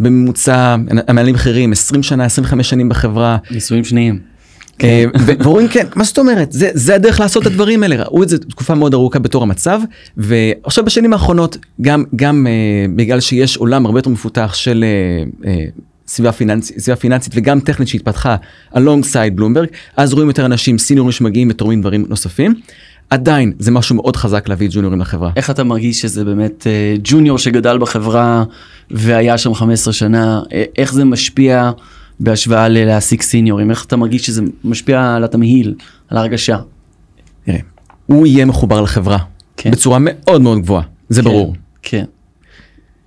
בממוצע, 0.00 0.76
המנהלים 1.08 1.34
אחרים, 1.34 1.72
20 1.72 2.02
שנה, 2.02 2.24
25 2.24 2.70
שנים 2.70 2.88
בחברה. 2.88 3.36
ניסויים 3.50 3.84
שניים. 3.84 4.35
אה, 4.84 5.04
ו- 5.20 5.32
ואומרים 5.44 5.68
כן, 5.68 5.86
מה 5.94 6.04
זאת 6.04 6.18
אומרת, 6.18 6.52
זה, 6.52 6.70
זה 6.74 6.94
הדרך 6.94 7.20
לעשות 7.20 7.42
את 7.42 7.46
הדברים 7.46 7.82
האלה, 7.82 7.96
ראו 7.96 8.22
את 8.22 8.28
זה 8.28 8.38
תקופה 8.38 8.74
מאוד 8.74 8.94
ארוכה 8.94 9.18
בתור 9.18 9.42
המצב, 9.42 9.80
ועכשיו 10.16 10.84
בשנים 10.84 11.12
האחרונות, 11.12 11.56
גם, 11.80 12.04
גם 12.16 12.46
אה, 12.46 12.86
בגלל 12.96 13.20
שיש 13.20 13.56
עולם 13.56 13.86
הרבה 13.86 13.98
יותר 13.98 14.10
מפותח 14.10 14.54
של 14.54 14.84
אה, 14.84 15.50
אה, 15.50 15.64
סביבה, 16.06 16.32
פיננסית, 16.32 16.78
סביבה 16.78 16.96
פיננסית 16.96 17.32
וגם 17.36 17.60
טכנית 17.60 17.88
שהתפתחה 17.88 18.36
alongside 18.74 19.30
בלומברג, 19.34 19.68
אז 19.96 20.12
רואים 20.12 20.28
יותר 20.28 20.46
אנשים 20.46 20.78
סיניורים 20.78 21.12
שמגיעים 21.12 21.48
ותורמים 21.50 21.80
דברים 21.80 22.06
נוספים. 22.08 22.54
עדיין 23.10 23.52
זה 23.58 23.70
משהו 23.70 23.96
מאוד 23.96 24.16
חזק 24.16 24.48
להביא 24.48 24.68
ג'וניורים 24.70 25.00
לחברה. 25.00 25.30
איך 25.36 25.50
אתה 25.50 25.64
מרגיש 25.64 26.00
שזה 26.00 26.24
באמת 26.24 26.66
אה, 26.66 26.94
ג'וניור 27.04 27.38
שגדל 27.38 27.78
בחברה 27.78 28.44
והיה 28.90 29.38
שם 29.38 29.54
15 29.54 29.92
שנה, 29.92 30.40
אה, 30.52 30.64
איך 30.78 30.92
זה 30.92 31.04
משפיע 31.04 31.70
בהשוואה 32.20 32.68
ל- 32.68 32.84
להעסיק 32.84 33.22
סיניורים, 33.22 33.70
איך 33.70 33.84
אתה 33.84 33.96
מרגיש 33.96 34.26
שזה 34.26 34.42
משפיע 34.64 35.14
על 35.14 35.24
התמהיל, 35.24 35.74
על 36.08 36.18
ההרגשה? 36.18 36.58
תראה, 37.44 37.58
הוא 38.06 38.26
יהיה 38.26 38.44
מחובר 38.44 38.80
לחברה, 38.80 39.18
כן. 39.56 39.70
בצורה 39.70 39.98
מאוד 40.00 40.42
מאוד 40.42 40.58
גבוהה, 40.58 40.82
זה 41.08 41.22
כן, 41.22 41.28
ברור. 41.28 41.54
כן. 41.82 42.04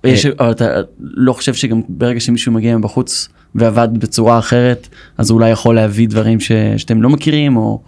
יש, 0.04 0.26
אבל 0.26 0.50
אתה 0.50 0.80
לא 1.00 1.32
חושב 1.32 1.54
שגם 1.54 1.80
ברגע 1.88 2.20
שמישהו 2.20 2.52
מגיע 2.52 2.76
מבחוץ 2.76 3.28
ועבד 3.54 3.88
בצורה 3.98 4.38
אחרת, 4.38 4.88
אז 5.18 5.30
הוא 5.30 5.36
אולי 5.36 5.50
יכול 5.50 5.74
להביא 5.74 6.08
דברים 6.08 6.40
ש, 6.40 6.52
שאתם 6.76 7.02
לא 7.02 7.08
מכירים, 7.08 7.56
או... 7.56 7.80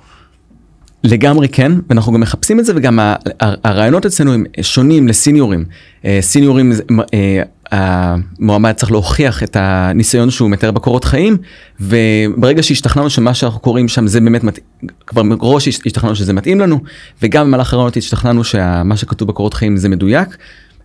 לגמרי 1.04 1.48
כן, 1.48 1.72
ואנחנו 1.90 2.12
גם 2.12 2.20
מחפשים 2.20 2.60
את 2.60 2.64
זה, 2.64 2.72
וגם 2.76 2.98
הרעיונות 3.40 4.06
אצלנו 4.06 4.32
הם 4.32 4.44
שונים 4.60 5.08
לסיניורים. 5.08 5.64
אה, 6.04 6.18
סיניורים, 6.20 6.72
אה, 7.14 7.42
המועמד 7.72 8.72
צריך 8.72 8.92
להוכיח 8.92 9.42
את 9.42 9.56
הניסיון 9.60 10.30
שהוא 10.30 10.50
מתאר 10.50 10.70
בקורות 10.70 11.04
חיים, 11.04 11.36
וברגע 11.80 12.62
שהשתכנענו 12.62 13.10
שמה 13.10 13.34
שאנחנו 13.34 13.60
קוראים 13.60 13.88
שם 13.88 14.06
זה 14.06 14.20
באמת 14.20 14.44
מתאים, 14.44 14.64
כבר 15.06 15.22
מראש 15.22 15.68
השתכנענו 15.68 16.16
שזה 16.16 16.32
מתאים 16.32 16.60
לנו, 16.60 16.80
וגם 17.22 17.46
במהלך 17.46 17.72
הרעיונות 17.72 17.96
השתכנענו 17.96 18.44
שמה 18.44 18.96
שכתוב 18.96 19.28
בקורות 19.28 19.54
חיים 19.54 19.76
זה 19.76 19.88
מדויק, 19.88 20.36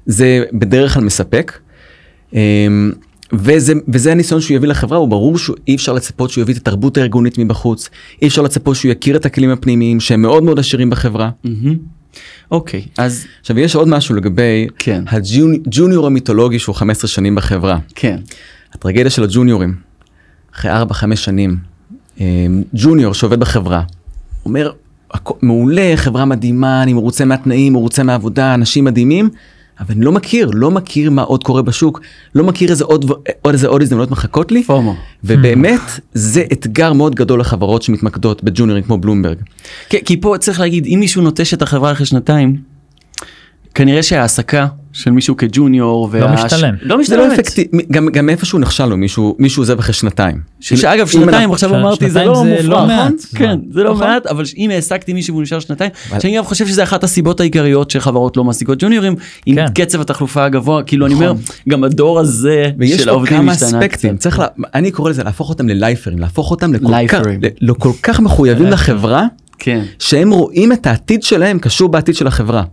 זה 0.06 0.44
בדרך 0.54 0.94
כלל 0.94 1.04
מספק. 1.04 1.60
אה, 2.36 2.68
וזה, 3.34 3.74
וזה 3.88 4.12
הניסיון 4.12 4.42
שהוא 4.42 4.56
יביא 4.56 4.70
לחברה, 4.70 4.98
הוא 4.98 5.08
ברור 5.08 5.38
שאי 5.38 5.76
אפשר 5.76 5.94
לצפות 5.94 6.30
שהוא 6.30 6.42
יביא 6.42 6.54
את 6.54 6.60
התרבות 6.60 6.98
הארגונית 6.98 7.38
מבחוץ, 7.38 7.90
אי 8.22 8.28
אפשר 8.28 8.42
לצפות 8.42 8.76
שהוא 8.76 8.92
יכיר 8.92 9.16
את 9.16 9.26
הכלים 9.26 9.50
הפנימיים 9.50 10.00
שהם 10.00 10.22
מאוד 10.22 10.44
מאוד 10.44 10.60
עשירים 10.60 10.90
בחברה. 10.90 11.30
מהמם. 11.44 11.97
אוקיי, 12.52 12.86
אז 12.98 13.26
עכשיו 13.42 13.60
יש 13.60 13.76
עוד 13.76 13.88
משהו 13.88 14.16
לגבי 14.16 14.68
כן. 14.80 15.04
הג'וניור 15.08 16.08
המיתולוגי 16.08 16.60
שהוא 16.60 16.76
15 16.76 17.08
שנים 17.08 17.36
בחברה. 17.36 17.78
כן, 17.96 18.18
הטרגדיה 18.74 19.10
של 19.10 19.24
הג'וניורים, 19.24 19.76
אחרי 20.56 20.72
4-5 20.72 20.84
שנים, 21.16 21.58
אה, 22.22 22.26
ג'וניור 22.74 23.14
שעובד 23.14 23.40
בחברה, 23.40 23.84
אומר, 24.46 24.72
"הכ- 25.14 25.34
מעולה, 25.42 25.94
חברה 25.96 26.26
מדהימה, 26.26 26.84
אני 26.84 26.94
מרוצה 26.94 27.26
מהתנאים, 27.26 27.74
מרוצה 27.74 28.04
מהעבודה, 28.04 28.54
אנשים 28.54 28.84
מדהימים, 28.86 29.30
אבל 29.80 29.96
אני 29.96 30.06
לא 30.06 30.12
מכיר, 30.12 30.50
לא 30.54 30.72
מכיר 30.72 31.12
מה 31.12 31.22
עוד 31.22 31.44
קורה 31.44 31.62
בשוק, 31.62 32.02
לא 32.36 32.44
מכיר 32.44 32.72
איזה 32.72 32.84
עוד, 32.84 33.12
עוד 33.42 33.54
איזה 33.54 33.68
עוד 33.68 33.82
הזדמנויות 33.82 34.12
מחכות 34.12 34.52
לי, 34.52 34.64
פומו. 34.64 34.96
ובאמת 35.24 35.82
זה 36.14 36.44
אתגר 36.54 36.94
מאוד 36.94 37.16
גדול 37.16 37.40
לחברות 37.40 37.82
שמתמקדות 37.82 38.44
בג'וניורים 38.44 38.84
כמו 38.84 38.98
בלומברג. 38.98 39.38
כן, 39.90 39.98
כי 40.06 40.22
פה 40.22 40.36
צריך 40.40 40.60
להגיד, 40.60 40.86
אם 40.86 40.98
מישהו 41.00 41.22
נוטש 41.22 41.54
את 41.54 41.62
החברה 41.62 41.92
אחרי 41.92 42.06
שנתיים, 42.06 42.58
כנראה 43.76 44.04
שההעסקה 44.04 44.68
של 44.98 45.12
מישהו 45.12 45.38
כג'וניור, 45.38 46.10
לא 46.14 46.28
משתלם. 46.34 46.74
לא 46.74 46.78
זה 46.82 46.88
לא 46.88 46.98
משתלמת. 47.28 47.40
אפקטיבי, 47.40 47.78
גם, 47.92 48.08
גם 48.10 48.30
איפשהו 48.30 48.60
נכשל 48.60 48.86
לו 48.86 48.98
מישהו, 48.98 49.36
מישהו 49.40 49.62
עוזב 49.62 49.80
אחרי 49.80 49.94
שנתיים. 49.94 50.36
שאגב 50.60 51.08
שנתיים 51.08 51.34
אנחנו- 51.34 51.54
עכשיו 51.54 51.70
ש- 51.70 51.74
אמרתי 51.74 52.10
זה 52.10 52.26
לא 52.26 52.36
זה 52.36 52.44
מופרך, 52.44 52.66
לא 52.70 52.76
נכון? 52.76 52.88
מעט 52.88 53.14
כן. 53.36 53.60
זה 53.72 53.84
לא 53.84 53.92
נכון. 53.94 54.08
מעט 54.08 54.26
אבל 54.28 54.44
אם 54.58 54.70
העסקתי 54.70 55.14
מישהו 55.14 55.34
והוא 55.34 55.44
נשאר 55.44 55.60
שנתיים, 55.60 55.92
אבל- 56.12 56.20
שאני 56.20 56.38
גם 56.38 56.44
חושב 56.44 56.68
שזה 56.68 56.84
אחת 56.84 57.04
הסיבות 57.04 57.40
העיקריות 57.40 57.92
שחברות 57.92 58.38
לא 58.38 58.44
מעסיקות 58.44 58.78
ג'וניורים 58.84 59.16
עם 59.46 59.56
כן. 59.56 59.66
קצב 59.76 60.02
התחלופה 60.02 60.44
הגבוה 60.46 60.84
כאילו 60.84 61.06
אני 61.06 61.14
אומר 61.14 61.34
נכון. 61.34 61.44
גם 61.70 61.84
הדור 61.84 62.20
הזה 62.20 62.72
ויש 62.78 63.02
של 63.02 63.06
לו 63.06 63.12
העובדים 63.14 63.38
כמה 63.38 63.52
השתנה. 63.52 63.80
צריך, 64.18 64.40
לה, 64.40 64.46
אני 64.74 64.92
קורא 64.92 65.10
לזה 65.10 65.24
להפוך 65.24 65.50
אותם 65.50 65.70
ללייפרים, 65.70 66.20
להפוך 66.20 66.52
אותם 66.52 66.72
לכל 67.62 67.90
כך 68.04 68.20
מחויבים 68.20 68.68
לחברה, 68.68 69.26
כן 69.60 69.84
שהם 70.00 70.32
רואים 70.32 70.72
את 70.72 70.88
העתיד 70.88 71.24
שלהם 71.24 71.60
קשור 71.60 71.90
בעתיד 71.90 72.16
של 72.16 72.28
החברה. 72.28 72.64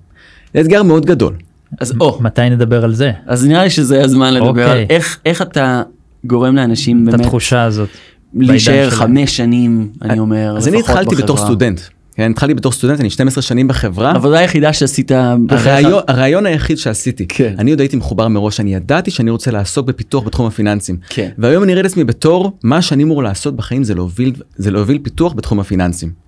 זה 0.54 0.60
אתגר 0.60 0.82
מאוד 0.82 1.06
גדול. 1.06 1.34
אז 1.80 1.92
או 2.00 2.18
מתי 2.20 2.50
נדבר 2.50 2.84
על 2.84 2.94
זה? 2.94 3.12
אז 3.26 3.46
נראה 3.46 3.64
לי 3.64 3.70
שזה 3.70 4.02
הזמן 4.04 4.34
לדבר 4.34 4.48
אוקיי. 4.48 4.64
על 4.64 4.84
איך 4.90 5.18
איך 5.26 5.42
אתה 5.42 5.82
גורם 6.24 6.56
לאנשים 6.56 7.00
את 7.00 7.04
באמת 7.04 7.20
התחושה 7.20 7.62
הזאת. 7.62 7.88
להישאר. 8.34 8.90
חמש 8.90 9.36
שנים 9.36 9.88
אני 10.02 10.18
אומר 10.18 10.54
אז 10.56 10.68
אני 10.68 10.80
התחלתי 10.80 11.14
בתור. 11.14 11.36
סטודנט. 11.36 11.80
כן, 12.16 12.30
התחלתי 12.30 12.54
בתור 12.54 12.72
סטודנט, 12.72 13.00
אני 13.00 13.10
12 13.10 13.42
שנים 13.42 13.68
בחברה. 13.68 14.10
העבודה 14.12 14.38
היחידה 14.38 14.72
שעשית 14.72 15.10
הרעיון, 15.48 16.02
הרעיון 16.08 16.46
היחיד 16.46 16.78
שעשיתי, 16.78 17.26
כן. 17.26 17.54
אני 17.58 17.70
עוד 17.70 17.80
הייתי 17.80 17.96
מחובר 17.96 18.28
מראש, 18.28 18.60
אני 18.60 18.74
ידעתי 18.74 19.10
שאני 19.10 19.30
רוצה 19.30 19.50
לעסוק 19.50 19.86
בפיתוח 19.86 20.24
בתחום 20.24 20.46
הפיננסים. 20.46 20.96
כן. 21.08 21.28
והיום 21.38 21.62
אני 21.62 21.72
אראה 21.72 21.82
לעצמי 21.82 22.04
בתור, 22.04 22.58
מה 22.62 22.82
שאני 22.82 23.02
אמור 23.02 23.22
לעשות 23.22 23.56
בחיים 23.56 23.84
זה 23.84 23.94
להוביל, 23.94 24.32
זה 24.56 24.70
להוביל 24.70 24.98
פיתוח 25.02 25.32
בתחום 25.32 25.60
הפיננסים. 25.60 26.23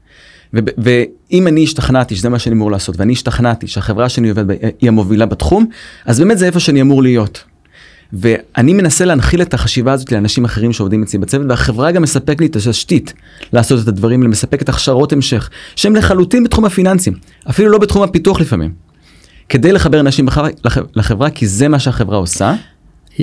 ואם 0.78 1.46
אני 1.46 1.62
השתכנעתי 1.62 2.16
שזה 2.16 2.28
מה 2.28 2.38
שאני 2.38 2.54
אמור 2.54 2.70
לעשות, 2.70 3.00
ואני 3.00 3.12
השתכנעתי 3.12 3.66
שהחברה 3.66 4.08
שאני 4.08 4.28
עובד 4.28 4.46
בה 4.46 4.54
היא 4.80 4.88
המובילה 4.88 5.26
בתחום, 5.26 5.66
אז 6.04 6.18
באמת 6.20 6.38
זה 6.38 6.46
איפה 6.46 6.60
שאני 6.60 6.80
אמור 6.80 7.02
להיות. 7.02 7.44
ואני 8.12 8.72
מנסה 8.72 9.04
להנחיל 9.04 9.42
את 9.42 9.54
החשיבה 9.54 9.92
הזאת 9.92 10.12
לאנשים 10.12 10.44
אחרים 10.44 10.72
שעובדים 10.72 11.02
אצלי 11.02 11.18
בצוות, 11.18 11.46
והחברה 11.48 11.92
גם 11.92 12.02
מספק 12.02 12.40
לי 12.40 12.46
את 12.46 12.56
התשתית 12.56 13.12
לעשות 13.52 13.82
את 13.82 13.88
הדברים, 13.88 14.30
מספק 14.30 14.62
את 14.62 14.68
הכשרות 14.68 15.12
המשך, 15.12 15.50
שהם 15.76 15.96
לחלוטין 15.96 16.44
בתחום 16.44 16.64
הפיננסים, 16.64 17.12
אפילו 17.50 17.68
לא 17.70 17.78
בתחום 17.78 18.02
הפיתוח 18.02 18.40
לפעמים. 18.40 18.72
כדי 19.48 19.72
לחבר 19.72 20.00
אנשים 20.00 20.26
בחברה, 20.26 20.48
לח- 20.64 20.78
לחברה, 20.96 21.30
כי 21.30 21.46
זה 21.46 21.68
מה 21.68 21.78
שהחברה 21.78 22.16
עושה. 22.18 22.54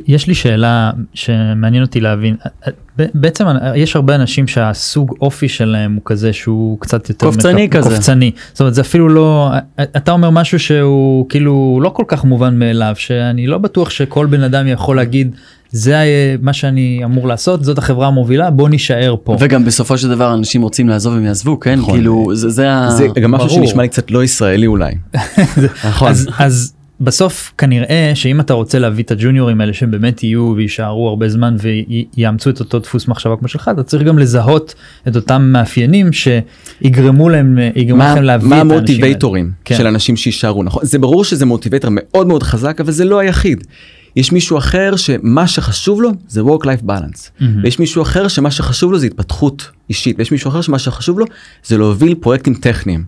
יש 0.07 0.27
לי 0.27 0.35
שאלה 0.35 0.91
שמעניין 1.13 1.83
אותי 1.83 1.99
להבין 2.01 2.35
בעצם 2.97 3.45
יש 3.75 3.95
הרבה 3.95 4.15
אנשים 4.15 4.47
שהסוג 4.47 5.15
אופי 5.21 5.49
שלהם 5.49 5.93
הוא 5.93 6.01
כזה 6.05 6.33
שהוא 6.33 6.79
קצת 6.79 7.09
יותר 7.09 7.25
קופצני 7.25 7.69
כזה. 7.69 7.89
קופצני 7.89 8.31
זאת 8.51 8.59
אומרת 8.59 8.73
זה 8.73 8.81
אפילו 8.81 9.09
לא 9.09 9.49
אתה 9.81 10.11
אומר 10.11 10.29
משהו 10.29 10.59
שהוא 10.59 11.29
כאילו 11.29 11.79
לא 11.83 11.89
כל 11.89 12.03
כך 12.07 12.23
מובן 12.25 12.59
מאליו 12.59 12.93
שאני 12.97 13.47
לא 13.47 13.57
בטוח 13.57 13.89
שכל 13.89 14.25
בן 14.25 14.43
אדם 14.43 14.67
יכול 14.67 14.95
להגיד 14.95 15.35
זה 15.69 15.99
ה- 15.99 16.03
מה 16.41 16.53
שאני 16.53 17.01
אמור 17.03 17.27
לעשות 17.27 17.63
זאת 17.63 17.77
החברה 17.77 18.07
המובילה 18.07 18.49
בוא 18.49 18.69
נישאר 18.69 19.15
פה. 19.23 19.37
וגם 19.39 19.65
בסופו 19.65 19.97
של 19.97 20.09
דבר 20.09 20.33
אנשים 20.33 20.61
רוצים 20.61 20.89
לעזוב 20.89 21.13
הם 21.15 21.25
יעזבו 21.25 21.59
כן 21.59 21.79
נכון. 21.79 21.93
כאילו 21.95 22.31
זה 22.33 22.49
זה 22.49 22.71
ה... 22.73 22.89
זה 22.91 23.07
גם 23.21 23.31
משהו 23.31 23.47
ברור. 23.47 23.59
שנשמע 23.65 23.81
לי 23.83 23.87
קצת 23.89 24.11
לא 24.11 24.23
ישראלי 24.23 24.67
אולי. 24.67 24.93
נכון. 25.89 26.09
אז, 26.09 26.29
אז 26.39 26.73
בסוף 27.04 27.54
כנראה 27.58 28.12
שאם 28.16 28.39
אתה 28.39 28.54
רוצה 28.54 28.80
להביא 28.80 29.04
את 29.04 29.12
הג'וניורים 29.12 29.62
האלה 29.62 29.74
שהם 29.74 29.91
באמת 29.91 30.24
יהיו 30.24 30.54
ויישארו 30.56 31.10
הרבה 31.10 31.30
זמן 31.30 31.56
ויאמצו 31.60 32.49
את 32.49 32.60
אותו 32.60 32.80
דפוס 32.80 33.08
מחשבה 33.08 33.36
כמו 33.36 33.47
שלך 33.47 33.72
אתה 33.74 33.84
צריך 33.84 34.04
גם 34.04 34.20
לזהות 34.20 34.76
את 35.08 35.16
אותם 35.16 35.41
מאפיינים 35.41 36.10
שיגרמו 36.14 37.30
להם 37.30 37.60
יגרמו 37.76 37.97
מה, 37.97 38.12
לכם 38.14 38.24
להביא 38.24 38.49
מה 38.49 38.58
את. 38.58 38.62
המוטיבייטורים 38.62 39.51
כן. 39.66 39.78
של 39.78 39.88
אנשים 39.88 40.18
שיישארו 40.18 40.64
נכון 40.64 40.86
זה 40.86 40.99
ברור 40.99 41.24
שזה 41.24 41.45
מוטיבייטור 41.45 41.91
מאוד 41.93 42.28
מאוד 42.28 42.43
חזק 42.43 42.82
אבל 42.82 42.91
זה 42.91 43.06
לא 43.06 43.20
היחיד. 43.20 43.64
יש 44.16 44.32
מישהו 44.32 44.58
אחר 44.58 44.95
שמה 44.95 45.47
שחשוב 45.47 46.01
לו 46.01 46.10
זה 46.28 46.41
work 46.41 46.64
life 46.64 46.84
balance 46.88 47.30
מהמם. 47.39 47.64
ויש 47.64 47.80
מישהו 47.80 48.01
אחר 48.01 48.28
שמה 48.28 48.51
שחשוב 48.51 48.91
לו 48.91 48.99
זה 48.99 49.06
התפתחות 49.06 49.70
אישית 49.89 50.16
ויש 50.20 50.32
מישהו 50.32 50.49
אחר 50.49 50.62
שמה 50.62 50.80
שחשוב 50.80 51.20
לו 51.20 51.26
זה 51.66 51.78
להוביל 51.78 52.16
פרויקטים 52.16 52.54
טכניים. 52.54 53.04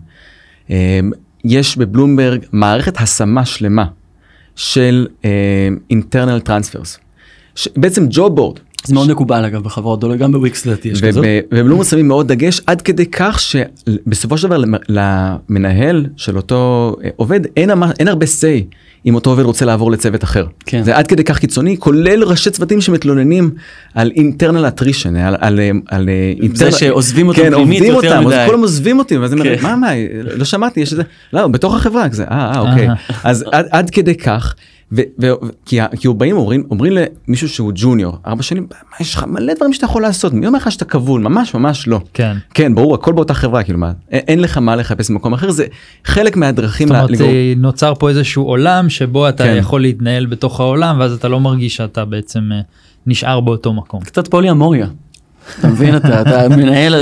יש 1.48 1.76
בבלומברג 1.78 2.44
מערכת 2.52 3.00
השמה 3.00 3.44
שלמה 3.44 3.86
של 4.56 5.06
internal 5.92 6.48
transfers. 6.48 6.98
ש- 7.54 7.68
בעצם 7.76 8.06
job 8.10 8.30
board 8.38 8.60
זה 8.86 8.94
מאוד 8.94 9.10
מקובל 9.10 9.44
אגב 9.44 9.62
בחברות 9.62 9.98
גדולות 9.98 10.18
גם 10.18 10.32
בוויקס 10.32 10.66
לדעתי 10.66 10.88
יש 10.88 11.02
כזאת. 11.02 11.24
ובלומברג 11.54 11.88
שמים 11.88 12.08
מאוד 12.08 12.28
דגש 12.28 12.60
עד 12.66 12.82
כדי 12.82 13.06
כך 13.06 13.40
שבסופו 13.40 14.38
של 14.38 14.46
דבר 14.48 14.56
למ- 14.56 14.74
למנהל 14.88 16.06
של 16.16 16.36
אותו 16.36 16.96
אה, 17.04 17.08
עובד 17.16 17.40
אין, 17.56 17.70
אין 17.98 18.08
הרבה 18.08 18.26
say 18.26 18.74
אם 19.06 19.14
אותו 19.14 19.30
עובד 19.30 19.42
רוצה 19.44 19.64
לעבור 19.64 19.90
לצוות 19.90 20.24
אחר. 20.24 20.46
כן. 20.66 20.82
זה 20.82 20.96
עד 20.96 21.06
כדי 21.06 21.24
כך 21.24 21.38
קיצוני 21.38 21.76
כולל 21.78 22.22
ראשי 22.24 22.50
צוותים 22.50 22.80
שמתלוננים 22.80 23.50
על 23.94 24.10
internal 24.16 24.80
attrition 24.80 25.18
על, 25.18 25.36
על, 25.40 25.60
אה, 25.60 25.70
על 25.88 26.08
אה, 26.08 26.32
זה 26.52 26.72
שעוזבים 26.72 27.28
אותם 27.28 27.42
כן, 27.42 27.50
פנימית 27.54 27.82
יותר 27.82 27.94
אותם, 28.16 28.26
מדי. 28.26 28.36
אז 28.36 28.48
כולם 28.48 28.60
עוזבים 28.60 28.98
אותי 28.98 29.16
ואז 29.18 29.34
כן. 29.42 29.54
מה 29.62 29.76
מה 29.76 29.90
לא 30.36 30.44
שמעתי 30.44 30.80
יש 30.80 30.92
את 30.92 30.96
זה 30.96 31.02
לא 31.32 31.46
בתוך 31.46 31.74
החברה 31.74 32.08
כזה 32.08 32.24
אה 32.30 32.58
אוקיי. 32.60 32.88
אז 33.24 33.44
עד, 33.52 33.66
עד 33.70 33.90
כדי 33.90 34.14
כך. 34.14 34.54
ו- 34.92 35.00
ו- 35.22 35.32
כי, 35.64 35.78
כי 36.00 36.06
הוא 36.06 36.16
באים 36.16 36.36
אומרים 36.36 36.64
אומרים 36.70 36.92
למישהו 37.28 37.48
שהוא 37.48 37.72
ג'וניור 37.74 38.18
ארבע 38.26 38.42
שנים 38.42 38.66
מה 38.70 38.96
יש 39.00 39.14
לך 39.14 39.24
מלא 39.28 39.54
דברים 39.54 39.72
שאתה 39.72 39.84
יכול 39.84 40.02
לעשות 40.02 40.32
מי 40.32 40.46
אומר 40.46 40.58
לך 40.58 40.72
שאתה 40.72 40.84
כבול 40.84 41.20
ממש 41.20 41.54
ממש 41.54 41.88
לא. 41.88 42.00
כן. 42.14 42.36
כן 42.54 42.74
ברור 42.74 42.94
הכל 42.94 43.12
באותה 43.12 43.34
חברה 43.34 43.62
כאילו 43.62 43.78
מה 43.78 43.92
אין, 44.10 44.20
אין 44.28 44.40
לך 44.40 44.58
מה 44.58 44.76
לחפש 44.76 45.10
במקום 45.10 45.32
אחר 45.32 45.50
זה 45.50 45.64
חלק 46.04 46.36
מהדרכים 46.36 46.88
זאת 46.88 46.96
אומרת 46.96 47.20
אה, 47.20 47.52
נוצר 47.56 47.94
פה 47.94 48.08
איזשהו 48.08 48.44
עולם 48.44 48.88
שבו 48.88 49.28
אתה 49.28 49.44
כן. 49.44 49.56
יכול 49.58 49.80
להתנהל 49.80 50.26
בתוך 50.26 50.60
העולם 50.60 51.00
ואז 51.00 51.12
אתה 51.12 51.28
לא 51.28 51.40
מרגיש 51.40 51.76
שאתה 51.76 52.04
בעצם 52.04 52.50
אה, 52.52 52.60
נשאר 53.06 53.40
באותו 53.40 53.72
מקום. 53.72 54.00
קצת 54.00 54.28
פולי 54.28 54.50
אמוריה. 54.50 54.86
אתה 55.60 55.68
מבין 55.68 55.96
אתה 55.96 56.22
אתה 56.22 56.48
מנהל 56.48 56.94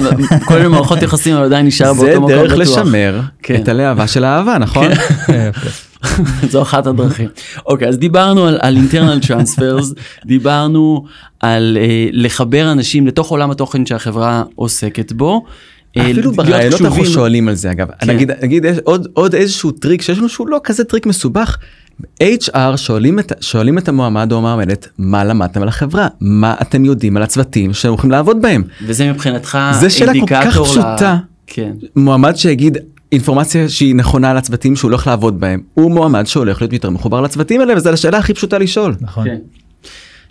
כל 0.45 0.55
מיני 0.57 0.69
מערכות 0.69 1.03
יחסים 1.03 1.37
אבל 1.37 1.45
עדיין 1.45 1.67
נשאר 1.67 1.93
זה 1.93 2.01
באותו 2.01 2.21
מקום 2.21 2.31
דרך 2.31 2.53
בטוח. 2.53 2.79
לשמר 2.79 3.21
כן. 3.43 3.63
את 3.63 3.69
הלהבה 3.69 4.07
של 4.07 4.25
האהבה 4.25 4.59
נכון? 4.59 4.87
זו 6.51 6.63
אחת 6.63 6.87
הדרכים. 6.87 7.29
אוקיי 7.67 7.89
אז 7.89 7.99
דיברנו 7.99 8.47
על, 8.47 8.77
internal 8.77 9.25
transfers 9.27 9.95
דברנו 10.27 11.05
על 11.41 11.79
אה, 11.81 12.09
לחבר 12.13 12.73
אנשים 12.73 13.07
לתוך 13.07 13.31
עולם 13.31 13.51
התוכן 13.51 13.87
שהחברה 13.87 14.43
עוסקת 14.55 15.13
בו. 15.13 15.45
אה, 15.97 16.11
אפילו 16.11 16.33
בראיונות 16.33 16.81
אנחנו 16.81 17.07
שואלים 17.07 17.49
על 17.49 17.55
זה 17.55 17.71
אגב 17.71 17.89
כן. 18.01 18.11
נגיד 18.11 18.31
נגיד 18.43 18.65
יש 18.65 18.79
עוד 18.85 19.09
עוד 19.13 19.35
איזשהו 19.35 19.71
טריק 19.71 20.03
שיש 20.03 20.19
לנו 20.19 20.29
שהוא 20.29 20.49
לא 20.49 20.61
כזה 20.65 20.85
טריק 20.85 21.07
מסובך. 21.07 21.57
HR 22.23 22.77
שואלים 22.77 23.19
את 23.19 23.33
שואלים 23.41 23.79
את 23.79 23.89
המועמד 23.89 24.33
או 24.33 24.39
המועמדת 24.39 24.89
מה 24.99 25.25
למדתם 25.25 25.63
על 25.63 25.69
החברה 25.69 26.09
מה 26.21 26.55
אתם 26.63 26.85
יודעים 26.85 27.17
על 27.17 27.23
הצוותים 27.23 27.75
שהם 27.75 27.91
הולכים 27.93 28.11
לעבוד 28.11 28.43
בהם 28.43 28.63
וזה 28.87 29.13
מבחינתך 29.13 29.59
זה 29.81 29.91
שאלה 29.91 30.13
כל 30.13 30.27
כך 30.27 30.33
אינדיקטור 30.43 30.67
ל- 30.67 30.69
פשוטה. 30.69 31.17
כן. 31.47 31.73
מועמד 31.97 32.37
שיגיד 32.37 32.79
אינפורמציה 33.13 33.69
שהיא 33.69 33.95
נכונה 33.95 34.31
על 34.31 34.37
הצוותים 34.37 34.77
שהוא 34.77 34.91
הולך 34.91 35.07
לעבוד 35.07 35.41
בהם 35.41 35.61
הוא 35.75 35.91
מועמד 35.91 36.25
שהולך 36.27 36.61
להיות 36.63 36.73
יותר 36.73 36.91
מחובר 36.91 37.21
לצוותים 37.21 37.61
האלה 37.61 37.77
וזו 37.77 37.91
השאלה 37.91 38.19
הכי 38.19 38.35
פשוטה 38.35 38.59
לשאול. 38.59 38.95
נכון. 39.01 39.25
כן. 39.25 39.37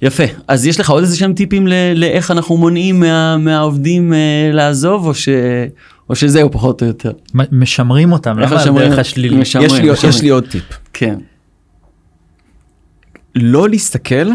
יפה 0.01 0.23
אז 0.47 0.65
יש 0.65 0.79
לך 0.79 0.89
עוד 0.89 1.03
איזה 1.03 1.17
שהם 1.17 1.33
טיפים 1.33 1.67
ל- 1.67 1.73
לאיך 1.95 2.31
אנחנו 2.31 2.57
מונעים 2.57 2.99
מה, 2.99 3.37
מהעובדים 3.37 4.13
אה, 4.13 4.17
לעזוב 4.53 5.07
או 5.07 5.13
ש... 5.13 5.29
או 6.09 6.15
שזהו 6.15 6.51
פחות 6.51 6.81
או 6.81 6.87
יותר. 6.87 7.11
משמרים 7.51 8.11
אותם 8.11 8.39
למה 8.39 8.55
משמרים? 8.55 8.77
הדרך 8.87 8.99
השלילית. 8.99 9.39
משמרים, 9.39 9.67
יש 9.67 9.73
לי 9.73 9.87
עוד- 9.87 9.93
משמרים. 9.97 10.15
יש 10.15 10.21
לי 10.21 10.29
עוד 10.29 10.45
טיפ. 10.51 10.63
כן. 10.93 11.15
לא 13.35 13.69
להסתכל 13.69 14.29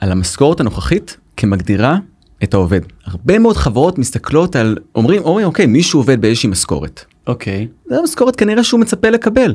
על 0.00 0.12
המשכורת 0.12 0.60
הנוכחית 0.60 1.16
כמגדירה 1.36 1.96
את 2.44 2.54
העובד. 2.54 2.80
הרבה 3.04 3.38
מאוד 3.38 3.56
חברות 3.56 3.98
מסתכלות 3.98 4.56
על 4.56 4.76
אומרים 4.94 5.22
אומרים 5.22 5.46
אוקיי 5.46 5.66
מישהו 5.66 6.00
עובד 6.00 6.20
באיזושהי 6.20 6.48
משכורת. 6.48 7.04
אוקיי. 7.26 7.68
זו 7.88 8.00
המשכורת 8.00 8.36
כנראה 8.36 8.64
שהוא 8.64 8.80
מצפה 8.80 9.10
לקבל. 9.10 9.54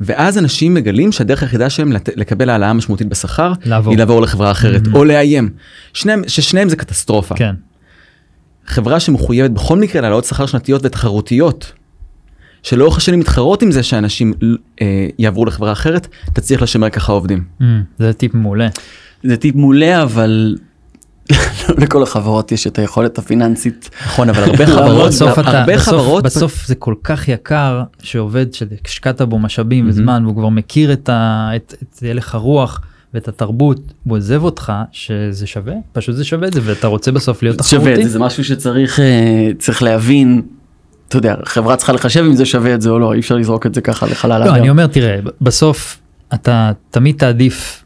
ואז 0.00 0.38
אנשים 0.38 0.74
מגלים 0.74 1.12
שהדרך 1.12 1.42
היחידה 1.42 1.70
שלהם 1.70 1.92
לקבל 2.16 2.50
העלאה 2.50 2.72
משמעותית 2.72 3.08
בשכר 3.08 3.52
לעבור. 3.64 3.92
היא 3.92 3.98
לעבור 3.98 4.22
לחברה 4.22 4.50
אחרת 4.50 4.82
או 4.94 5.04
לאיים. 5.04 5.50
שניהם 5.92 6.22
ששניהם 6.26 6.68
זה 6.68 6.76
קטסטרופה. 6.76 7.34
כן. 7.34 7.54
חברה 8.66 9.00
שמחויבת 9.00 9.50
בכל 9.50 9.78
מקרה 9.78 10.02
להעלות 10.02 10.24
שכר 10.24 10.46
שנתיות 10.46 10.84
ותחרותיות. 10.84 11.72
שלאורך 12.62 12.96
השנים 12.96 13.20
מתחרות 13.20 13.62
עם 13.62 13.70
זה 13.70 13.82
שאנשים 13.82 14.34
אה, 14.82 15.06
יעברו 15.18 15.44
לחברה 15.44 15.72
אחרת 15.72 16.08
תצליח 16.32 16.62
לשמר 16.62 16.90
ככה 16.90 17.12
עובדים. 17.12 17.44
Mm, 17.60 17.64
זה 17.98 18.12
טיפ 18.12 18.34
מעולה. 18.34 18.68
זה 19.22 19.36
טיפ 19.36 19.54
מעולה 19.54 20.02
אבל 20.02 20.56
לכל 21.82 22.02
החברות 22.02 22.52
יש 22.52 22.66
את 22.66 22.78
היכולת 22.78 23.18
הפיננסית. 23.18 23.90
נכון 24.06 24.28
אבל 24.28 24.42
הרבה 24.42 24.66
חברות 24.66 25.08
בסוף 25.08 25.38
אתה, 25.38 25.60
הרבה 25.60 25.76
בסוף, 25.76 25.88
חברות 25.88 26.24
בסוף 26.24 26.66
זה 26.66 26.74
כל 26.74 26.94
כך 27.04 27.28
יקר 27.28 27.82
שעובד 28.02 28.46
שהשקעת 28.52 29.22
בו 29.22 29.38
משאבים 29.38 29.88
וזמן 29.88 30.24
והוא 30.24 30.36
כבר 30.36 30.48
מכיר 30.48 30.92
את, 30.92 31.08
ה, 31.08 31.50
את, 31.56 31.74
את 31.82 32.02
הלך 32.10 32.34
הרוח 32.34 32.80
ואת 33.14 33.28
התרבות 33.28 33.80
הוא 34.04 34.16
עוזב 34.16 34.44
אותך 34.44 34.72
שזה 34.92 35.46
שווה 35.46 35.74
פשוט 35.92 36.16
זה 36.16 36.24
שווה 36.24 36.48
את 36.48 36.52
זה 36.52 36.60
ואתה 36.64 36.86
רוצה 36.86 37.12
בסוף 37.12 37.42
להיות 37.42 37.56
שווה 37.64 37.78
את 37.78 37.84
תחרותי. 37.84 38.04
זה, 38.04 38.10
זה 38.10 38.18
משהו 38.18 38.44
שצריך 38.44 39.00
אה, 39.00 39.50
צריך 39.58 39.82
להבין. 39.82 40.42
אתה 41.08 41.16
יודע, 41.16 41.34
חברה 41.44 41.76
צריכה 41.76 41.92
לחשב 41.92 42.20
אם 42.20 42.36
זה 42.36 42.44
שווה 42.44 42.74
את 42.74 42.82
זה 42.82 42.90
או 42.90 42.98
לא, 42.98 43.12
אי 43.12 43.20
אפשר 43.20 43.36
לזרוק 43.36 43.66
את 43.66 43.74
זה 43.74 43.80
ככה 43.80 44.06
לחלל 44.06 44.44
לא. 44.44 44.54
אני 44.54 44.70
אומר 44.70 44.86
תראה 44.86 45.18
בסוף 45.40 45.98
אתה 46.34 46.72
תמיד 46.90 47.16
תעדיף 47.18 47.84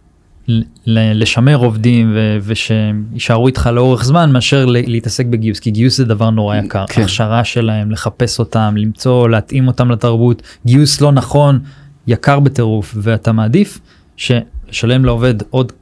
לשמר 0.87 1.57
עובדים 1.57 2.13
ו- 2.15 2.39
ושהם 2.43 3.05
יישארו 3.13 3.47
איתך 3.47 3.71
לאורך 3.73 4.05
זמן 4.05 4.33
מאשר 4.33 4.65
להתעסק 4.67 5.27
בגיוס 5.27 5.59
כי 5.59 5.71
גיוס 5.71 5.97
זה 5.97 6.05
דבר 6.05 6.31
נורא 6.31 6.57
יקר 6.57 6.85
כן. 6.89 7.03
הכשרה 7.03 7.45
שלהם 7.45 7.91
לחפש 7.91 8.39
אותם 8.39 8.75
למצוא 8.77 9.29
להתאים 9.29 9.67
אותם 9.67 9.91
לתרבות 9.91 10.43
גיוס 10.67 11.01
לא 11.01 11.13
נכון 11.13 11.59
יקר 12.07 12.41
בטירוף 12.41 12.95
ואתה 12.97 13.33
מעדיף 13.33 13.79
לשלם 14.29 15.05
לעובד 15.05 15.35
עוד 15.51 15.73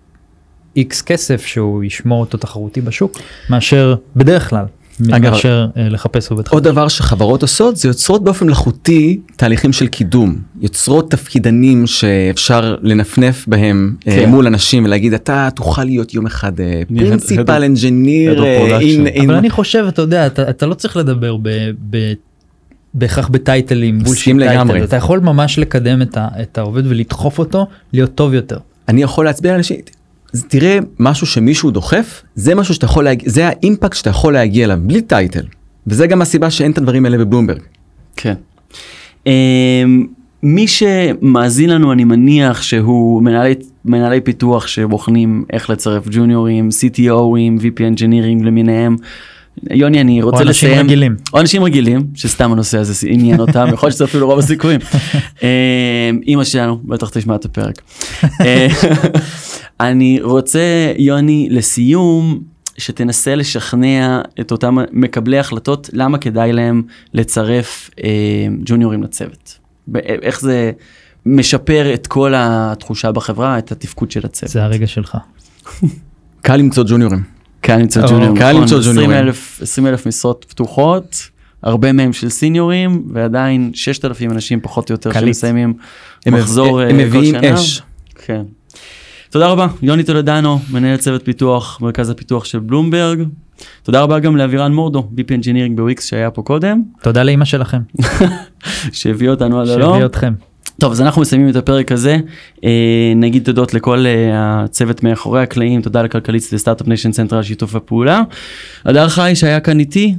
איקס 0.76 1.02
כסף 1.02 1.46
שהוא 1.46 1.84
ישמור 1.84 2.20
אותו 2.20 2.38
תחרותי 2.38 2.80
בשוק 2.80 3.18
מאשר 3.50 3.94
בדרך 4.16 4.50
כלל 4.50 4.64
מאשר 5.00 5.66
אה, 5.76 5.88
לחפש 5.88 6.30
עובד 6.30 6.44
עוד 6.48 6.64
דבר 6.64 6.88
שחברות 6.88 7.42
עושות 7.42 7.76
זה 7.76 7.88
יוצרות 7.88 8.24
באופן 8.24 8.46
מלאכותי 8.46 9.20
תהליכים 9.36 9.72
של 9.72 9.86
קידום 9.86 10.36
יוצרות 10.60 11.10
תפקידנים 11.10 11.86
שאפשר 11.86 12.76
לנפנף 12.82 13.44
בהם 13.48 13.94
כן. 14.00 14.10
כן. 14.10 14.28
מול 14.28 14.46
אנשים 14.46 14.84
ולהגיד 14.84 15.14
אתה 15.14 15.48
תוכל 15.54 15.84
להיות 15.84 16.14
יום 16.14 16.26
אחד 16.26 16.52
פרינציפל 16.96 17.62
head 17.62 17.66
אנג'יניר. 17.66 18.44
אבל 19.26 19.34
אני 19.34 19.50
חושב 19.50 19.84
אתה 19.88 20.02
יודע 20.02 20.26
אתה, 20.26 20.50
אתה 20.50 20.66
לא 20.66 20.74
צריך 20.74 20.96
לדבר 20.96 21.36
ב, 21.36 21.48
ב, 21.90 22.12
בהכרח 22.94 23.28
בטייטלים 23.28 23.98
bullshit 23.98 24.14
מסכים 24.14 24.38
לגמרי. 24.38 24.72
title 24.72 24.88
אתה 24.88 24.96
יכול 24.96 25.20
ממש 25.20 25.58
לקדם 25.58 26.02
את, 26.02 26.16
ה, 26.16 26.28
את 26.42 26.58
העובד 26.58 26.86
ולדחוף 26.86 27.38
אותו 27.38 27.66
להיות 27.92 28.14
טוב 28.14 28.34
יותר. 28.34 28.58
אני 28.88 29.02
יכול 29.02 29.24
להצביע 29.24 29.50
על 29.50 29.56
אנשים 29.56 29.76
תראה 30.48 30.78
משהו 30.98 31.26
שמישהו 31.26 31.70
דוחף 31.70 32.22
זה 32.34 32.54
משהו 32.54 32.74
שאתה 32.74 32.86
יכול 32.86 33.04
להגיע 33.04 33.30
זה 33.30 33.48
ה 33.48 33.55
impact 33.55 33.96
שאתה 33.96 34.10
יכול 34.10 34.32
להגיע 34.32 34.64
אליו 34.64 34.78
בלי 34.80 35.02
title 35.02 35.42
וזה 35.86 36.06
גם 36.06 36.22
הסיבה 36.22 36.50
שאין 36.50 36.70
את 36.70 36.78
הדברים 36.78 37.04
האלה 37.04 37.18
בבלומברג. 37.18 37.60
כן. 38.16 38.34
אמ, 39.26 40.06
מי 40.42 40.66
שמאזין 40.68 41.70
לנו, 41.70 41.92
אני 41.92 42.04
מניח 42.04 42.62
שהוא 42.62 43.22
מנהלי, 43.22 43.54
מנהלי 43.84 44.20
פיתוח 44.20 44.66
שבוחנים 44.66 45.44
איך 45.52 45.70
לצרף 45.70 46.02
ג'וניורים, 46.10 46.68
CTO 46.68 47.14
ים, 47.14 47.60
VP 47.60 47.78
Engineering 47.78 48.44
למיניהם. 48.44 48.96
יוני, 49.70 50.00
אני 50.00 50.22
רוצה 50.22 50.36
או 50.36 50.42
אנשים 50.42 50.68
לסיים. 50.68 50.86
רגילים. 50.86 51.16
או 51.32 51.40
אנשים 51.40 51.64
רגילים, 51.64 52.00
שסתם 52.14 52.52
הנושא 52.52 52.78
הזה 52.78 53.08
עניין 53.08 53.40
אותם, 53.40 53.66
יכול 53.72 53.86
להיות 53.86 53.94
שזה 53.94 54.04
אפילו 54.04 54.26
רוב 54.26 54.38
הסיכויים. 54.38 54.80
אמ, 55.42 55.48
אימא 56.26 56.44
שלנו 56.44 56.80
בטח 56.84 57.08
תשמע 57.08 57.34
את 57.34 57.44
הפרק. 57.44 57.82
אני 59.80 60.18
רוצה, 60.22 60.60
יוני, 60.98 61.48
לסיום, 61.50 62.40
שתנסה 62.78 63.34
לשכנע 63.34 64.20
את 64.40 64.52
אותם 64.52 64.76
מקבלי 64.92 65.38
החלטות, 65.38 65.90
למה 65.92 66.18
כדאי 66.18 66.52
להם 66.52 66.82
לצרף 67.14 67.90
אה, 68.04 68.08
ג'וניורים 68.64 69.02
לצוות. 69.02 69.58
איך 70.22 70.40
זה 70.40 70.70
משפר 71.26 71.94
את 71.94 72.06
כל 72.06 72.32
התחושה 72.36 73.12
בחברה, 73.12 73.58
את 73.58 73.72
התפקוד 73.72 74.10
של 74.10 74.20
הצוות. 74.24 74.50
זה 74.52 74.64
הרגע 74.64 74.86
שלך. 74.86 75.16
קל 76.42 76.56
למצוא 76.56 76.84
ג'וניורים. 76.88 77.22
קל 77.60 77.76
למצוא 77.76 78.02
ג'וניורים. 78.02 78.36
קל 78.36 78.48
נכון, 78.50 78.60
למצוא 78.62 78.78
20 78.78 78.94
ג'וניורים. 78.96 79.18
אלף- 79.28 79.58
20 79.62 79.86
אלף 79.86 80.06
משרות 80.06 80.46
פתוחות, 80.48 81.28
הרבה 81.62 81.92
מהם 81.92 82.12
של 82.12 82.28
סיניורים, 82.28 83.08
ועדיין 83.12 83.70
6,000 83.74 84.30
אנשים 84.32 84.60
פחות 84.60 84.90
או 84.90 84.94
יותר. 84.94 85.12
שמסיימים 85.12 85.74
הם 86.26 86.34
מחזור 86.34 86.80
הם 86.80 86.86
אה, 86.86 86.90
כל 86.90 86.96
מביאים 87.06 87.34
שנה. 87.40 87.54
אש. 87.54 87.82
כן. 88.14 88.42
תודה 89.30 89.46
רבה, 89.46 89.66
יוני 89.82 90.04
טולדנו, 90.04 90.58
מנהל 90.70 90.96
צוות 90.96 91.24
פיתוח, 91.24 91.80
מרכז 91.80 92.10
הפיתוח 92.10 92.44
של 92.44 92.58
בלומברג. 92.58 93.22
תודה 93.82 94.00
רבה 94.00 94.18
גם 94.18 94.36
לאבירן 94.36 94.72
מורדו, 94.72 95.08
VP 95.16 95.28
Engineering 95.28 95.76
בוויקס 95.76 96.06
שהיה 96.06 96.30
פה 96.30 96.42
קודם, 96.42 96.82
תודה 97.02 97.22
לאימא 97.22 97.44
שלכם, 97.44 97.78
שהביא 98.92 99.30
אותנו 99.30 99.60
עד 99.60 99.68
הלום. 99.68 99.92
שהביא 99.92 100.06
אתכם. 100.06 100.32
טוב, 100.80 100.92
אז 100.92 101.00
אנחנו 101.00 101.22
מסיימים 101.22 101.48
את 101.48 101.56
הפרק 101.56 101.92
הזה. 101.92 102.16
אה, 102.64 103.12
נגיד 103.16 103.44
תודות 103.44 103.74
לכל 103.74 104.06
אה, 104.06 104.62
הצוות 104.64 105.02
מאחורי 105.02 105.42
הקלעים, 105.42 105.82
תודה 105.82 106.02
לכלכליסט 106.02 106.54
ו 106.54 106.58
Start-Up 106.58 106.88
Nation 106.88 107.12
Central 107.12 107.36
על 107.36 107.42
שיתוף 107.42 107.74
הפעולה. 107.74 108.22
הדר 108.84 109.08
חי 109.08 109.32
שהיה 109.34 109.60
כאן 109.60 109.80
איתי, 109.80 110.14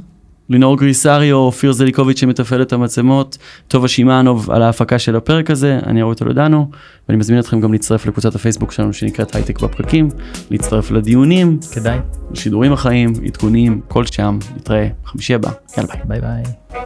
לינור 0.50 0.76
גריסריו, 0.76 1.36
אופיר 1.36 1.72
זליקוביץ' 1.72 2.20
שמתפעל 2.20 2.62
את 2.62 2.72
המצלמות, 2.72 3.38
טובה 3.68 3.88
שמענוב 3.88 4.50
על 4.50 4.62
ההפקה 4.62 4.98
של 4.98 5.16
הפרק 5.16 5.50
הזה, 5.50 5.78
אני 5.86 6.02
אורי 6.02 6.14
טולדנו, 6.14 6.70
ואני 7.08 7.18
מזמין 7.18 7.38
אתכם 7.40 7.60
גם 7.60 7.72
להצטרף 7.72 8.06
לקבוצת 8.06 8.34
הפייסבוק 8.34 8.72
שלנו 8.72 8.92
שנקראת 8.92 9.34
הייטק 9.34 9.60
בפקקים, 9.60 10.08
להצטרף 10.50 10.90
לדיונים, 10.90 11.58
כדאי. 11.72 11.98
שידורים 12.34 12.72
החיים, 12.72 13.12
עדכונים, 13.26 13.80
כל 13.88 14.06
שם, 14.06 14.38
נתראה 14.56 14.88
חמישי 15.04 15.34
הבא, 15.34 15.50
יאללה 15.76 15.88
ביי. 16.04 16.20
ביי 16.20 16.20
ביי. 16.20 16.80